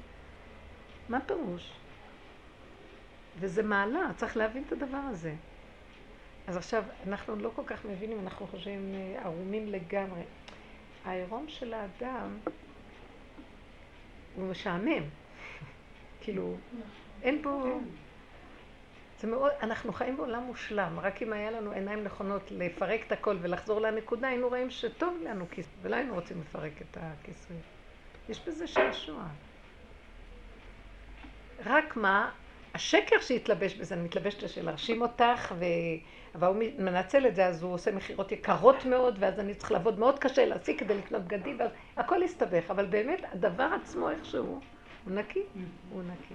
[1.09, 1.73] מה פירוש?
[3.39, 5.35] וזה מעלה, צריך להבין את הדבר הזה.
[6.47, 10.23] אז עכשיו, אנחנו לא כל כך מבינים, אנחנו חושבים אה, ערומים לגמרי.
[11.05, 12.39] העירום של האדם
[14.35, 15.03] הוא משעמם.
[16.23, 16.57] כאילו,
[17.23, 17.81] אין פה...
[19.21, 23.37] זה מאוד, אנחנו חיים בעולם מושלם, רק אם היה לנו עיניים נכונות לפרק את הכל
[23.41, 27.57] ולחזור לנקודה, היינו רואים שטוב לנו כיסוי, ולא היינו רוצים לפרק את הכיסוי.
[28.29, 29.25] יש בזה שעשוע.
[31.65, 32.31] רק מה,
[32.75, 35.65] השקר שהתלבש בזה, אני מתלבשת לשם להרשים אותך, ו...
[36.35, 39.99] אבל הוא מנצל את זה, אז הוא עושה מכירות יקרות מאוד, ואז אני צריך לעבוד
[39.99, 44.61] מאוד קשה להשיג כדי לקנות בגדים, ואז הכל יסתבך, אבל באמת, הדבר עצמו איכשהו,
[45.05, 45.43] הוא נקי,
[45.91, 46.35] הוא נקי.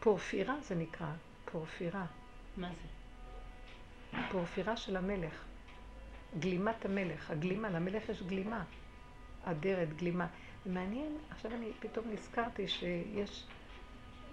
[0.00, 1.12] פורפירה זה נקרא,
[1.44, 2.06] פורפירה.
[2.56, 2.88] מה זה?
[4.30, 5.44] פורפירה של המלך.
[6.38, 8.64] גלימת המלך, הגלימה, למלך יש גלימה.
[9.44, 10.26] אדרת, גלימה.
[10.66, 13.46] מעניין, עכשיו אני פתאום נזכרתי שיש,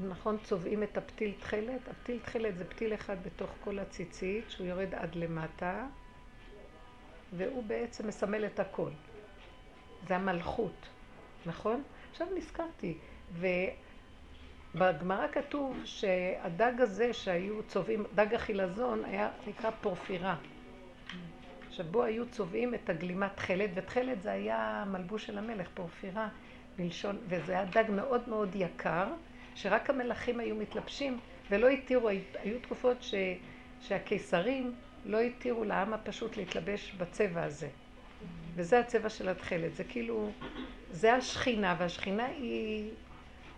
[0.07, 1.87] נכון, צובעים את הפתיל תכלת?
[1.87, 5.87] הפתיל תכלת זה פתיל אחד בתוך כל הציצית, שהוא יורד עד למטה,
[7.37, 8.89] והוא בעצם מסמל את הכל.
[10.07, 10.89] זה המלכות,
[11.45, 11.83] נכון?
[12.11, 12.97] עכשיו נזכרתי,
[14.75, 20.35] ובגמרא כתוב שהדג הזה שהיו צובעים, דג החילזון היה נקרא פורפירה.
[21.71, 26.27] שבו היו צובעים את הגלימת תכלת, ותכלת זה היה מלבוש של המלך, פורפירה,
[26.75, 29.07] בלשון, וזה היה דג מאוד מאוד יקר,
[29.55, 31.19] שרק המלכים היו מתלבשים
[31.49, 33.13] ולא התירו, היו תקופות ש,
[33.81, 34.75] שהקיסרים
[35.05, 37.69] לא התירו לעם הפשוט להתלבש בצבע הזה.
[38.55, 39.75] וזה הצבע של התכלת.
[39.75, 40.31] זה כאילו,
[40.91, 42.91] זה השכינה, והשכינה היא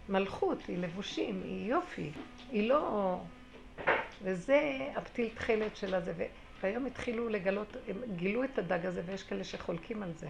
[0.10, 2.12] מלכות, היא לבושים, היא יופי,
[2.52, 3.18] היא לא...
[4.22, 6.14] וזה הפתיל תכלת של הזה.
[6.62, 10.28] והיום התחילו לגלות, הם גילו את הדג הזה, ויש כאלה שחולקים על זה.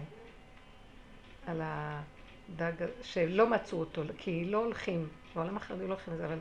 [1.46, 6.38] על הדג, שלא מצאו אותו, כי לא הולכים, בעולם החרדי לא הולכים לזה, אבל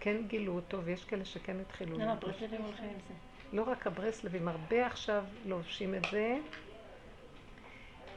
[0.00, 1.98] כן גילו אותו, ויש כאלה שכן התחילו.
[1.98, 3.14] למה, ברסלבים הולכים עם זה?
[3.52, 6.38] לא רק הברסלבים, הרבה עכשיו לובשים את זה,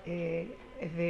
[0.07, 0.43] אה,
[0.95, 1.01] ו...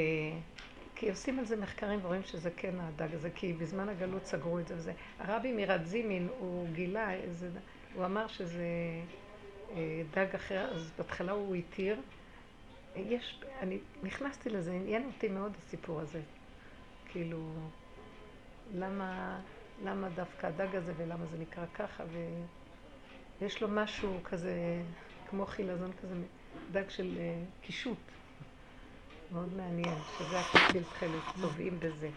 [0.95, 4.67] כי עושים על זה מחקרים ורואים שזה כן הדג הזה, כי בזמן הגלות סגרו את
[4.67, 4.93] זה וזה.
[5.19, 7.49] הרבי מרדזימין, הוא גילה איזה...
[7.95, 8.65] הוא אמר שזה
[9.71, 12.01] אה, דג אחר, אז בהתחלה הוא התיר.
[12.95, 16.21] יש, אני נכנסתי לזה, עניין אותי מאוד הסיפור הזה.
[17.11, 17.49] כאילו,
[18.73, 19.39] למה,
[19.84, 22.03] למה דווקא הדג הזה ולמה זה נקרא ככה,
[23.41, 24.81] ויש לו משהו כזה,
[25.29, 26.15] כמו חילזון כזה,
[26.71, 27.97] דג של אה, קישוט.
[29.31, 32.09] מאוד מעניין, שזה הכפיל תכלת, טובעים בזה.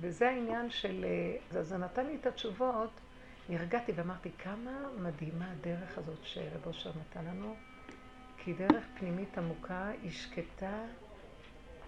[0.00, 1.04] וזה העניין של...
[1.04, 2.90] אה, אז זה נתן לי את התשובות,
[3.48, 7.54] נרגעתי ואמרתי, כמה מדהימה הדרך הזאת שרב אושר נתן לנו,
[8.36, 10.84] כי דרך פנימית עמוקה, היא שקטה,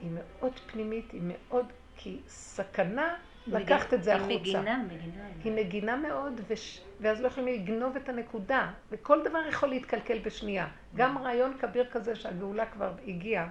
[0.00, 1.66] היא מאוד פנימית, היא מאוד,
[1.96, 3.16] כי סכנה
[3.46, 4.32] לקחת את זה החוצה.
[4.32, 5.24] היא מגינה, מגינה.
[5.44, 6.80] היא מגינה מאוד, וש...
[7.00, 10.68] ואז לא יכולים לגנוב את הנקודה, וכל דבר יכול להתקלקל בשנייה.
[10.94, 13.48] גם רעיון כביר כזה שהגאולה כבר הגיעה,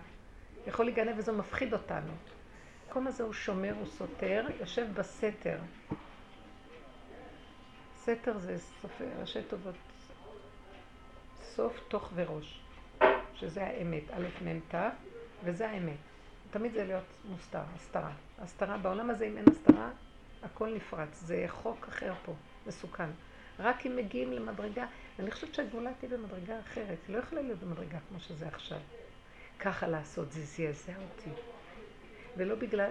[0.67, 2.11] יכול להיגנב וזה מפחיד אותנו.
[2.87, 5.57] המקום הזה הוא שומר, הוא סותר, יושב בסתר.
[7.97, 9.75] סתר זה סופר, ראשי טובות.
[11.41, 12.61] סוף, תוך וראש,
[13.33, 14.75] שזה האמת, א', מ', ת',
[15.43, 16.12] וזה האמת.
[16.53, 18.11] תמיד זה להיות מוסתר, הסתרה.
[18.39, 19.89] הסתרה, בעולם הזה אם אין הסתרה,
[20.43, 21.19] הכל נפרץ.
[21.19, 22.33] זה חוק אחר פה,
[22.67, 23.09] מסוכן.
[23.59, 24.85] רק אם מגיעים למדרגה,
[25.19, 28.77] ואני חושבת שהגאולה תהיה במדרגה אחרת, היא לא יכולה להיות במדרגה כמו שזה עכשיו.
[29.59, 31.29] ככה לעשות, זה זעזע אותי.
[32.37, 32.89] ולא בגלל,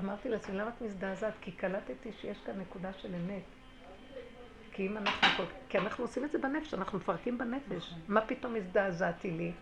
[0.00, 1.34] אמרתי לעצמי, למה את מזדעזעת?
[1.40, 3.42] כי קלטתי שיש כאן נקודה של אמת.
[4.72, 7.94] כי אם אנחנו, כי אנחנו עושים את זה בנפש, אנחנו מפרקים בנפש.
[8.08, 9.52] מה פתאום הזדעזעתי לי?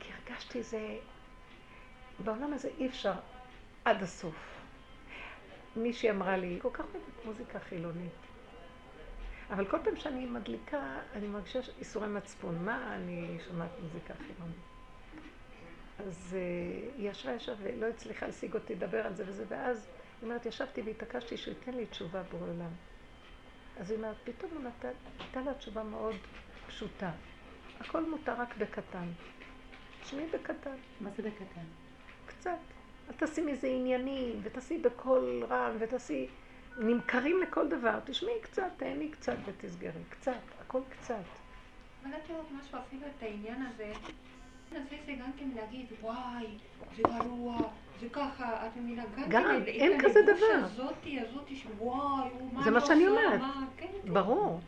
[0.00, 0.96] כי הרגשתי זה,
[2.24, 3.14] בעולם הזה אי אפשר
[3.84, 4.54] עד הסוף.
[5.76, 8.12] מישהי אמרה לי, כל כך אוהבת מוזיקה חילונית.
[9.50, 12.64] אבל כל פעם שאני מדליקה, אני מרגישה איסורי מצפון.
[12.64, 14.56] מה אני שומעת מוזיקה חילונית?
[15.98, 20.28] אז uh, היא ישבה ישבה ולא הצליחה להשיג אותי לדבר על זה וזה, ואז היא
[20.28, 22.70] אומרת, ישבתי והתעקשתי שהוא ייתן לי תשובה בורא עולם.
[23.80, 26.16] אז היא אומרת, פתאום הוא נתן, נתן לה תשובה מאוד
[26.66, 27.10] פשוטה.
[27.80, 29.08] הכל מותר רק בקטן.
[30.02, 30.76] תשמעי בקטן.
[31.00, 31.83] מה זה בקטן?
[32.44, 32.58] קצת.
[33.08, 36.26] אל תעשי מזה עניינים, ותעשי בקול רם, ותעשי...
[36.78, 37.98] נמכרים לכל דבר.
[38.04, 40.02] תשמעי קצת, תהני קצת ותסגרי.
[40.10, 41.14] קצת, הכל קצת.
[42.02, 43.92] אבל את יודעת משהו, אפילו את העניין הזה,
[44.72, 46.46] נעשה זה גם כן להגיד, וואי,
[46.96, 47.58] זה גרוע,
[48.00, 50.64] זה ככה, את מבינה, גם כן, אין כזה דבר.
[50.64, 53.40] הזאתי, הזאתי, שוואי, הוא מה זה לא מה שאני אומרת.
[53.76, 54.12] כן, כן.
[54.12, 54.60] ברור.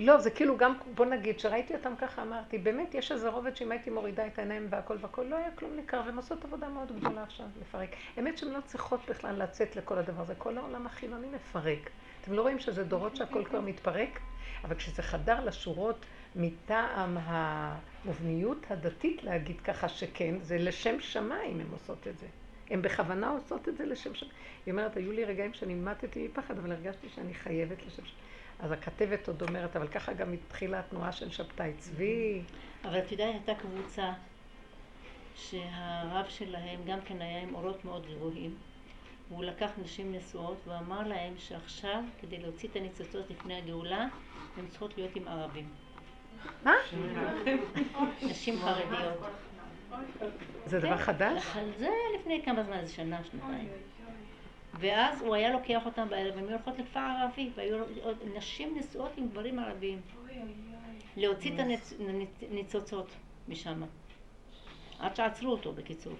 [0.00, 3.72] לא, זה כאילו גם, בוא נגיד, שראיתי אותם ככה, אמרתי, באמת, יש איזה רובד שאם
[3.72, 7.22] הייתי מורידה את העיניים והכל והכל, לא היה כלום ניכר, והן עושות עבודה מאוד גדולה
[7.22, 7.90] עכשיו לפרק.
[8.16, 11.90] האמת שהן לא צריכות בכלל לצאת לכל הדבר הזה, כל העולם החילוני מפרק.
[12.20, 14.20] אתם לא רואים שזה דורות שהכל כבר מתפרק?
[14.64, 22.06] אבל כשזה חדר לשורות מטעם המובניות הדתית להגיד ככה שכן, זה לשם שמיים הן עושות
[22.06, 22.26] את זה.
[22.70, 24.34] הן בכוונה עושות את זה לשם שמיים.
[24.66, 28.27] היא אומרת, היו לי רגעים שאני מתתי מפחד, אבל הרגשתי שאני חייבת לשם שמיים.
[28.58, 32.42] אז הכתבת עוד אומרת, אבל ככה גם התחילה התנועה של שבתאי צבי.
[32.84, 34.12] אבל את יודעת, הייתה קבוצה
[35.36, 38.54] שהרב שלהם גם כן היה עם אורות מאוד גבוהים.
[39.28, 44.06] והוא לקח נשים נשואות ואמר להם שעכשיו, כדי להוציא את הניצוצות לפני הגאולה,
[44.56, 45.68] הן צריכות להיות עם ערבים.
[46.64, 46.74] מה?
[48.22, 49.18] נשים חרדיות.
[50.66, 51.42] זה דבר חדש?
[51.78, 51.88] זה
[52.20, 53.68] לפני כמה זמן, זה שנה, שנתיים.
[54.74, 59.12] ואז הוא היה לוקח אותם בערב, והן היו הולכות לכפר ערבי, והיו עוד נשים נשואות
[59.16, 60.00] עם גברים ערבים.
[61.16, 61.66] להוציא את
[62.50, 63.08] הניצוצות
[63.48, 63.82] משם.
[64.98, 66.12] עד שעצרו אותו, בקיצור.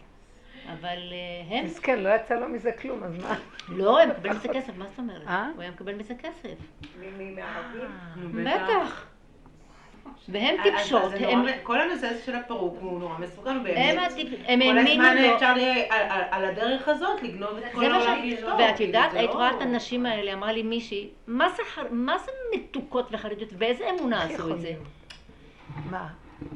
[0.66, 1.64] אבל אה, הם...
[1.64, 3.38] מסכן, לא יצא לו מזה כלום, אז מה?
[3.68, 5.26] לא, הם מקבלים מזה כסף, מה זאת אומרת?
[5.26, 5.50] אה?
[5.54, 6.58] הוא היה מקבל מזה כסף.
[6.98, 7.90] מי מערבים?
[8.16, 9.06] נו, בטח.
[10.28, 11.38] אז- אז טיפשות, זה הם...
[11.38, 13.98] נורא- כל הנושא הזה של הפירוק הוא נורא מסוכן, הם באמת.
[14.12, 15.34] הטיפ- הם כל האמינו הזמן לו.
[15.34, 18.20] אפשר ל- על- על- על הדרך הזאת לגנוב את כל העולם.
[18.30, 18.46] ואשתו.
[18.46, 22.18] ואת כאילו, יודעת, היית לא- רואה את הנשים האלה, אמרה לי מישהי, מה זה מה
[22.18, 24.72] זה מתוקות וחרדיות, באיזה אמונה עשו את זה?
[25.90, 26.08] מה?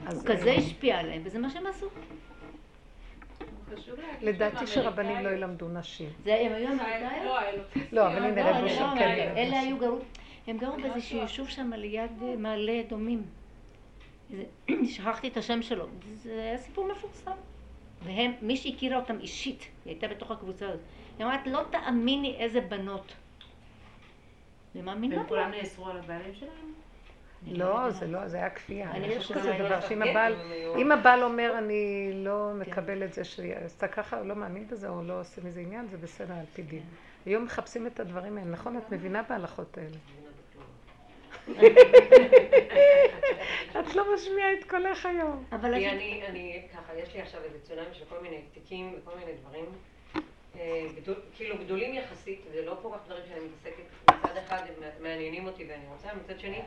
[0.07, 1.87] אז הוא כזה השפיע עליהם, וזה מה שהם עשו.
[4.23, 5.31] לדעתי שרבנים לא.
[5.31, 6.09] ילמדו נשים.
[6.25, 7.37] זה הם היו לא, אמריקאיות?
[7.39, 7.93] האלוקיסטיות.
[7.93, 9.61] לא, אבל הנה, לא, רב לא כן אלה.
[9.61, 10.03] היו גרות,
[10.47, 13.23] הם גרו באיזשהו יישוב שם ליד אה, מעלה אדומים.
[14.37, 14.45] זה-
[14.95, 15.87] שכחתי את השם שלו.
[16.23, 17.31] זה היה סיפור מפורסם.
[18.05, 20.81] והם, מי שהכירה אותם אישית, היא הייתה בתוך הקבוצה הזאת,
[21.19, 23.13] היא אמרת, לא תאמיני איזה בנות.
[24.75, 25.25] והם לה.
[25.25, 26.73] כולם נאסרו על הבעלים שלהם?
[27.47, 28.91] לא, זה לא, זה היה כפייה.
[28.91, 30.37] אני יש חושבת כזה שזה דבר שאם כן, הבעל,
[30.79, 34.89] אם הבעל אומר אני לא מקבל את זה שהיא עשתה ככה, או לא מאמין בזה,
[34.89, 36.83] או לא עושה מזה עניין, זה בסדר על פי דין.
[37.27, 38.77] היום מחפשים את הדברים האלה, נכון?
[38.77, 39.97] את מבינה בהלכות האלה.
[43.81, 45.45] את לא משמיעה את קולך היום.
[45.53, 49.33] אבל אני, אני, ככה, יש לי עכשיו איזה צונאמי של כל מיני תיקים וכל מיני
[49.33, 49.65] דברים,
[50.57, 54.75] אה, גדול, כאילו גדולים יחסית, זה לא כל כך דברים שאני מתעסקת, מצד אחד הם
[55.03, 56.61] מעניינים אותי ואני רוצה, מצד שני,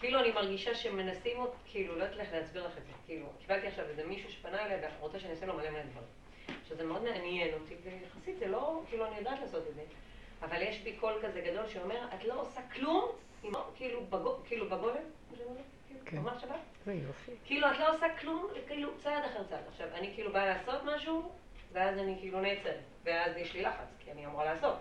[0.00, 3.66] כאילו אני מרגישה שמנסים אותי, כאילו, לא יודעת איך להסביר לך את זה, כאילו, קיבלתי
[3.66, 6.08] עכשיו איזה מישהו שפנה אליי ורוצה שאני אעשה לו מלא מלא דברים.
[6.62, 9.82] עכשיו זה מאוד מעניין אותי, ויחסית זה לא, כאילו, אני יודעת לעשות את זה,
[10.42, 13.10] אבל יש בי קול כזה גדול שאומר, את לא עושה כלום,
[13.76, 16.16] כאילו, בגו, כאילו בגולם, אומרת, כאילו, כן.
[16.16, 16.54] ממש שבת.
[17.44, 19.60] כאילו, את לא עושה כלום, כאילו, צעד אחר צעד.
[19.72, 21.30] עכשיו, אני כאילו באה לעשות משהו,
[21.72, 22.80] ואז אני כאילו נעצרת.
[23.04, 24.74] ואז יש לי לחץ, כי אני אמורה לעשות.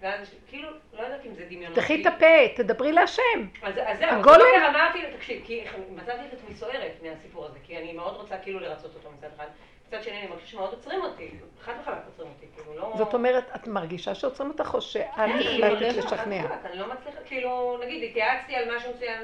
[0.00, 1.74] ואז כאילו, לא יודעת אם זה דמיון.
[1.74, 2.26] תחי את הפה,
[2.56, 3.22] תדברי להשם.
[3.62, 7.78] אז, אז זהו, הגולם- אמרתי לו, תקשיב, כי מצאתי את עצמי סוערת מהסיפור הזה, כי
[7.78, 9.46] אני מאוד רוצה כאילו לרצות אותו מצד אחד.
[9.88, 11.30] מצד שני, אני מרגישה שמאוד עוצרים אותי,
[11.60, 12.92] חד וחלק עוצרים אותי, כאילו, לא...
[12.98, 16.44] זאת אומרת, את מרגישה שעוצרים אותך או שאת אני החלטת מרגישה, חד לשכנע?
[16.44, 19.20] וחלק, אני לא מצליחה, כאילו, נגיד, התייעצתי על משהו מסוים,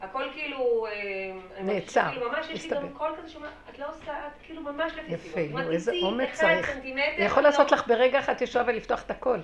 [0.00, 0.86] הכל כאילו...
[0.86, 0.92] אה,
[1.56, 2.80] אני נעצר, כאילו, ממש יש לי מסתבר.
[2.82, 5.62] גם קול כזה שאומר, את לא עושה, את כאילו ממש לפי יפה, סיבות.
[5.62, 6.76] יו, איזה אומץ צריך.
[7.18, 9.38] זה יכול לא- לעשות לך ברגע אחד ישועה ולפתוח את הכל.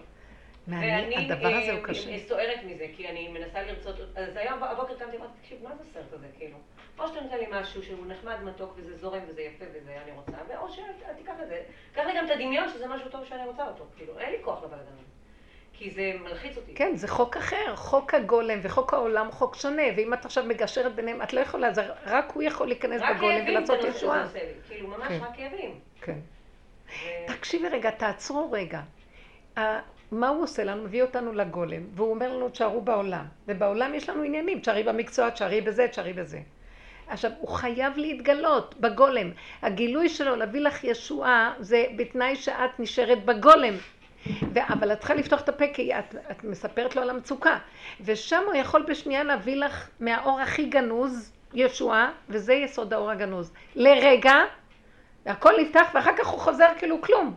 [0.69, 2.11] ואני הדבר הזה אה, הוא קשה.
[2.11, 5.83] אה, סוערת מזה, כי אני מנסה לרצות, אז היום הבוקר קמתי ואמרתי, תקשיב, מה זה
[5.91, 6.57] הסרט הזה, כאילו?
[6.99, 10.57] או שאתה נותן לי משהו שהוא נחמד, מתוק, וזה זורם, וזה יפה, וזה אני רוצה,
[10.59, 11.63] או שתיקח את זה.
[11.95, 14.63] קח לי גם את הדמיון שזה משהו טוב שאני רוצה אותו, כאילו, אין לי כוח
[14.63, 15.03] לבלגן הזה.
[15.73, 16.75] כי זה מלחיץ אותי.
[16.75, 21.23] כן, זה חוק אחר, חוק הגולם וחוק העולם חוק שונה, ואם את עכשיו מגשרת ביניהם,
[21.23, 23.99] את לא יכולה, זה רק הוא יכול להיכנס רק בגולם כאבים ולעשות זה מה שזה
[23.99, 24.23] ישועה.
[24.23, 25.19] עושה לי, כאילו, ממש כן.
[25.23, 25.81] רק כאבים.
[26.01, 26.19] כן.
[27.27, 28.81] תקשיבי רגע, תעצרו רגע.
[30.13, 30.83] מה הוא עושה לנו?
[30.83, 33.25] מביא אותנו לגולם, והוא אומר לנו, תשארו בעולם.
[33.49, 36.41] ובעולם יש לנו עניינים, תשארי במקצוע, תשארי בזה, תשארי בזה.
[37.09, 39.31] עכשיו, הוא חייב להתגלות בגולם.
[39.63, 43.75] הגילוי שלו להביא לך ישועה, זה בתנאי שאת נשארת בגולם.
[44.27, 47.59] ו- אבל את צריכה לפתוח את הפה כי את, את מספרת לו על המצוקה.
[48.01, 53.53] ושם הוא יכול בשנייה להביא לך מהאור הכי גנוז ישועה, וזה יסוד האור הגנוז.
[53.75, 54.35] לרגע,
[55.27, 57.35] והכל נפתח ואחר כך הוא חוזר כאילו כלום.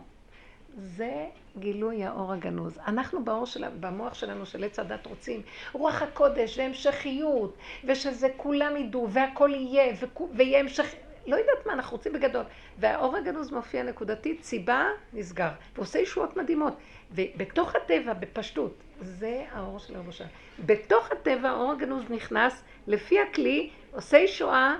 [0.76, 1.26] זה
[1.58, 2.78] גילוי האור הגנוז.
[2.86, 5.42] אנחנו באור של, במוח שלנו של עץ הדת רוצים
[5.72, 9.94] רוח הקודש והמשכיות, ושזה כולם ידעו והכל יהיה,
[10.34, 10.94] ויהיה המשך...
[11.26, 12.44] לא יודעת מה, אנחנו רוצים בגדול.
[12.78, 15.50] והאור הגנוז מופיע נקודתית, סיבה, נסגר.
[15.76, 16.76] ועושה ישועות מדהימות.
[17.10, 20.24] ובתוך הטבע, בפשטות, זה האור של הראשה.
[20.66, 24.76] בתוך הטבע האור הגנוז נכנס, לפי הכלי, עושה ישועה,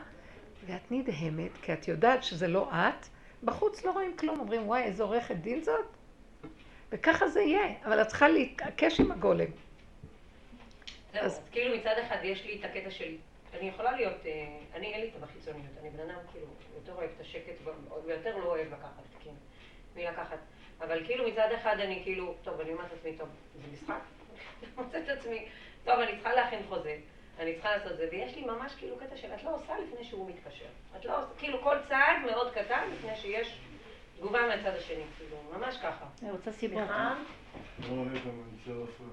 [0.67, 3.07] ואת נדהמת, כי את יודעת שזה לא את,
[3.45, 5.97] בחוץ לא רואים כלום, אומרים, וואי, איזה עורכת דין זאת?
[6.93, 9.47] וככה זה יהיה, אבל את צריכה להתעקש עם הגולם.
[11.13, 13.17] זהו, אז- כאילו מצד אחד יש לי את הקטע שלי.
[13.55, 17.11] אני יכולה להיות, אה, אני אין לי את החיצוניות, אני בן אדם כאילו יותר אוהב
[17.17, 17.55] את השקט
[18.07, 19.31] ויותר לא אוהב לקחת, כן,
[19.97, 20.39] מי לקחת.
[20.81, 24.01] אבל כאילו מצד אחד אני כאילו, טוב, אני אומרת לעצמי, טוב, זה משחק.
[24.63, 25.47] אני מוצאת את עצמי,
[25.85, 26.97] טוב, אני צריכה להכין חוזה,
[27.39, 30.31] אני צריכה לעשות זה, ויש לי ממש כאילו קטע של את לא עושה לפני שהוא
[30.31, 30.65] מתקשר.
[30.97, 33.59] את לא עושה, כאילו כל צעד מאוד קטן לפני שיש
[34.17, 36.07] תגובה מהצד השני, כאילו, ממש ככה.
[36.23, 36.83] אני רוצה סיבות.
[36.83, 39.09] אני רוצה להפריע.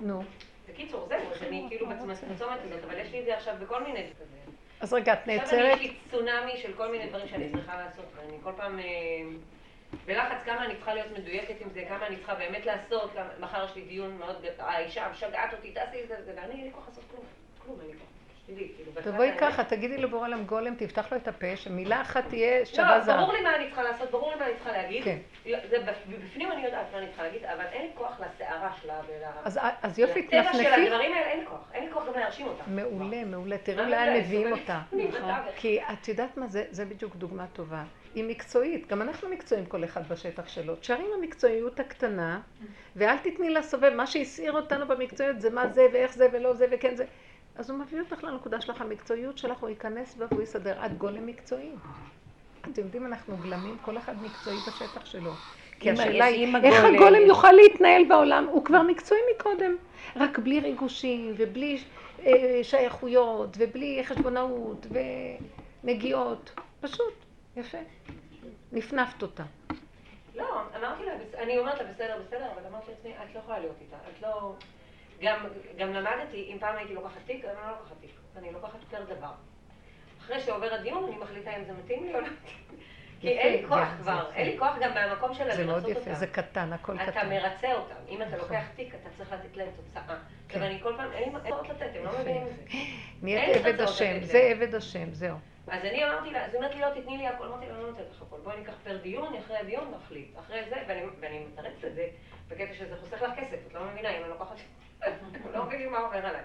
[0.00, 0.22] נו.
[0.68, 2.16] בקיצור, זהו, אז אני כאילו בצומת
[2.64, 4.36] הזאת, אבל יש לי את זה עכשיו בכל מיני כזה.
[4.80, 5.52] אז רגע, את עכשיו נעצרת?
[5.52, 8.84] אני יש לי צונאמי של כל מיני דברים שאני צריכה לעשות, ואני כל פעם אה,
[10.06, 13.74] בלחץ כמה אני צריכה להיות מדויקת עם זה, כמה אני צריכה באמת לעשות, מחר יש
[13.76, 17.04] לי דיון מאוד, האישה משגעת אותי, תעשי את זה, זה, ואני אין לי כוח לעשות
[17.10, 17.24] כלום,
[17.66, 18.06] כלום אין לי כוח,
[18.46, 22.98] כאילו, תבואי ככה, תגידי לבורא עולם גולם, תפתח לו את הפה, שמילה אחת תהיה שווה
[22.98, 23.16] לא, זהב.
[23.20, 25.18] ברור לי מה אני צריכה לעשות, ברור לי מה אני צריכה להגיד, כן.
[25.46, 28.72] לא, זה בפ- בפנים אני יודעת מה אני צריכה להגיד, אבל אין לי כוח לסערה
[28.82, 29.22] שלה ול...
[29.82, 30.86] אז, יופי, לטבע של תנפנפי.
[30.86, 32.62] הדברים האלה אין לי כוח, אין לי כוח גם להרשים אותה.
[32.66, 33.58] מעולה, מעולה.
[33.58, 34.16] תראו לאן?
[34.16, 34.52] מביאים.
[34.52, 34.80] אותה.
[34.92, 35.30] נכון.
[35.56, 37.82] כי את יודעת מה, זה בדיוק דוגמה טובה.
[38.14, 40.76] היא מקצועית, גם אנחנו מקצועיים כל אחד בשטח שלו.
[40.76, 42.40] תשארי עם המקצועיות הקטנה,
[42.96, 43.92] ואל תתני לה סובב.
[43.96, 47.04] מה שהסעיר אותנו במקצועיות זה מה זה ואיך זה ולא זה וכן זה.
[47.56, 50.86] אז הוא מביא אותך לנקודה שלך, המקצועיות שלך, הוא ייכנס בה והוא יסדר.
[50.86, 51.70] את גולם מקצועי.
[52.72, 55.30] אתם יודעים, אנחנו גלמים, כל אחד מקצועי בשטח שלו.
[55.80, 58.46] כי השאלה היא, איך הגולם- הגולם יוכל להתנהל בעולם?
[58.50, 59.76] הוא כבר מקצועי מקודם.
[60.16, 61.78] רק בלי ריגושים ובלי
[62.26, 64.86] אה, שייכויות ובלי חשבונאות
[65.84, 66.50] ונגיעות.
[66.80, 67.21] פשוט,
[67.56, 67.78] יפה.
[68.72, 69.42] נפנפת אותה.
[70.34, 73.76] לא, אמרתי לה, אני אומרת לה, בסדר, בסדר, אבל אמרתי לעצמי, את לא יכולה להיות
[73.80, 73.96] איתה.
[73.96, 74.54] את לא...
[75.20, 75.46] גם,
[75.78, 78.10] גם למדתי, אם פעם הייתי לוקחת תיק, אני לא לוקחת תיק.
[78.36, 79.32] אני לוקחת פר דבר.
[80.20, 82.28] אחרי שעובר הדיון, אני מחליטה אם זה מתאים לי או לא.
[83.22, 84.30] כי אין לי כוח כבר.
[84.34, 86.14] אין לי כוח גם מהמקום של זה מאוד לרצות יפה, אותם.
[86.14, 87.28] זה קטן, הכל אתה קטן.
[87.28, 87.94] מרצה אותם.
[88.08, 88.38] אם אתה נכון.
[88.40, 90.16] לוקח תיק, אתה צריך לתת להם תוצאה.
[90.48, 90.60] כן.
[90.62, 92.56] ואני כל פעם, אין לי עוד לתת, הם לא מבינים את.
[92.56, 92.78] זה.
[93.22, 94.38] נהיית עבד השם, זה.
[94.38, 95.36] עבד השם, זהו.
[95.68, 97.44] אז אני אמרתי לה, אז היא אומרת לי, לא, תתני לי הכל.
[97.44, 98.36] אמרתי לה, לא נותנת לך הכל.
[98.44, 100.38] בואי ניקח פר דיון, אחרי הדיון נחליט.
[100.38, 102.06] אחרי זה, ואני, מתרצת את זה,
[102.48, 104.56] בקטע שזה חוסך לך כסף, את לא מבינה, אם אני לוקחת...
[105.02, 105.12] הם
[105.54, 106.42] לא מבינים מה עובר עליי.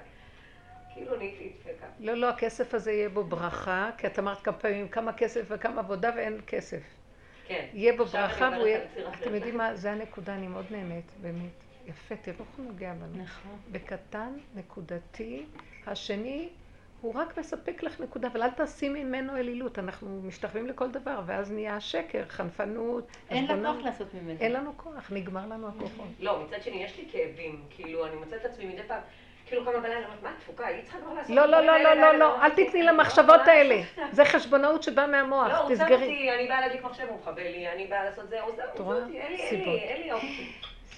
[0.98, 1.88] כאילו נהייתי דפקה.
[2.00, 5.80] לא, לא, הכסף הזה יהיה בו ברכה, כי את אמרת כמה פעמים כמה כסף וכמה
[5.80, 6.82] עבודה ואין כסף.
[7.48, 7.66] כן.
[7.74, 8.80] יהיה בו ברכה והוא יהיה...
[9.20, 9.36] אתם.
[9.36, 11.64] יודעים מה, זה הנקודה, אני מאוד נהנית, באמת.
[11.88, 13.24] יפה, תראו איך הוא נוגע בנו.
[13.24, 13.60] נכון.
[13.72, 15.46] בקטן, נקודתי,
[15.88, 16.50] השני,
[17.02, 21.52] הוא רק מספק לך נקודה, אבל אל תעשי ממנו אלילות, אנחנו משתחווים לכל דבר, ואז
[21.52, 23.74] נהיה השקר, חנפנות, אין לה.
[23.74, 24.40] כוח לעשות ממנו.
[24.40, 26.08] אין לנו כוח, נגמר לנו הכוחות.
[26.20, 27.64] לא, מצד שני, יש לי כאבים.
[27.70, 29.02] כאילו, אני מוצאת את עצמי מדי פעם,
[29.48, 30.68] כאילו כמה בלילה, מה התפוקה?
[30.68, 31.36] היא צריכה כבר לעשות...
[31.36, 33.82] לא, לא, לא, לא, לא, לא, אל תתני למחשבות לא האלה.
[34.12, 35.96] זה חשבונאות שבאה מהמוח, לא, הוא עוזב תסגרי.
[35.96, 38.64] אותי, אני באה להדליק מחשב, הוא מכבה לי, אני באה לעשות זה, עוזב?
[38.80, 39.32] אותי, אין
[40.02, 40.32] לי- אופציות.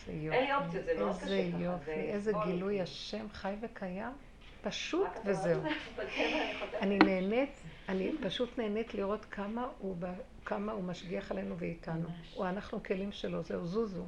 [0.07, 3.53] איזה אין לי אופציות, זה מאוד איזה קשה ככה, יופי, זה איזה גילוי השם חי
[3.61, 4.11] וקיים,
[4.61, 5.61] פשוט אתה וזהו.
[6.81, 7.49] אני נהנית,
[7.89, 9.95] אני פשוט נהנית לראות כמה הוא,
[10.45, 12.07] כמה הוא משגיח עלינו ואיתנו.
[12.37, 14.03] או אנחנו כלים שלו, זהו, זוזו.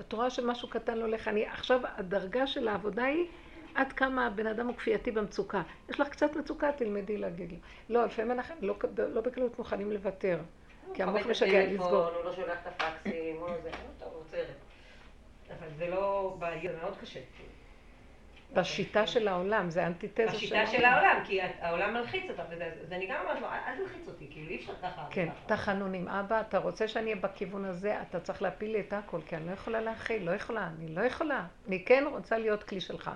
[0.00, 3.26] את רואה שמשהו קטן לא הולך, אני עכשיו, הדרגה של העבודה היא
[3.74, 5.62] עד כמה הבן אדם הוא כפייתי במצוקה.
[5.88, 7.58] יש לך קצת מצוקה, תלמדי להגיד לו.
[7.88, 10.38] לא, לפעמים אנחנו לא, לא בקלות מוכנים לוותר.
[10.94, 11.88] כי המוח משגע לסגור.
[12.06, 14.46] הוא לא שולח את הפקסים, הוא לא זה, לא טוב, עוצרת.
[15.58, 17.20] אבל זה לא בעיה, זה מאוד קשה.
[18.54, 23.06] בשיטה של העולם, זה האנטיתזה השיטה של העולם, כי העולם מלחיץ אותך, וזה- אז אני
[23.06, 25.06] גם אומרת לו, "אל- תלחיץ אותי, כאילו אי אפשר ככה.
[25.10, 26.08] כן, וככה." תחנונים.
[26.08, 29.46] אבא, אתה רוצה שאני אהיה בכיוון הזה, אתה צריך להפיל לי את הכל, כי אני
[29.46, 31.46] לא יכולה להכיל, לא יכולה, אני לא יכולה.
[31.68, 33.10] אני כן רוצה להיות כלי שלך.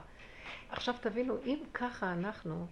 [0.69, 2.67] עכשיו תבינו, אם ככה אנחנו,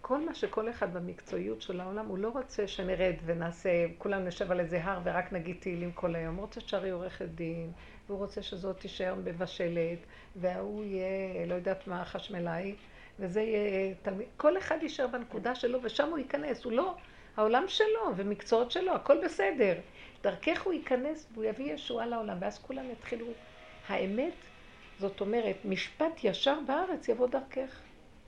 [0.00, 4.60] כל מה שכל אחד במקצועיות של העולם, הוא לא רוצה שנרד ונעשה, כולם נשב על
[4.60, 6.34] איזה הר ורק נגיד תהילים כל היום.
[6.34, 7.72] הוא רוצה שתשארי עורכת דין,
[8.06, 9.98] והוא רוצה שזאת תישאר מבשלת,
[10.36, 12.74] וההוא יהיה, לא יודעת מה, חשמלאי,
[13.18, 14.26] וזה יהיה תלמיד.
[14.36, 16.64] כל אחד יישאר בנקודה שלו, ושם הוא ייכנס.
[16.64, 16.94] הוא לא,
[17.36, 19.74] העולם שלו, ומקצועות שלו, הכל בסדר.
[20.22, 23.26] דרכך הוא ייכנס והוא יביא ישועה לעולם, ואז כולם יתחילו.
[23.88, 24.34] האמת,
[25.00, 27.80] זאת אומרת, משפט ישר בארץ יבוא דרכך.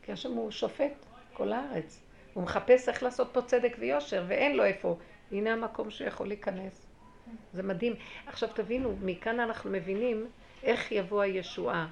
[0.03, 0.93] כי השם הוא שופט
[1.33, 2.03] כל הארץ.
[2.35, 4.99] הוא מחפש איך לעשות פה צדק ויושר, ואין לו איפה.
[5.33, 6.87] הנה המקום שיכול להיכנס.
[7.53, 7.95] זה מדהים.
[8.27, 10.27] עכשיו תבינו, מכאן אנחנו מבינים
[10.63, 11.89] איך יבוא הישועה.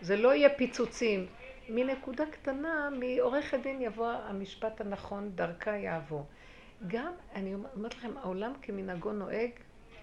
[0.00, 1.26] זה לא יהיה פיצוצים.
[1.68, 6.24] מנקודה קטנה, מעורכת דין יבוא המשפט הנכון, דרכה יעבור.
[6.86, 9.50] גם, אני אומרת לכם, העולם כמנהגו נוהג,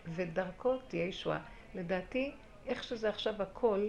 [0.08, 1.40] ודרכו תהיה ישועה.
[1.76, 2.32] לדעתי,
[2.68, 3.88] איך שזה עכשיו הכל,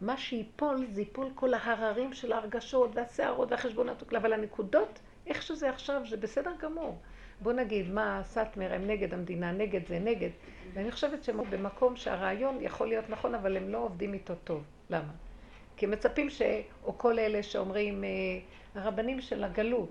[0.00, 6.02] מה שיפול, זה ייפול כל ההררים של ההרגשות והסערות והחשבונות, אבל הנקודות, איך שזה עכשיו,
[6.08, 6.98] זה בסדר גמור.
[7.40, 10.30] בוא נגיד, מה סאטמר, הם נגד המדינה, נגד זה, נגד.
[10.74, 14.64] ואני חושבת שהם במקום שהרעיון יכול להיות נכון, אבל הם לא עובדים איתו טוב.
[14.90, 15.12] למה?
[15.76, 16.42] כי מצפים ש...
[16.84, 18.08] או כל אלה שאומרים, אה,
[18.74, 19.90] הרבנים של הגלות,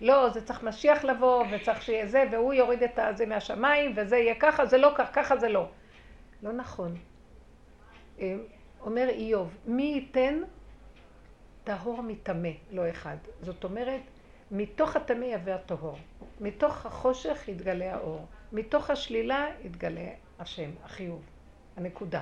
[0.00, 4.34] לא, זה צריך משיח לבוא, וצריך שיהיה זה, והוא יוריד את זה מהשמיים, וזה יהיה
[4.34, 5.68] ככה, זה לא כך, ככה זה לא.
[6.46, 6.96] לא נכון.
[8.20, 8.36] אה,
[8.80, 10.42] אומר איוב, מי ייתן
[11.64, 13.16] טהור מטמא, לא אחד.
[13.40, 14.00] זאת אומרת,
[14.50, 15.98] מתוך הטמא יבוא הטהור.
[16.40, 18.26] מתוך החושך יתגלה האור.
[18.52, 21.22] מתוך השלילה יתגלה השם, החיוב,
[21.76, 22.20] הנקודה.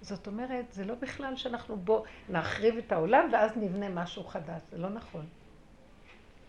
[0.00, 4.62] זאת אומרת, זה לא בכלל שאנחנו בוא נחריב את העולם ואז נבנה משהו חדש.
[4.70, 5.26] זה לא נכון.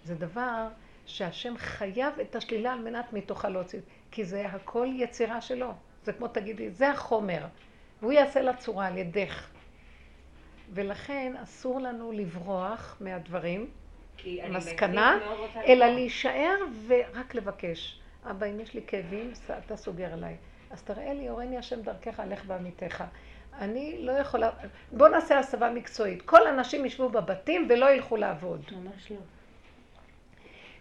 [0.04, 0.68] זה דבר
[1.06, 3.80] שהשם חייב את השלילה על מנת מתוכה להוציא.
[4.12, 5.74] כי זה הכל יצירה שלו.
[6.08, 7.46] זה כמו תגידי, זה החומר.
[8.02, 9.48] והוא יעשה לה צורה על ידך.
[10.74, 13.70] ולכן אסור לנו לברוח מהדברים,
[14.50, 15.20] מסקנה,
[15.66, 15.86] אלא.
[15.86, 16.56] להישאר
[16.88, 18.00] ורק לבקש.
[18.30, 19.32] אבא, אם יש לי כאבים,
[19.66, 20.36] אתה סוגר עליי.
[20.72, 23.04] אז תראה לי, הורני השם דרכך, לך בעמיתך.
[23.60, 24.50] אני לא יכולה...
[24.92, 26.22] בוא נעשה הסבה מקצועית.
[26.22, 28.62] כל הנשים ישבו בבתים ולא ילכו לעבוד.
[28.72, 29.18] ממש לא.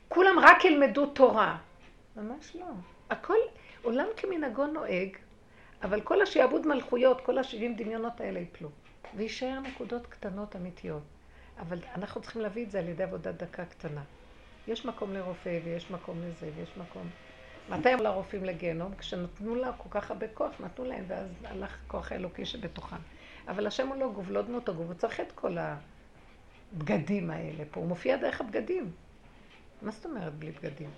[0.08, 1.56] כולם רק ילמדו תורה.
[2.16, 2.66] ממש לא.
[3.10, 3.38] הכל,
[3.86, 5.16] עולם כמנהגו נוהג,
[5.82, 8.68] אבל כל השעבוד מלכויות, כל השבעים דמיונות האלה יפלו.
[9.16, 11.02] ויישאר נקודות קטנות אמיתיות.
[11.58, 14.02] אבל אנחנו צריכים להביא את זה על ידי עבודת דקה קטנה.
[14.68, 17.10] יש מקום לרופא ויש מקום לזה ויש מקום...
[17.68, 18.94] מתי אמרו לרופאים לגיהנום?
[18.94, 22.96] כשנתנו לה כל כך הרבה כוח, נתנו להם, ואז הלך כוח האלוקי שבתוכם.
[23.48, 25.56] אבל השם הוא לא גוב, לא דמות הגוב, הוא צריך את כל
[26.72, 27.80] הבגדים האלה פה.
[27.80, 28.90] הוא מופיע דרך הבגדים.
[29.82, 30.90] מה זאת אומרת בלי בגדים?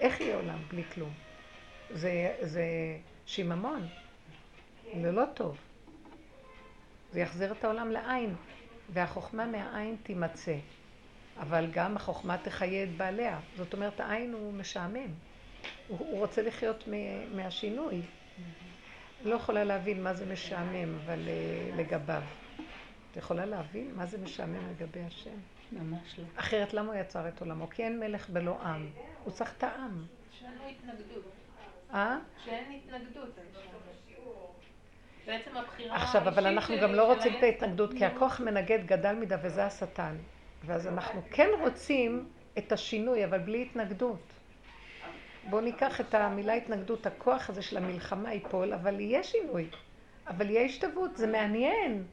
[0.00, 1.27] איך יהיה עולם בלי כלום?
[1.90, 2.64] זה, זה
[3.26, 3.86] שיממון,
[5.02, 5.56] זה לא טוב.
[7.12, 8.34] זה יחזיר את העולם לעין,
[8.92, 10.56] והחוכמה מהעין תימצא.
[11.38, 13.40] אבל גם החוכמה תחיה את בעליה.
[13.56, 15.10] זאת אומרת, העין הוא משעמם.
[15.88, 16.92] הוא, הוא רוצה לחיות מ,
[17.36, 18.02] מהשינוי.
[19.24, 22.22] לא יכולה להבין מה זה משעמם, אבל uh, לגביו.
[23.10, 25.36] את יכולה להבין מה זה משעמם לגבי השם?
[25.72, 26.24] ממש לא.
[26.36, 27.70] אחרת למה הוא יצר את עולמו?
[27.70, 28.90] כי אין מלך בלא עם.
[29.24, 30.04] הוא צריך את העם.
[30.38, 31.37] שאין לו התנגדות.
[31.94, 32.18] אה?
[32.44, 33.38] שאין התנגדות.
[33.38, 33.88] אני חושבת.
[35.28, 39.34] בעצם הבחירה עכשיו, אבל אנחנו גם לא רוצים את ההתנגדות, כי הכוח מנגד גדל מדי
[39.42, 40.16] וזה השטן.
[40.64, 42.28] ואז אנחנו כן רוצים
[42.58, 44.32] את השינוי, אבל בלי התנגדות.
[45.50, 49.68] בואו ניקח את המילה התנגדות, הכוח הזה של המלחמה ייפול, אבל יהיה שינוי.
[50.26, 52.04] אבל יהיה השתוות, זה מעניין.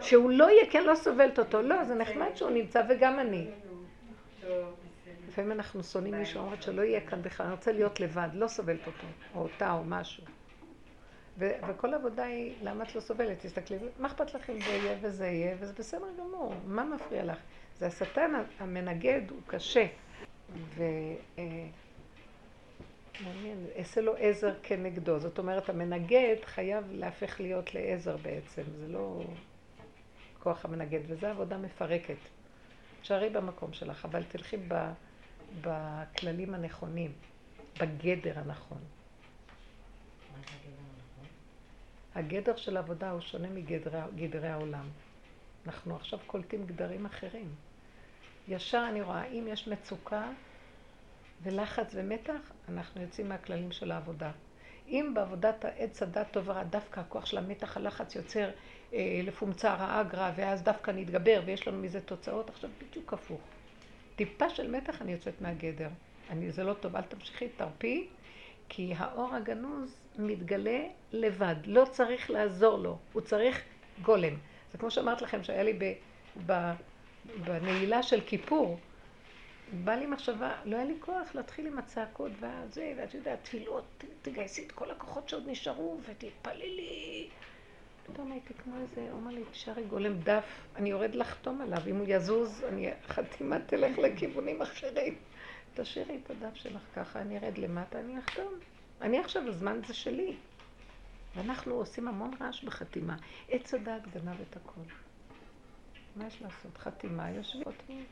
[0.00, 1.62] שהוא לא יהיה, כן לא סובלת אותו.
[1.62, 3.46] לא, זה נחמד שהוא נמצא וגם אני.
[5.34, 8.86] לפעמים אנחנו שונאים מישהו, אומרת שלא יהיה כאן בכלל, אני רוצה להיות לבד, לא סובלת
[8.86, 10.24] אותו, או אותה או משהו.
[11.38, 13.38] ו- וכל העבודה היא, למה את לא סובלת?
[13.38, 17.38] תסתכלי, מה אכפת לך אם זה יהיה וזה יהיה, וזה בסדר גמור, מה מפריע לך?
[17.78, 19.86] זה השטן המנגד, הוא קשה.
[20.54, 20.82] ו...
[21.38, 21.66] אה,
[23.20, 25.18] מעניין, אעשה לו עזר כנגדו.
[25.18, 29.24] זאת אומרת, המנגד חייב להפך להיות לעזר בעצם, זה לא
[30.38, 32.16] כוח המנגד, וזו עבודה מפרקת.
[33.02, 34.74] תשארי במקום שלך, אבל תלכי ב,
[35.60, 37.12] בכללים הנכונים,
[37.80, 38.78] בגדר הנכון.
[42.14, 44.88] הגדר של העבודה הוא שונה מגדרי העולם.
[45.66, 47.54] אנחנו עכשיו קולטים גדרים אחרים.
[48.48, 50.30] ישר אני רואה, אם יש מצוקה
[51.42, 54.30] ולחץ ומתח, אנחנו יוצאים מהכללים של העבודה.
[54.88, 58.50] אם בעבודת עץ הדת טוב ורע, דווקא הכוח של המתח, הלחץ יוצר
[58.94, 63.40] אה, לפומצה רעה גרע, ואז דווקא נתגבר ויש לנו מזה תוצאות, עכשיו בדיוק הפוך.
[64.16, 65.88] טיפה של מתח אני יוצאת מהגדר.
[66.30, 68.08] אני, זה לא טוב, אל תמשיכי, תרפי,
[68.68, 70.80] כי האור הגנוז מתגלה
[71.12, 73.62] לבד, לא צריך לעזור לו, הוא צריך
[74.02, 74.34] גולם.
[74.72, 75.92] זה כמו שאמרת לכם שהיה לי ב,
[76.46, 76.72] ב,
[77.44, 78.78] בנעילה של כיפור,
[79.72, 84.66] בא לי מחשבה, לא היה לי כוח להתחיל עם הצעקות והזה, ואת יודעת, תפילות, תגייסי
[84.66, 87.28] את כל הכוחות שעוד נשארו ותתפללי.
[88.14, 90.44] פתאום הייתי כמו איזה, לי, תשארי גולם דף,
[90.76, 95.14] אני יורד לחתום עליו, אם הוא יזוז, אני, החתימה תלך לכיוונים אחרים.
[95.74, 98.54] תשאירי את הדף שלך ככה, אני ארד למטה, אני אחתום.
[99.00, 100.36] אני עכשיו, הזמן זה שלי.
[101.36, 103.16] ואנחנו עושים המון רעש בחתימה.
[103.48, 104.80] עץ הדעת גנב את הכל.
[106.16, 106.78] מה יש לעשות?
[106.78, 108.04] חתימה, יושבים חותמים.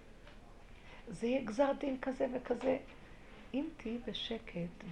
[1.09, 2.79] זה יהיה גזר דין כזה וכזה.
[3.55, 4.85] אם תהיי בשקט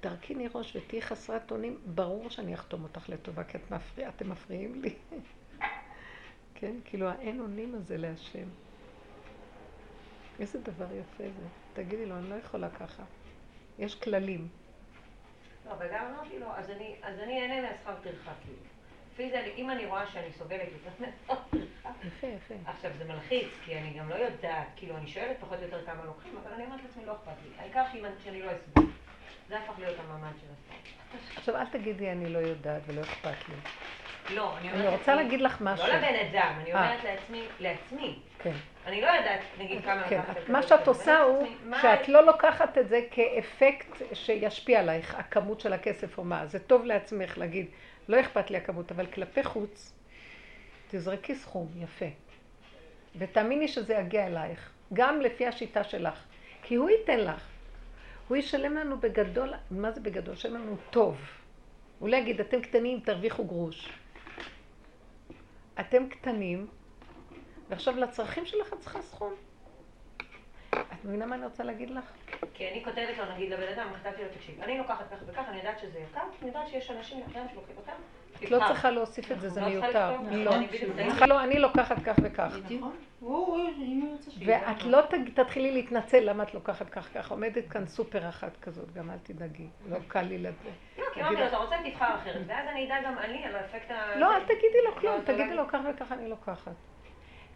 [0.00, 4.82] ותרכיני ראש ותהיי חסרת אונים, ברור שאני אחתום אותך לטובה, כי את מפריע, אתם מפריעים
[4.82, 4.94] לי.
[6.54, 8.48] כן, כאילו האין אונים הזה להשם.
[10.40, 11.46] איזה דבר יפה זה.
[11.72, 13.02] תגידי לו, אני לא יכולה ככה.
[13.78, 14.48] יש כללים.
[15.66, 18.58] לא, אבל גם אמרתי לו, אז אני, אז אני אהנה מהשכר טרחה, כאילו.
[19.12, 22.54] לפי זה, אם אני רואה שאני סובלת יותר מהשכר טרחה, יפה, יפה.
[22.66, 26.04] עכשיו זה מלחיץ, כי אני גם לא יודעת, כאילו אני שואלת פחות או יותר כמה
[26.04, 27.50] לוקחים, אבל אני אומרת לעצמי, לא אכפת לי.
[27.58, 27.84] העיקר
[28.24, 28.90] שאני לא אסבול.
[29.48, 31.36] זה הפך להיות המעמד של השכר.
[31.36, 33.54] עכשיו, אל תגידי אני לא יודעת ולא אכפת לי.
[34.36, 35.86] לא, אני אומרת אני רוצה להגיד לך משהו.
[35.86, 36.84] לא לבן אדם, אני אה.
[36.84, 38.18] אומרת לעצמי, לעצמי.
[38.38, 38.52] כן.
[38.86, 40.20] אני לא יודעת, נגיד, כמה כן.
[40.48, 40.62] מה.
[40.62, 41.46] שאת עושה הוא
[41.82, 46.46] שאת לא לוקחת את זה כאפקט שישפיע עלייך, הכמות של הכסף או מה.
[46.46, 47.66] זה טוב לעצמך להגיד,
[48.08, 49.92] לא אכפת לי הכמות, אבל כלפי חוץ,
[50.90, 52.06] תזרקי סכום יפה.
[53.16, 56.24] ותאמיני שזה יגיע אלייך, גם לפי השיטה שלך.
[56.62, 57.57] כי הוא ייתן לך.
[58.28, 60.34] הוא ישלם לנו בגדול, מה זה בגדול?
[60.34, 61.16] ישלם לנו טוב.
[61.98, 63.92] הוא לא יגיד, אתם קטנים, תרוויחו גרוש.
[65.80, 66.66] אתם קטנים,
[67.68, 69.34] ועכשיו לצרכים את צריכה סכום.
[70.74, 72.04] את מבינה מה אני רוצה להגיד לך?
[72.54, 75.56] כי אני כותבת לו, נגיד, לבן אדם, כתבתי לו, תקשיב, אני לוקחת כך וכך, אני
[75.56, 77.92] יודעת שזה יקר, אני יודעת שיש אנשים אחרים שלוקחים אותם.
[78.44, 78.58] את לא.
[78.68, 80.16] צריכה להוסיף את זה, זה לא מיותר.
[80.30, 80.54] לא.
[80.54, 82.56] אני לא, אני לוקחת כך וכך.
[82.70, 82.96] נכון.
[84.46, 85.00] ואת לא
[85.34, 87.30] תתחילי להתנצל למה את לוקחת כך כך.
[87.30, 89.66] עומדת כאן סופר אחת כזאת, גם אל תדאגי.
[89.88, 90.70] לא קל לי לזה.
[90.98, 93.90] לא, כי אמרתי לו, אתה רוצה, תבחר אחרת, ואז אני אדע גם אני על האפקט
[93.90, 94.16] ה...
[94.16, 95.62] לא, אל תגידי לו כלום, לא, תגידי לא.
[95.62, 96.72] לו כך וכך אני לוקחת.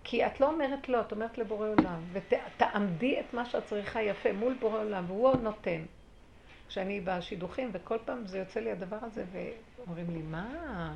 [0.05, 4.33] כי את לא אומרת לא, את אומרת לבורא עולם, ותעמדי את מה שאת צריכה יפה
[4.33, 5.83] מול בורא עולם, והוא עוד נותן.
[6.69, 10.95] כשאני בשידוכים, וכל פעם זה יוצא לי הדבר הזה, ואומרים לי, מה?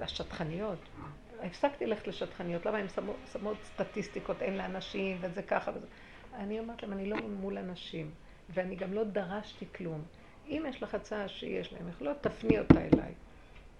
[0.00, 0.78] השטחניות.
[1.42, 5.86] הפסקתי ללכת לשטחניות, למה הן שמות, שמות סטטיסטיקות, אין לאנשים, וזה ככה וזה.
[6.34, 8.10] אני אומרת להם, אני לא מול אנשים,
[8.50, 10.02] ואני גם לא דרשתי כלום.
[10.46, 13.12] אם יש לך הצעה שיש להם יכולות, תפני אותה אליי.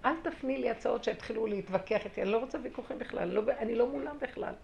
[0.05, 3.89] אל תפני לי הצעות שיתחילו להתווכח איתי, אני לא רוצה ויכוחים בכלל, לא, אני לא
[3.89, 4.55] מולם בכלל.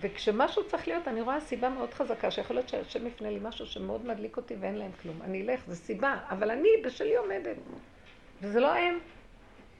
[0.00, 4.06] וכשמשהו צריך להיות, אני רואה סיבה מאוד חזקה, שיכול להיות שהשם יפנה לי משהו שמאוד
[4.06, 5.22] מדליק אותי ואין להם כלום.
[5.22, 7.56] אני אלך, זו סיבה, אבל אני בשלי עומדת.
[8.40, 8.98] וזה לא הם.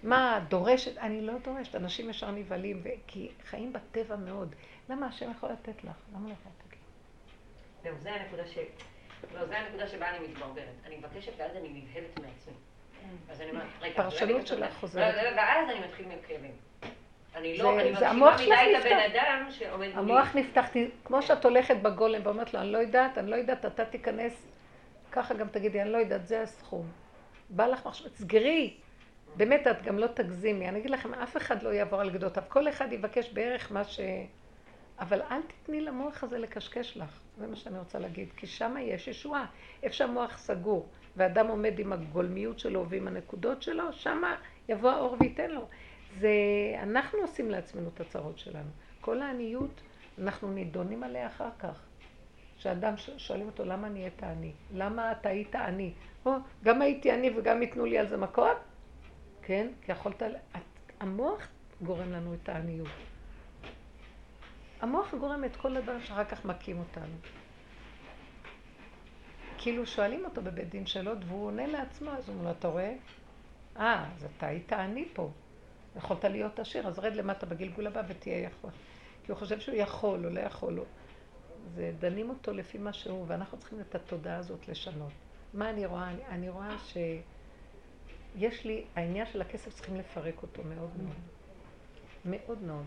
[0.02, 0.98] מה, דורשת?
[0.98, 2.82] אני לא דורשת, אנשים ישר נבהלים.
[3.06, 4.54] כי חיים בטבע מאוד.
[4.90, 5.96] למה השם יכול לתת לך?
[6.14, 6.78] למה לא יכול לתת לך?
[7.82, 8.58] זהו, זה הנקודה ש...
[9.34, 10.74] לא, זה הנקודה שבה אני מתברברת.
[10.86, 12.54] אני מבקשת ואז אני נבהלת מעצמי.
[13.30, 15.14] אז אני אומרת, רגע, פרשנות שלך חוזרת.
[15.14, 16.50] לא, לא, ואז אני מתחיל מכאבים.
[17.36, 18.86] אני לא, אני שלך מדי נפתח.
[18.86, 19.92] לבן אדם שעומד מולי.
[19.98, 20.66] המוח נפתח,
[21.04, 24.46] כמו שאת הולכת בגולם ואומרת לו, אני לא יודעת, אני לא יודעת, אתה תיכנס,
[25.12, 26.88] ככה גם תגידי, אני לא יודעת, זה הסכום.
[27.50, 28.74] בא לך מחשב, סגרי.
[29.36, 30.68] באמת, את גם לא תגזימי.
[30.68, 32.42] אני אגיד לכם, אף אחד לא יעבור על גדותיו.
[32.48, 34.00] כל אחד יבקש בערך מה ש...
[34.98, 37.20] אבל אל תתני למוח הזה לקשקש לך.
[37.38, 38.28] זה מה שאני רוצה להגיד.
[38.36, 39.44] כי שם יש ישועה.
[39.82, 44.22] איפה שהמוח סגור, ואדם עומד עם הגולמיות שלו ועם הנקודות שלו, שם
[44.68, 45.66] יבוא האור וייתן לו.
[46.18, 46.28] זה...
[46.82, 48.70] אנחנו עושים לעצמנו את הצרות שלנו.
[49.00, 49.80] כל העניות,
[50.18, 51.80] אנחנו נידונים עליה אחר כך.
[52.58, 54.52] שאדם ש- שואלים אותו, למה נהיית עני?
[54.74, 55.92] למה אתה היית עני?
[56.26, 56.32] או,
[56.64, 58.56] גם הייתי עני וגם ייתנו לי על זה מכות?
[59.42, 59.66] כן?
[59.82, 60.22] כי יכולת...
[60.22, 60.32] את-
[61.00, 61.48] המוח
[61.82, 62.88] גורם לנו את העניות.
[64.80, 67.14] המוח גורם את כל הדברים שאחר כך מכים אותנו.
[69.66, 72.94] כאילו שואלים אותו בבית דין שאלות והוא עונה לעצמו, אז הוא אומר לו, אתה רואה?
[73.76, 75.30] אה, אז אתה היית עני פה.
[75.96, 78.70] יכולת להיות עשיר, אז רד למטה בגלגול הבא ותהיה יכול.
[79.24, 80.84] כי הוא חושב שהוא יכול או לא יכול לו.
[81.74, 85.12] זה דנים אותו לפי מה שהוא, ואנחנו צריכים את התודעה הזאת לשנות.
[85.54, 86.10] מה אני רואה?
[86.10, 91.16] אני, אני רואה שיש לי, העניין של הכסף צריכים לפרק אותו מאוד מאוד.
[92.24, 92.84] מאוד מאוד.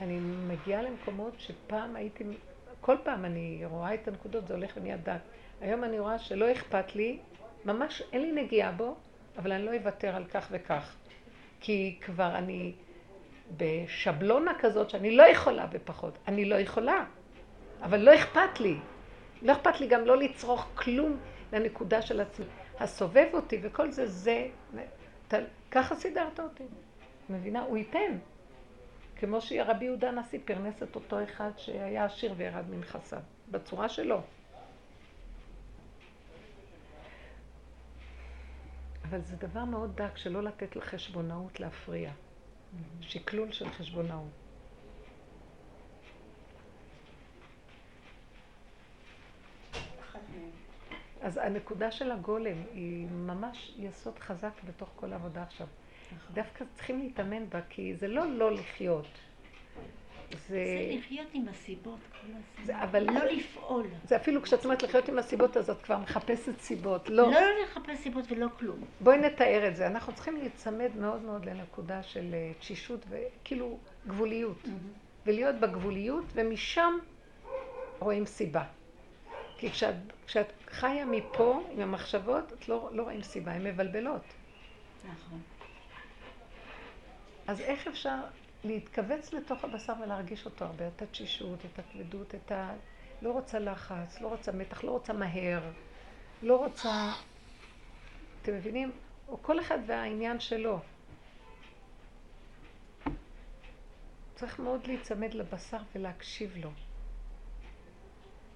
[0.00, 2.24] אני מגיעה למקומות שפעם הייתי,
[2.80, 5.20] כל פעם אני רואה את הנקודות, זה הולך ונהיה דת.
[5.60, 7.18] היום אני רואה שלא אכפת לי,
[7.64, 8.96] ממש אין לי נגיעה בו,
[9.38, 10.96] אבל אני לא אוותר על כך וכך.
[11.60, 12.72] כי כבר אני
[13.56, 16.18] בשבלונה כזאת שאני לא יכולה בפחות.
[16.28, 17.04] אני לא יכולה,
[17.82, 18.76] אבל לא אכפת לי.
[19.42, 21.16] לא אכפת לי גם לא לצרוך כלום
[21.52, 22.46] לנקודה של עצמי.
[22.78, 24.48] הסובב אותי וכל זה, זה...
[25.70, 26.64] ככה סידרת אותי.
[27.30, 27.62] מבינה?
[27.62, 28.18] הוא ייתן.
[29.16, 34.20] כמו שרבי יהודה הנשיא פרנס את אותו אחד שהיה עשיר וירד מנכסיו, בצורה שלו.
[39.10, 42.10] אבל זה דבר מאוד דק שלא לתת לחשבונאות להפריע.
[43.00, 44.28] שקלול של חשבונאות.
[51.20, 55.66] אז הנקודה של הגולם היא ממש יסוד חזק בתוך כל העבודה עכשיו.
[56.34, 59.06] דווקא צריכים להתאמן בה, כי זה לא לא לחיות.
[60.30, 60.64] זה, זה
[60.98, 62.64] לחיות עם הסיבות כל הזמן.
[62.64, 63.86] זה- אבל- לא לפעול.
[64.04, 67.08] זה אפילו כשאת אומרת לחיות עם הסיבות, אז את כבר מחפשת סיבות.
[67.08, 67.40] לא לא.
[67.64, 68.84] לחפש סיבות ולא כלום.
[69.00, 69.86] בואי נתאר את זה.
[69.86, 74.62] אנחנו צריכים להיצמד מאוד מאוד לנקודה של אה, תשישות וכאילו גבוליות.
[75.26, 76.98] ולהיות בגבוליות, ומשם
[77.98, 78.64] רואים סיבה.
[79.58, 79.94] כי כשאת,
[80.26, 84.22] כשאת חיה מפה עם המחשבות, את לא, לא רואים סיבה, הן מבלבלות.
[85.04, 85.40] נכון.
[87.46, 88.16] אז איך אפשר
[88.64, 90.88] להתכווץ לתוך הבשר ולהרגיש אותו הרבה?
[90.88, 92.74] את התשישות, את הכבדות, את ה...
[93.22, 95.62] לא רוצה לחץ, לא רוצה מתח, לא רוצה מהר,
[96.42, 97.12] לא רוצה...
[98.42, 98.90] אתם מבינים?
[99.28, 100.78] או כל אחד והעניין שלו.
[104.34, 106.70] צריך מאוד להיצמד לבשר ולהקשיב לו.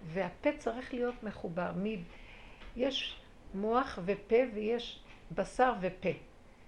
[0.07, 1.73] והפה צריך להיות מחובר.
[1.73, 1.85] מ...
[2.77, 3.21] יש
[3.55, 5.01] מוח ופה ויש
[5.33, 6.09] בשר ופה.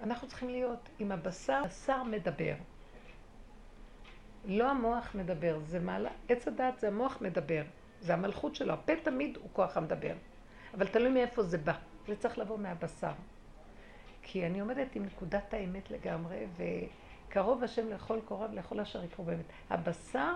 [0.01, 2.55] אנחנו צריכים להיות עם הבשר, הבשר מדבר.
[4.47, 7.63] לא המוח מדבר, זה מעלה, עץ הדעת זה המוח מדבר,
[8.01, 10.15] זה המלכות שלו, הפה תמיד הוא כוח המדבר.
[10.75, 11.73] אבל תלוי מאיפה זה בא,
[12.09, 13.13] זה צריך לבוא מהבשר.
[14.23, 19.45] כי אני עומדת עם נקודת האמת לגמרי, וקרוב השם לכל קורב, לכל אשר יקרו באמת.
[19.71, 20.33] הבשר,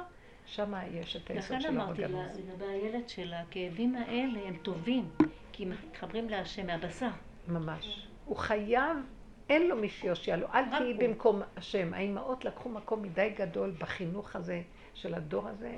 [0.47, 2.36] שם יש את היסוד לכן של אמרתי לה, הרגנות.
[2.36, 5.09] לגבי הילד של הכאבים האלה הם טובים,
[5.52, 7.09] כי הם מתחברים להשם מהבשר.
[7.48, 8.09] ממש.
[8.24, 8.97] הוא חייב,
[9.49, 10.47] אין לו מי שיושיע לו.
[10.55, 10.95] אל תהיי.
[10.95, 11.95] במקום השם.
[11.95, 14.62] האימהות לקחו מקום מדי גדול בחינוך הזה
[14.95, 15.77] של הדור הזה,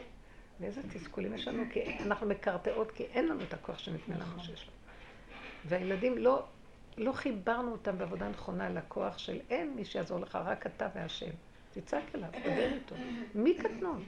[0.60, 4.42] ואיזה תסכולים יש לנו, כי אנחנו מקרטעות, כי אין לנו את הכוח שניתנה לנו נכון.
[4.42, 4.76] שיש לנו.
[5.64, 6.44] והילדים לא,
[6.98, 11.30] לא חיברנו אותם בעבודה נכונה לכוח של אין מי שיעזור לך, רק אתה והשם.
[11.72, 12.94] תצעק אליו, תדבר איתו.
[13.34, 14.04] מי קטנון?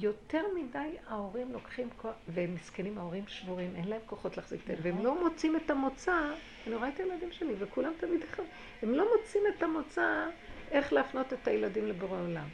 [0.00, 4.86] יותר מדי ההורים לוקחים כוח, והם מסכנים, ההורים שבורים, אין להם כוחות להחזיק את הילד,
[4.86, 6.12] והם לא מוצאים את המוצא,
[6.66, 8.42] אני רואה את הילדים שלי, וכולם תמיד אחד,
[8.82, 10.26] הם לא מוצאים את המוצא
[10.70, 12.48] איך להפנות את הילדים לבורא עולם.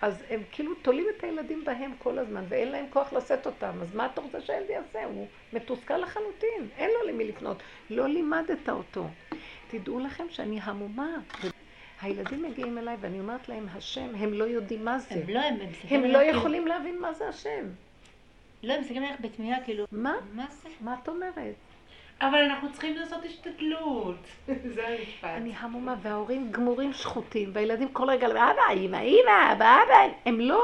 [0.00, 3.94] אז הם כאילו תולים את הילדים בהם כל הזמן, ואין להם כוח לשאת אותם, אז
[3.94, 5.04] מה אתה רוצה שהילד יעשה?
[5.04, 7.62] הוא מתוסכל לחלוטין, אין לו למי לפנות.
[7.90, 9.06] לא לימדת אותו.
[9.68, 11.16] תדעו לכם שאני המומה.
[12.02, 15.14] הילדים מגיעים אליי ואני אומרת להם, השם, הם לא יודעים מה זה.
[15.14, 15.56] הם לא, הם
[15.90, 17.64] הם לא כאילו- יכולים להבין מה זה השם.
[18.62, 20.14] לא, הם מסתכלים עליך בתמיהה, כאילו, מה?
[20.34, 20.68] מה זה?
[20.80, 21.54] מה את אומרת?
[22.20, 24.16] אבל אנחנו צריכים לעשות השתדלות.
[24.74, 25.24] זה המשפט.
[25.36, 28.42] אני המומה, וההורים גמורים שחוטים, והילדים כל רגע, אבא,
[28.76, 30.62] אמא, אמא, אבא, אבא, הם לא.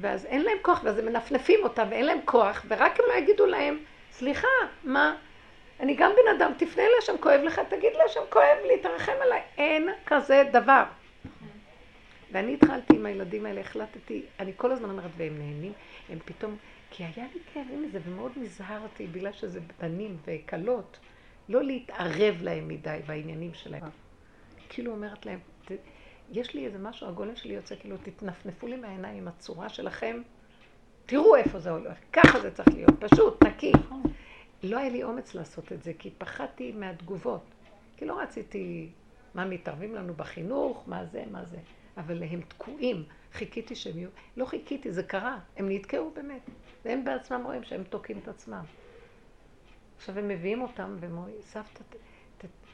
[0.00, 3.46] ואז אין להם כוח, ואז הם מנפנפים אותם, ואין להם כוח, ורק הם לא יגידו
[3.46, 3.78] להם,
[4.12, 4.48] סליחה,
[4.84, 5.16] מה?
[5.80, 9.40] אני גם בן אדם, תפנה לשם, כואב לך, תגיד לשם, כואב לי, תרחם עליי.
[9.58, 10.82] אין כזה דבר.
[12.32, 15.72] ואני התחלתי עם הילדים האלה, החלטתי, אני כל הזמן אומרת, והם נהנים,
[16.08, 16.56] הם פתאום,
[16.90, 20.98] כי היה לי כאבים מזה, ומאוד נזהרתי, בגלל שזה בנים וכלות,
[21.48, 23.82] לא להתערב להם מדי בעניינים שלהם.
[24.68, 25.70] כאילו אומרת להם, "ת-
[26.32, 30.22] יש לי איזה משהו, הגולם שלי יוצא, כאילו, תתנפנפו לי מהעיניים הצורה שלכם,
[31.06, 33.72] תראו איפה זה הולך, ככה זה צריך להיות, פשוט, נקי.
[34.62, 37.44] לא היה לי אומץ לעשות את זה, כי פחדתי מהתגובות.
[37.96, 38.88] כי לא רציתי,
[39.34, 41.58] מה, מתערבים לנו בחינוך, מה זה, מה זה.
[41.96, 43.04] אבל הם תקועים.
[43.32, 44.08] חיכיתי שהם יהיו...
[44.36, 45.38] לא חיכיתי, זה קרה.
[45.56, 46.40] הם נתקעו באמת.
[46.84, 48.64] והם בעצמם רואים שהם תוקעים את עצמם.
[49.96, 51.82] עכשיו הם מביאים אותם, והם אומרים, סבתא,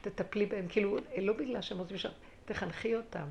[0.00, 0.66] תטפלי בהם.
[0.68, 2.08] כאילו, לא בגלל שהם רוצים שם,
[2.44, 3.26] תחנכי אותם.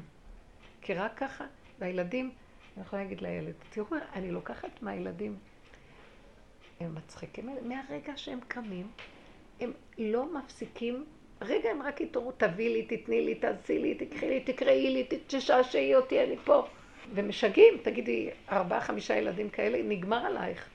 [0.81, 1.45] כי רק ככה,
[1.79, 2.31] והילדים,
[2.77, 5.35] אני יכולה להגיד לילד, תראו, אני לוקחת מהילדים,
[6.85, 8.87] הם מצחיקים, מהרגע שהם קמים,
[9.59, 11.05] הם לא מפסיקים,
[11.41, 15.95] רגע הם רק יתעוררו, תביאי לי, תתני לי, תעשי לי, תקחי לי, תקראי לי, תשעשעי
[15.95, 16.67] אותי, אני פה.
[17.13, 20.69] ומשגעים, תגידי, ארבעה, חמישה ילדים כאלה, נגמר עלייך.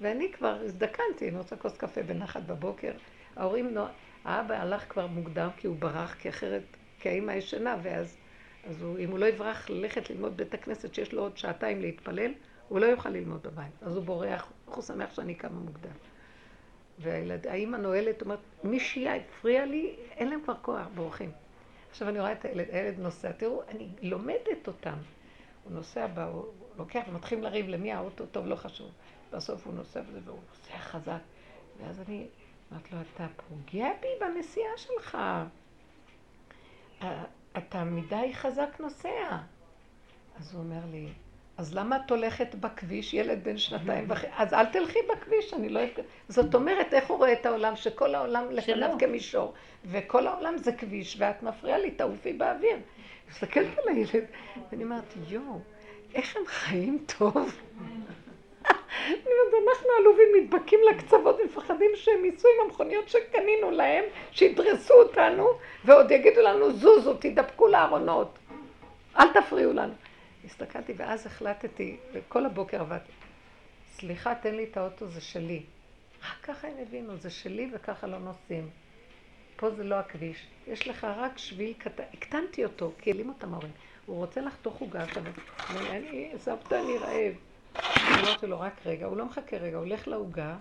[0.00, 2.92] ואני כבר הזדקנתי, אני רוצה כוס קפה בנחת בבוקר.
[3.36, 3.84] ההורים, נו...
[4.24, 6.62] האבא הלך כבר מוקדם כי הוא ברח, כי אחרת,
[7.00, 8.16] כי האמא ישנה, ואז,
[8.66, 12.32] אז הוא, אם הוא לא יברח ללכת ללמוד בית הכנסת שיש לו עוד שעתיים להתפלל,
[12.68, 13.72] הוא לא יוכל ללמוד בבית.
[13.82, 15.90] אז הוא בורח, הוא שמח שאני קמה מוקדם.
[16.98, 21.30] והאימא נועלת, אומרת, מישהי הפריע לי, אין להם כבר כוח, בורחים.
[21.90, 24.96] עכשיו אני רואה את הילד, הילד נוסע, תראו, אני לומדת אותם.
[25.64, 26.44] הוא נוסע בה, הוא
[26.78, 28.90] לוקח ומתחילים לריב למי האוטו, טוב, לא חשוב.
[29.32, 31.18] בסוף הוא נוסע בזה והוא נוסע חזק.
[31.80, 32.26] ואז אני
[32.70, 35.18] אומרת לו, אתה פוגע בי בנסיעה שלך.
[37.02, 37.24] "אה,
[37.58, 39.38] אתה מדי חזק נוסע.
[40.38, 41.08] אז הוא אומר לי,
[41.60, 44.26] אז למה את הולכת בכביש, ילד בן שנתיים וחצי?
[44.36, 45.84] אז אל תלכי בכביש, אני לא...
[45.84, 47.76] אפגע." זאת אומרת, איך הוא רואה את העולם?
[47.76, 49.52] שכל העולם לפניו כמישור,
[49.84, 52.76] וכל העולם זה כביש, ואת מפריעה לי, תעופי באוויר.
[53.30, 54.24] מסתכלת על הילד,
[54.70, 55.60] ואני אומרת, יואו,
[56.14, 57.60] איך הם חיים טוב.
[58.66, 65.48] אני אומרת, אנחנו עלובים נדבקים לקצוות ומפחדים שהם ייסעו עם המכוניות שקנינו להם, שידרסו אותנו,
[65.84, 68.38] ועוד יגידו לנו, זוזו, תדבקו לארונות.
[69.18, 69.92] אל תפריעו לנו.
[70.44, 73.12] הסתכלתי, ואז החלטתי, וכל הבוקר עבדתי,
[73.92, 75.62] סליחה, תן לי את האוטו, זה שלי.
[76.22, 78.70] רק ככה הם הבינו, זה שלי וככה לא נוסעים.
[79.56, 80.46] פה זה לא הכביש.
[80.66, 83.72] יש לך רק שביל קטן, הקטנתי אותו, כי העלים אותם ההורים.
[84.06, 85.22] הוא רוצה לחתוך עוגה עכשיו,
[85.90, 87.34] אני, סבתא, אני רעב.
[88.20, 90.56] אמרתי לו, רק רגע, הוא לא מחכה רגע, הוא הולך לעוגה,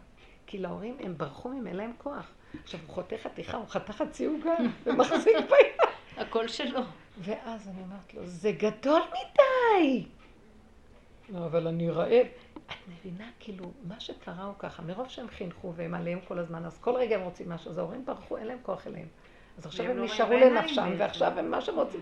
[0.48, 2.32] כי להורים הם ברחו מהם, אין להם כוח.
[2.64, 5.90] עכשיו, הוא חותך חתיכה, הוא חתך חצי עוגה, ומחזיק ביד.
[6.18, 6.82] הכל שלו.
[7.20, 10.06] ואז אני אומרת לו, זה גדול מדי!
[11.30, 12.28] לא, אבל אני רעב.
[12.68, 16.78] את מבינה, כאילו, מה שקרה הוא ככה, מרוב שהם חינכו והם עליהם כל הזמן, אז
[16.82, 19.08] כל רגע הם רוצים משהו, אז ההורים ברחו, אין להם כוח אליהם.
[19.58, 20.94] אז עכשיו הם לא נשארו לנפשם.
[20.98, 22.02] ועכשיו הם מה שהם רוצים.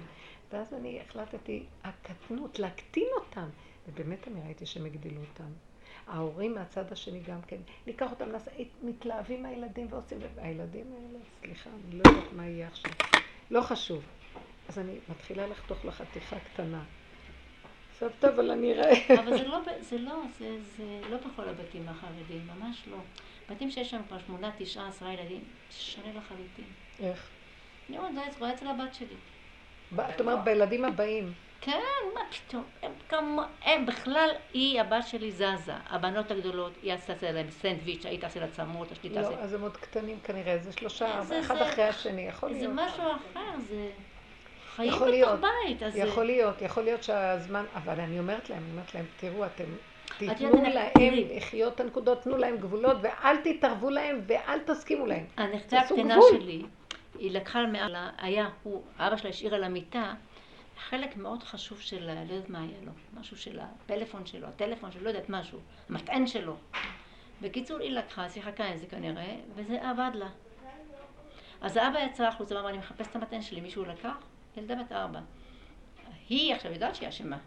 [0.51, 3.49] ואז אני החלטתי, הקטנות, להקטין אותם.
[3.87, 5.51] ובאמת אני ראיתי שהם הגדילו אותם.
[6.07, 7.57] ההורים מהצד השני גם כן,
[7.87, 8.51] ניקח אותם, נעשה,
[8.83, 12.91] מתלהבים מהילדים ועושים, והילדים האלה, סליחה, אני לא יודעת מה יהיה עכשיו.
[13.51, 14.03] לא חשוב.
[14.69, 16.83] אז אני מתחילה לחתוך לה חתיכה קטנה.
[17.99, 19.19] סבתא, אבל אני רעב.
[19.19, 22.97] אבל זה לא, זה לא, זה, זה לא בכל הבתים החרדים, ממש לא.
[23.49, 25.41] בתים שיש שם כבר שמונה, תשעה, עשרה ילדים,
[25.71, 26.65] שונה לחלוטין.
[26.99, 27.27] איך?
[27.89, 27.97] אני
[28.31, 29.15] זה רואה אצל הבת שלי.
[30.09, 31.33] את אומרת, בילדים הבאים.
[31.61, 31.79] כן,
[32.13, 35.73] מה פתאום, הם כמו, הם בכלל, היא, הבת שלי זזה.
[35.89, 39.29] הבנות הגדולות, היא עשתה להם סנדוויץ', היית תעשה לה צמות, השני תעשה.
[39.29, 42.59] לא, אז הם עוד קטנים כנראה, זה שלושה, זה- אחד זה- אחרי השני, יכול זה
[42.59, 42.73] להיות.
[42.75, 43.89] משהו אחר, זה
[44.77, 45.39] חיים בתוך להיות.
[45.39, 45.83] בית.
[45.83, 49.63] אז יכול להיות, יכול להיות שהזמן, אבל אני אומרת להם, אני אומרת להם, תראו, אתם
[50.17, 50.91] תיתנו להם.
[51.37, 55.25] לחיות את הנקודות, תנו להם גבולות, ואל תתערבו להם, ואל תסכימו להם.
[55.37, 56.17] הנכדה הקטנה.
[56.29, 56.63] שלי,
[57.19, 60.13] היא לקחה מעל, היה הוא, אבא שלה השאיר על המיטה,
[60.89, 65.03] חלק מאוד חשוב של, לא יודעת מה היה לו, משהו של הפלאפון שלו, הטלפון שלו,
[65.03, 65.59] לא יודעת משהו,
[65.89, 66.55] המטען שלו.
[67.41, 70.27] בקיצור, היא לקחה, שיחקה עם זה כנראה, וזה עבד לה.
[71.61, 74.17] אז האבא יצא החוצה ואמר, אני מחפש את המטען שלי, מישהו לקח?
[74.57, 75.19] ילדה בת ארבע.
[76.29, 77.37] היא עכשיו יודעת שהיא אשמה,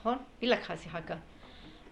[0.00, 0.18] נכון?
[0.40, 1.14] היא לקחה, שיחקה.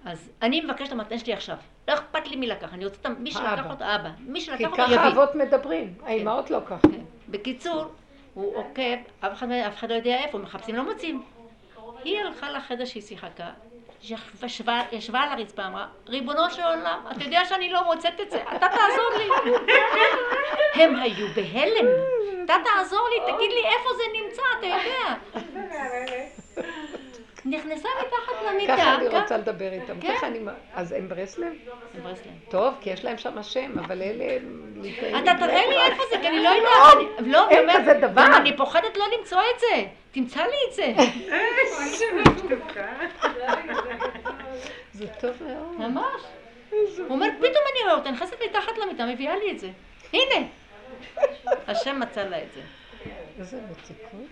[0.05, 1.57] אז אני מבקשת את המטען שלי עכשיו.
[1.89, 3.70] לא אכפת לי מי לקח, אני רוצה את מי שלקח האבא.
[3.70, 4.11] אותו, האבא.
[4.19, 5.09] מי כי שלקח אותו ככה יביא.
[5.09, 6.89] אבות מדברים, האימהות לא ככה.
[6.89, 7.01] כן.
[7.28, 7.85] בקיצור,
[8.35, 11.23] הוא עוקב, אף אחד, אף אחד לא יודע איפה, מחפשים, לא מוצאים.
[12.05, 13.51] היא הלכה לחדר שהיא שיחקה,
[14.93, 18.66] ישבה על הרצפה, אמרה, ריבונו של עולם, אתה יודע שאני לא מוצאת את זה, אתה
[18.69, 19.53] תעזור לי.
[20.82, 21.86] הם היו בהלם.
[22.47, 25.14] אתה תעזור לי, תגיד לי איפה זה נמצא, אתה יודע.
[27.44, 28.77] נכנסה מתחת למיטה.
[28.77, 30.01] ככה אני גם- רוצה לדבר איתם.
[30.01, 30.14] כן.
[30.14, 30.39] ככה אני...
[30.74, 31.52] אז הם ברסלב?
[32.02, 32.32] ברסלב.
[32.51, 34.24] טוב, כי יש להם שם שם, אבל אלה...
[34.36, 34.73] הם.
[35.23, 37.27] אתה תראה לי איפה זה, כי אני לא יודעת.
[37.27, 38.27] לא, אין כזה דבר.
[38.36, 39.85] אני פוחדת לא למצוא את זה.
[40.12, 40.93] תמצא לי את זה.
[44.93, 45.90] זה טוב מאוד.
[45.90, 46.23] ממש.
[46.70, 46.78] הוא
[47.10, 49.68] אומר, פתאום אני רואה אותה, נכנסת מתחת למיטה, מביאה לי את זה.
[50.12, 50.47] הנה.
[51.66, 52.60] השם מצא לה את זה.
[53.38, 54.30] איזה מתיקות.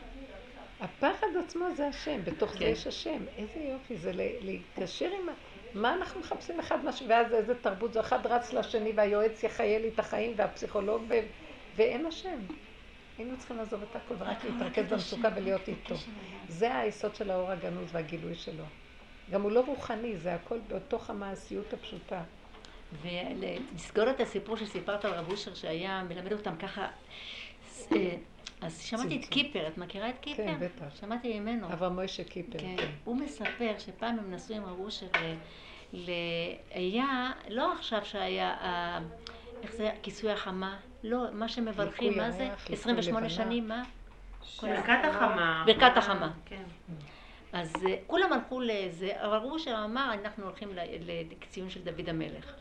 [0.80, 2.66] הפחד עצמו זה השם, בתוך זה כן.
[2.66, 3.24] יש השם.
[3.36, 5.32] איזה יופי, זה להתקשר עם ה...
[5.74, 9.88] מה אנחנו מחפשים אחד משהו, ואז איזה תרבות זה אחד רץ לשני והיועץ יחיה לי
[9.88, 11.14] את החיים והפסיכולוג ו...
[11.76, 12.38] ואין השם.
[13.18, 15.94] היינו צריכים לעזוב את הכל ורק להתרכז במצוקה ולהיות איתו.
[16.48, 18.64] זה היסוד של האור הגנוז והגילוי שלו.
[19.30, 22.22] גם הוא לא רוחני, זה הכל בתוך המעשיות הפשוטה.
[23.02, 26.88] ולסגור את הסיפור שסיפרת על רב אושר שהיה מלמד אותם ככה,
[27.92, 28.16] אה,
[28.60, 29.24] אז שמעתי את.
[29.30, 30.42] קיפר, את מכירה את קיפר?
[30.46, 30.96] כן, בטח.
[31.00, 31.72] שמעתי ממנו.
[31.72, 32.74] אברהם מוישה קיפר, כן.
[32.76, 32.86] כן.
[33.04, 35.34] הוא מספר שפעם הם נסעו עם רב אושר ל...
[35.92, 36.10] ל...
[36.70, 39.00] היה, לא עכשיו שהיה, ה-
[39.62, 42.42] איך זה, כיסוי החמה, לא, מה שמברכים, מה זה?
[42.42, 43.30] הירח, ליקוי 28 לבנה.
[43.30, 43.82] שנים, מה?
[44.62, 45.62] ברכת החמה.
[45.66, 46.32] ברכת החמה.
[46.46, 46.62] כן.
[47.52, 50.80] אז אה, כולם הלכו לזה, אבל רב אושר אמר, אנחנו הולכים ל-
[51.42, 52.54] לציון של דוד המלך.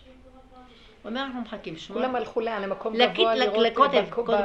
[1.04, 2.02] הוא אומר, אנחנו מחכים שמונה.
[2.02, 2.62] כולם הלכו לאן?
[2.62, 3.66] למקום גבוה לראות...
[3.66, 4.04] לקוטב,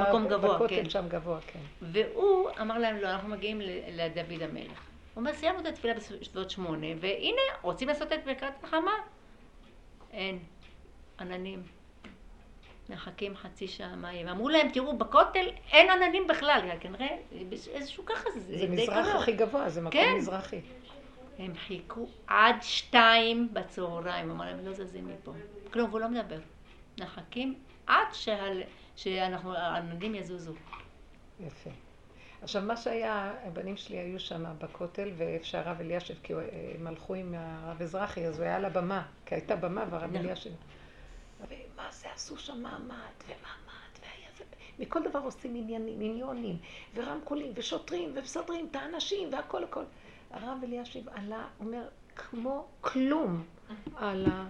[0.09, 0.91] מקום גבוה, כן.
[0.91, 1.59] שם גבוה, כן.
[1.83, 3.61] והוא אמר להם, לא, אנחנו מגיעים
[3.93, 4.69] לדוד המלך.
[4.69, 8.93] הוא אומר, סיימנו את התפילה בסביבות שמונה, והנה, רוצים לעשות את ברכת החמה?
[10.13, 10.39] אין.
[11.21, 11.63] עננים.
[12.89, 14.31] מחכים חצי שעה, יהיה?
[14.31, 17.17] אמרו להם, תראו, בכותל אין עננים בכלל, כנראה
[17.75, 19.07] איזשהו ככה, זה, זה מזרח.
[19.15, 20.15] הכי גבוה, זה מקום כן.
[20.17, 20.61] מזרחי.
[21.39, 25.33] הם חיכו עד שתיים בצהריים, אמר להם, לא זזים מפה.
[25.73, 26.39] כלום, הוא לא מדבר.
[27.01, 27.55] מחכים
[27.87, 28.63] עד שהל...
[28.97, 30.53] שאנחנו, העננים יזוזו.
[31.41, 31.71] יפה.
[32.43, 36.33] עכשיו, מה שהיה, הבנים שלי היו שם בכותל, ואיפה שהרב אלישיב, כי
[36.79, 40.27] הם הלכו עם הרב אזרחי, אז הוא היה על הבמה, כי הייתה במה, והרב נכון.
[40.27, 40.53] אלישיב...
[41.49, 44.45] ומה זה, עשו שם מעמד, ומעמד, והיה זה...
[44.79, 46.57] מכל דבר עושים עניינים, עניונים,
[46.95, 49.85] ורמקולים, ושוטרים, ומסדרים את האנשים, והכל הכל.
[50.31, 51.83] הרב אלישיב עלה, אומר,
[52.17, 53.45] כמו כלום.
[53.97, 54.45] עלה,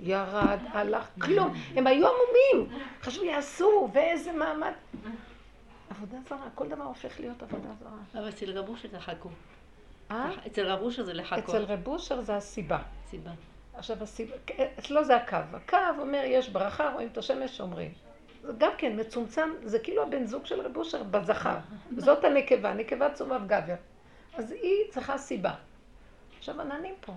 [0.00, 1.54] ירד, הלך, כלום.
[1.74, 2.76] הם היו עמומים.
[3.02, 4.72] חשבו, יעשו, ואיזה מעמד.
[5.90, 7.90] עבודה זרה, כל דבר הופך להיות עבודה זרה.
[8.14, 9.28] אבל אצל רב אושר זה חכו.
[10.10, 10.30] אה?
[10.46, 11.44] אצל רב אושר זה לחכות.
[11.44, 12.78] אצל רב אושר זה הסיבה.
[13.06, 13.30] סיבה.
[13.74, 14.36] עכשיו הסיבה,
[14.78, 15.36] אצלו זה הקו.
[15.52, 17.92] הקו אומר, יש ברכה, רואים את השמש, אומרים.
[18.42, 21.56] זה גם כן מצומצם, זה כאילו הבן זוג של רב אושר בזכר.
[21.96, 23.74] זאת הנקבה, נקבה צומב גבר.
[24.38, 25.54] אז היא צריכה סיבה.
[26.38, 27.12] עכשיו עננים פה.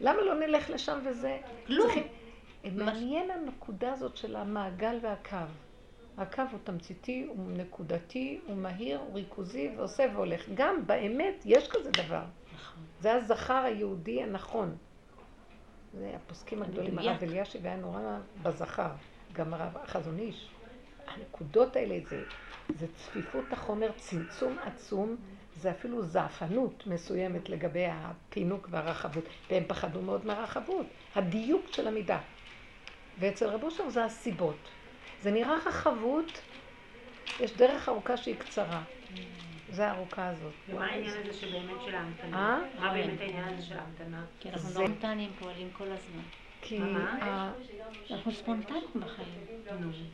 [0.00, 1.38] למה לא נלך לשם וזה?
[1.66, 1.86] כלום.
[1.86, 2.06] צריכים-
[2.76, 5.36] מעניין הנקודה הזאת של המעגל והקו.
[6.18, 10.48] הקו הוא תמציתי, הוא נקודתי, הוא מהיר, הוא ריכוזי ועושה והולך.
[10.54, 12.22] גם באמת יש כזה דבר.
[12.54, 12.82] נכון.
[13.00, 14.76] זה הזכר היהודי הנכון.
[15.94, 16.98] זה הפוסקים הגדולים.
[16.98, 18.00] הרב אלישיב היה נורא
[18.42, 18.90] בזכר,
[19.32, 20.48] גם הרב החזון איש.
[21.06, 22.22] הנקודות האלה זה,
[22.78, 25.16] זה צפיפות החומר, צמצום עצום,
[25.62, 32.18] זה אפילו זעפנות מסוימת לגבי הפינוק והרחבות, והם פחדו מאוד מהרחבות, הדיוק של המידה.
[33.18, 34.68] ואצל רבו שם זה הסיבות.
[35.20, 36.42] זה נראה רחבות,
[37.40, 38.82] יש דרך ארוכה שהיא קצרה.
[39.68, 40.52] זה הארוכה הזאת.
[40.68, 42.60] ומה העניין הזה שבאמת של ההמתנה?
[42.76, 42.80] אה?
[42.80, 44.24] מה באמת העניין הזה של ההמתנה?
[44.40, 46.41] כי אנחנו לא ספונטניים, פועלים כל הזמן.
[46.62, 47.12] כי מה?
[47.22, 47.52] ה-
[48.10, 49.28] אנחנו ספונטניים בחיים.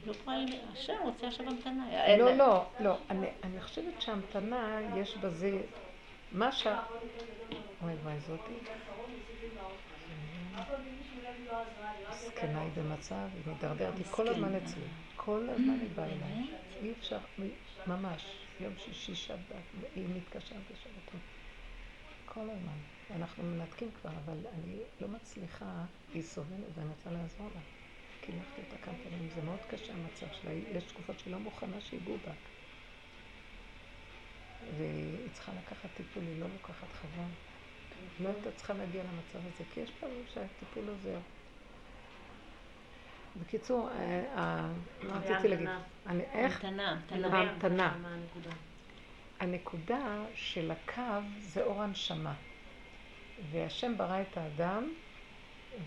[0.06, 2.16] לא פועלים, השם רוצה עכשיו המתנה.
[2.18, 2.96] לא, לא, לא.
[3.10, 5.60] אני, אני חושבת שהמתנה, יש בזה...
[6.32, 6.66] מה ש...
[7.82, 8.52] אוי וואי, זאתי.
[12.12, 14.54] זקנה היא במצב, היא מדרדרת, היא כל הזמן.
[14.54, 14.82] אצלי.
[15.16, 16.46] כל הזמן היא באה אליי.
[16.82, 17.18] אי אפשר,
[17.86, 18.24] ממש.
[18.60, 19.38] יום שישי, שבת,
[19.96, 20.42] היא מתקשרת
[20.72, 21.20] בשבתות.
[22.26, 22.78] כל הזמן.
[23.10, 27.60] אנחנו מנתקים כבר, אבל אני לא מצליחה, היא סובלת ואני רוצה לעזור לה.
[28.20, 32.16] קילחתי אותה כמה פעמים, זה מאוד קשה המצב שלה, יש תקופות שהיא לא מוכנה שיגעו
[32.26, 32.32] בה.
[34.76, 37.30] והיא צריכה לקחת טיפול, היא לא לוקחת חבל.
[38.20, 41.18] לא הייתה צריכה להגיע למצב הזה, כי יש פעמים שהטיפול עוזר.
[43.40, 44.72] בקיצור, אה, אה,
[45.02, 45.68] מה רציתי להגיד?
[46.32, 46.64] איך?
[46.64, 47.00] המתנה,
[47.38, 47.96] המתנה.
[47.98, 48.16] מה?
[49.40, 51.02] הנקודה של הקו
[51.38, 52.34] זה אור הנשמה.
[53.50, 54.88] והשם ברא את האדם,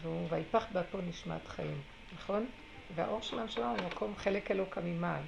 [0.02, 1.82] והוא ויפח באפו נשמת חיים,
[2.16, 2.46] נכון?
[2.96, 5.24] והאור של הנשמה הוא מקום חלק אלוקא ממעל.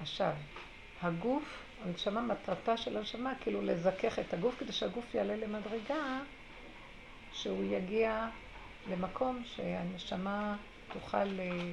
[0.00, 0.32] עכשיו,
[1.02, 6.20] הגוף, הנשמה, מטרתה של הנשמה, כאילו לזכך את הגוף כדי שהגוף יעלה למדרגה,
[7.32, 8.28] שהוא יגיע
[8.90, 10.56] למקום שהנשמה
[10.92, 11.40] תוכל...
[11.40, 11.70] אה,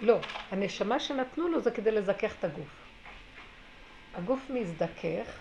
[0.00, 0.18] לא,
[0.50, 2.84] הנשמה שנתנו לו זה כדי לזכך את הגוף.
[4.14, 5.38] הגוף מזדכך,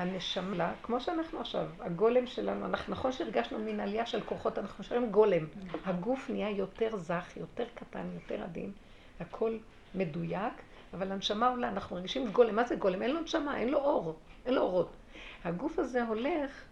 [0.00, 5.10] הנשמה, כמו שאנחנו עכשיו, הגולם שלנו, אנחנו נכון שהרגשנו מין עלייה של כוחות, אנחנו נשארים
[5.10, 5.46] גולם.
[5.84, 8.72] הגוף נהיה יותר זך, יותר קטן, יותר עדין,
[9.20, 9.58] הכל
[9.94, 10.52] מדויק,
[10.94, 12.56] אבל הנשמה עולה, אנחנו מרגישים גולם.
[12.56, 13.02] מה זה גולם?
[13.02, 14.16] אין לו נשמה, אין לו אור,
[14.46, 14.90] אין לו אורות.
[15.44, 16.64] הגוף הזה הולך,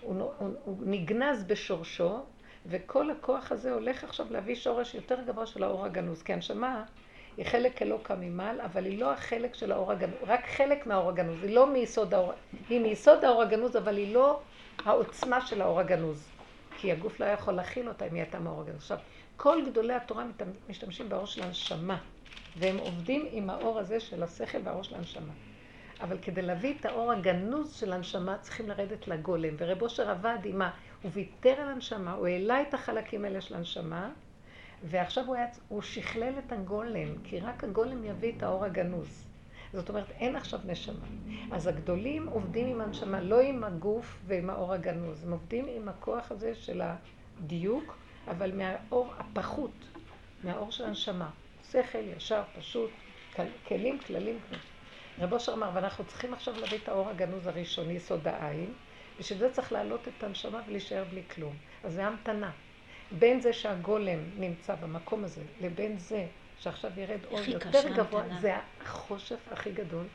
[0.00, 2.20] הוא, הוא, הוא נגנז בשורשו,
[2.66, 6.22] וכל הכוח הזה הולך עכשיו להביא שורש יותר גבוה של האור הגנוז.
[6.22, 6.84] כי הנשמה
[7.38, 11.42] היא חלק אלוקא ממעל, אבל היא לא החלק של האור הגנוז, רק חלק מהאור הגנוז,
[11.42, 12.32] היא לא מיסוד האור,
[12.68, 14.40] היא מיסוד האור הגנוז, אבל היא לא
[14.84, 16.28] העוצמה של האור הגנוז.
[16.76, 18.76] כי הגוף לא יכול להכיל אותה אם היא הייתה מהאור הגנוז.
[18.76, 18.98] עכשיו,
[19.36, 20.24] כל גדולי התורה
[20.68, 21.98] משתמשים באור של הנשמה,
[22.56, 25.32] והם עובדים עם האור הזה של השכל והאור של הנשמה.
[26.00, 29.54] אבל כדי להביא את האור הגנוז של הנשמה צריכים לרדת לגולם.
[29.58, 30.70] ורב אושר עבד עם ה...
[31.02, 34.10] הוא ויתר על הנשמה, הוא העלה את החלקים האלה של הנשמה,
[34.84, 39.24] ועכשיו הוא, היה, הוא שכלל את הגולם, כי רק הגולם יביא את האור הגנוז.
[39.72, 41.06] זאת אומרת, אין עכשיו נשמה.
[41.52, 45.24] אז הגדולים עובדים עם הנשמה, לא עם הגוף ועם האור הגנוז.
[45.24, 47.96] הם עובדים עם הכוח הזה של הדיוק,
[48.28, 49.84] אבל מהאור הפחות,
[50.44, 51.30] מהאור של הנשמה.
[51.70, 52.90] שכל, ישר, פשוט,
[53.66, 54.38] כלים, כללים.
[55.18, 58.72] רב אושר אמר, ואנחנו צריכים עכשיו להביא את האור הגנוז הראשוני, יסוד העין,
[59.18, 61.56] בשביל זה צריך להעלות את הנשמה ולהישאר בלי כלום.
[61.84, 62.50] אז זה המתנה.
[63.10, 66.26] בין זה שהגולם נמצא במקום הזה, לבין זה
[66.56, 70.06] שעכשיו ירד אור יותר גבוה, זה החושך הכי גדול.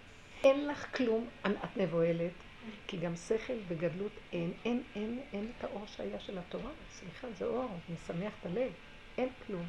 [0.44, 2.44] אין לך כלום, את מבוהלת,
[2.88, 6.72] כי גם שכל וגדלות אין, אין, אין, אין את האור שהיה של התורה.
[6.90, 8.72] סליחה, זה אור, משמח את הלב.
[9.18, 9.65] אין כלום.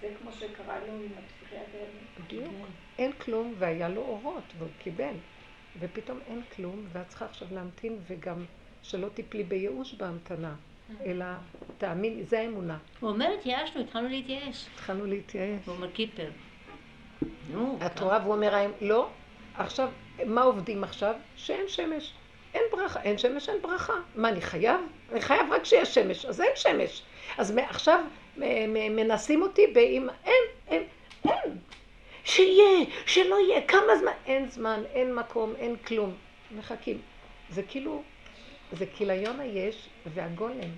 [0.00, 1.84] זה כמו שקרה לו עם הפסיכיאטר.
[2.18, 2.54] בדיוק.
[2.98, 5.14] אין כלום, והיה לו אורות, והוא קיבל.
[5.80, 8.44] ופתאום אין כלום, ואת צריכה עכשיו להמתין, וגם
[8.82, 10.56] שלא תיפלי בייאוש בהמתנה.
[11.06, 11.24] אלא
[11.78, 12.78] תאמין, זה האמונה.
[13.00, 14.66] הוא אומר, התייאשנו, התחלנו להתייאש.
[14.74, 15.66] התחלנו להתייאש.
[15.66, 16.30] הוא אומר קיפר.
[17.50, 17.78] נו.
[17.86, 19.08] את רואה, והוא אומר, לא.
[19.54, 19.88] עכשיו,
[20.26, 21.14] מה עובדים עכשיו?
[21.36, 22.12] שאין שמש.
[22.54, 23.92] אין ברכה, אין שמש, אין ברכה.
[24.14, 24.80] מה, אני חייב?
[25.12, 27.02] אני חייב רק שיש שמש, אז אין שמש.
[27.38, 28.04] אז עכשיו
[28.36, 30.08] מנסים אותי באם...
[30.24, 30.82] אין, אין,
[31.24, 31.58] אין.
[32.24, 34.12] שיהיה, שלא יהיה, כמה זמן?
[34.26, 36.14] אין זמן, אין מקום, אין כלום.
[36.56, 36.98] מחכים.
[37.50, 38.02] זה כאילו
[38.72, 40.70] זה כיליון היש והגולם.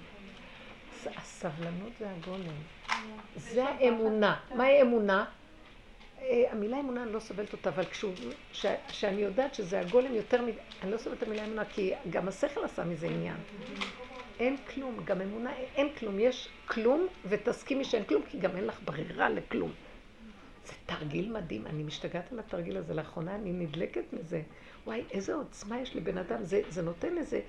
[1.17, 2.55] הסבלנות זה הגולם.
[3.37, 4.37] זה האמונה.
[4.55, 5.25] מהי אמונה?
[6.21, 7.85] אה, המילה אמונה אני לא סובלת אותה, אבל
[8.89, 12.65] כשאני יודעת שזה הגולם יותר מדי, אני לא סובלת את המילה אמונה, כי גם השכל
[12.65, 13.37] עשה מזה עניין.
[14.41, 16.19] אין כלום, גם אמונה, אין כלום.
[16.19, 19.73] יש כלום, ותסכימי שאין כלום, כי גם אין לך ברירה לכלום.
[20.67, 22.95] זה תרגיל מדהים, אני משתגעת על התרגיל הזה.
[22.95, 24.43] לאחרונה אני נדלקת מזה.
[24.87, 26.45] וואי, איזה עוצמה יש לבן אדם.
[26.45, 27.41] זה, זה נותן איזה...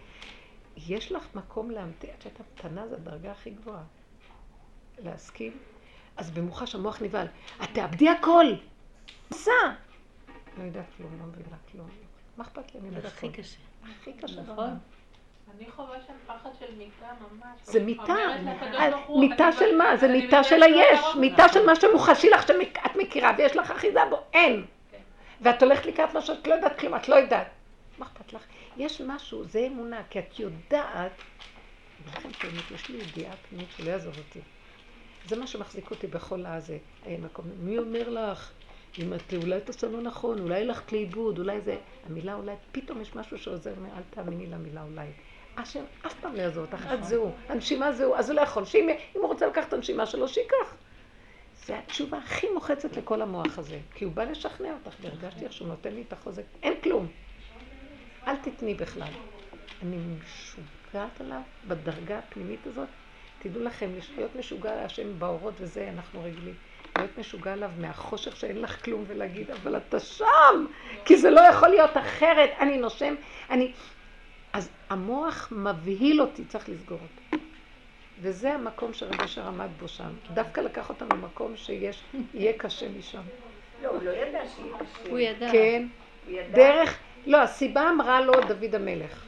[0.77, 3.83] יש לך מקום להמתין, את יודעת, המתנה זה הדרגה הכי גבוהה.
[4.97, 5.57] להסכים?
[6.17, 7.27] אז במוחש המוח נבהל.
[7.63, 8.45] את תאבדי הכל!
[9.29, 9.51] עושה!
[10.57, 11.89] לא יודעת כלום, לא מבינה כלום.
[12.37, 12.79] מה אכפת לי?
[12.79, 13.57] אני יודעת הכי קשה.
[13.83, 14.41] הכי קשה.
[14.41, 14.77] נכון.
[15.57, 17.59] אני חווה שם פחד של מיטה ממש.
[17.63, 18.15] זה מיטה.
[19.19, 19.97] מיטה של מה?
[19.97, 20.99] זה מיטה של היש.
[21.19, 24.19] מיטה של מה שמוחשי לך, שאת מכירה, ויש לך אחיזה בו.
[24.33, 24.65] אין.
[25.41, 27.47] ואת הולכת לקראת משהו שאת לא יודעת כלום, את לא יודעת.
[27.97, 28.41] מה אכפת לך?
[28.77, 31.11] יש משהו, זה אמונה, כי את יודעת,
[32.05, 34.39] ולכן באמת, יש לי ידיעה פנימית שלא יעזוב אותי.
[35.27, 36.77] זה מה שמחזיק אותי בכל הזה.
[37.07, 38.51] מקום, מי אומר לך?
[38.99, 41.77] אם את אולי תעשה לא נכון, אולי הלכת לאיבוד, אולי זה...
[42.09, 45.07] המילה אולי, פתאום יש משהו שעוזר, אל תאמיני למילה אולי.
[45.57, 47.03] השם אף פעם לא יעזור אותך, את נכון.
[47.03, 50.75] זהו, הנשימה זהו, אז הוא לא יכול, שאם הוא רוצה לקחת את הנשימה שלו, שייקח.
[51.65, 55.67] זה התשובה הכי מוחצת לכל המוח הזה, כי הוא בא לשכנע אותך, והרגשתי איך שהוא
[55.67, 57.07] נותן לי את החוזק, אין כלום.
[58.27, 59.11] אל תתני בכלל.
[59.81, 62.87] אני משוגעת עליו בדרגה הפנימית הזאת.
[63.39, 66.55] תדעו לכם, להיות משוגע להשם באורות וזה אנחנו רגילים.
[66.97, 70.65] להיות משוגע עליו מהחושך שאין לך כלום ולהגיד, אבל אתה שם!
[71.05, 72.49] כי זה לא יכול להיות אחרת.
[72.59, 73.15] אני נושם,
[73.49, 73.73] אני...
[74.53, 77.22] אז המוח מבהיל אותי, צריך לסגור אותו.
[78.21, 80.09] וזה המקום שרבי אשר עמד בו שם.
[80.33, 82.03] דווקא לקח אותנו למקום שיש,
[82.33, 83.21] יהיה קשה משם.
[83.81, 85.09] לא, הוא לא ידע שיהיה קשה.
[85.09, 85.51] הוא ידע.
[85.51, 85.87] כן.
[86.51, 86.99] דרך...
[87.25, 89.25] לא, הסיבה אמרה לו דוד המלך.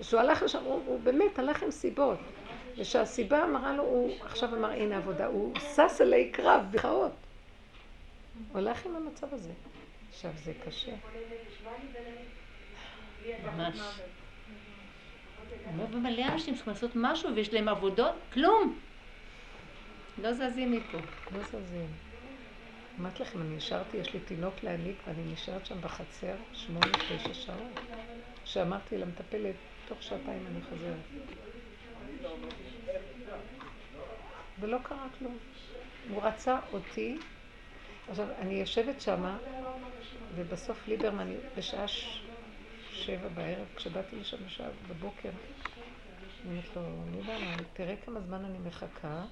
[0.00, 2.18] כשהוא הלך לשם, הוא, הוא באמת הלך עם סיבות.
[2.78, 7.12] ושהסיבה אמרה לו, הוא עכשיו אמר, הנה עבודה, הוא שש אלי קרב, בכאות.
[8.52, 9.52] הוא הלך עם המצב הזה.
[10.10, 10.92] עכשיו, זה קשה.
[13.44, 14.00] ממש.
[15.92, 18.80] ומלא אנשים צריכים לעשות משהו ויש להם עבודות, כלום.
[20.18, 20.98] לא זזים מפה.
[21.30, 21.88] לא זזים.
[23.00, 27.80] אמרתי לכם, אני נשארתי, יש לי תינוק להניק, ואני נשארת שם בחצר שמונה, תשע שעות.
[28.44, 29.54] שאמרתי למטפלת,
[29.84, 30.96] תוך שעתיים אני חוזרת.
[34.60, 35.38] ולא קרה כלום.
[36.08, 37.18] הוא רצה אותי.
[38.08, 39.38] עכשיו, אני יושבת שמה,
[40.36, 41.86] ובסוף ליברמן, בשעה.
[43.00, 45.30] שבע בערב, כשבאתי לשם בשעה בבוקר,
[46.46, 46.82] אני אומרת לו,
[47.12, 49.24] ליברמן, תראה כמה זמן אני מחכה.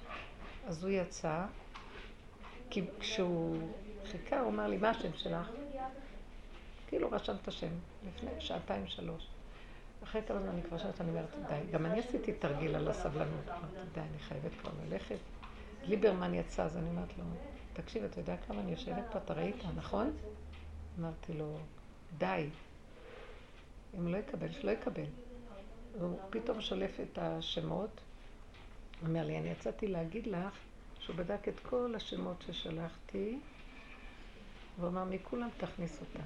[0.67, 1.45] אז הוא יצא,
[2.69, 3.71] כי כשהוא
[4.11, 5.51] חיכה, הוא אמר לי, מה השם שלך?
[6.87, 7.71] כאילו רשם את השם,
[8.07, 9.27] לפני שעתיים, שלוש.
[10.03, 11.71] אחרי כמה זמן אני כבר שואלת, אני אומרת, די.
[11.71, 13.49] גם אני עשיתי תרגיל על הסבלנות.
[13.49, 15.17] אמרתי, די, אני חייבת כבר ללכת.
[15.83, 17.23] ליברמן יצא, אז אני אומרת לו,
[17.73, 20.11] תקשיב, אתה יודע כמה אני יושבת פה, אתה ראית, נכון?
[20.99, 21.57] אמרתי לו,
[22.17, 22.49] די.
[23.97, 25.05] אם לא יקבל, שלא יקבל.
[25.99, 28.01] הוא פתאום שולף את השמות,
[29.07, 30.57] אומר לי, אני יצאתי להגיד לך
[30.99, 33.39] שהוא בדק את כל השמות ששלחתי,
[34.77, 36.19] והוא אמר, מכולם תכניס אותה.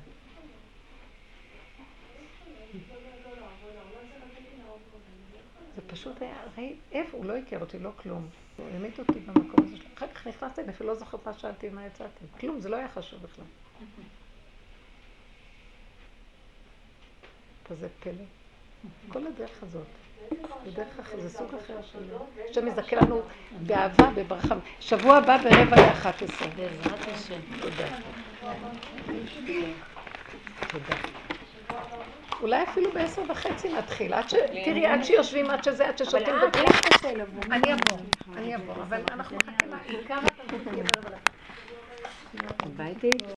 [5.75, 7.17] זה פשוט היה, ראי, איפה?
[7.17, 8.27] הוא לא הכיר אותי, לא כלום.
[8.57, 9.87] הוא העמיד אותי במקום הזה שלו.
[9.97, 12.25] אחר כך נכנסתי, אני אפילו לא זוכרת מה שאלתי, מה יצאתי.
[12.39, 13.45] כלום, זה לא היה חשוב בכלל.
[17.73, 18.13] כזה פלא.
[19.09, 19.83] כל הדרך הזאת.
[20.65, 21.99] זה דרך אחרת, זה סוג אחר של...
[22.49, 23.21] השם יזכה לנו
[23.51, 24.55] באהבה, בברכה.
[24.79, 26.47] שבוע הבא ברבע לאחת עשרה.
[26.47, 27.39] בעזרת השם.
[27.61, 27.87] תודה.
[30.67, 30.95] תודה.
[32.41, 34.13] אולי אפילו בעשר וחצי נתחיל.
[34.13, 34.33] עד ש...
[34.65, 37.05] תראי, עד שיושבים, עד שזה, עד ששותים בבריאות.
[37.51, 37.97] אני אבוא,
[38.35, 38.73] אני אבוא.
[38.73, 39.73] אבל אנחנו מחכים,
[42.93, 43.23] התלמוד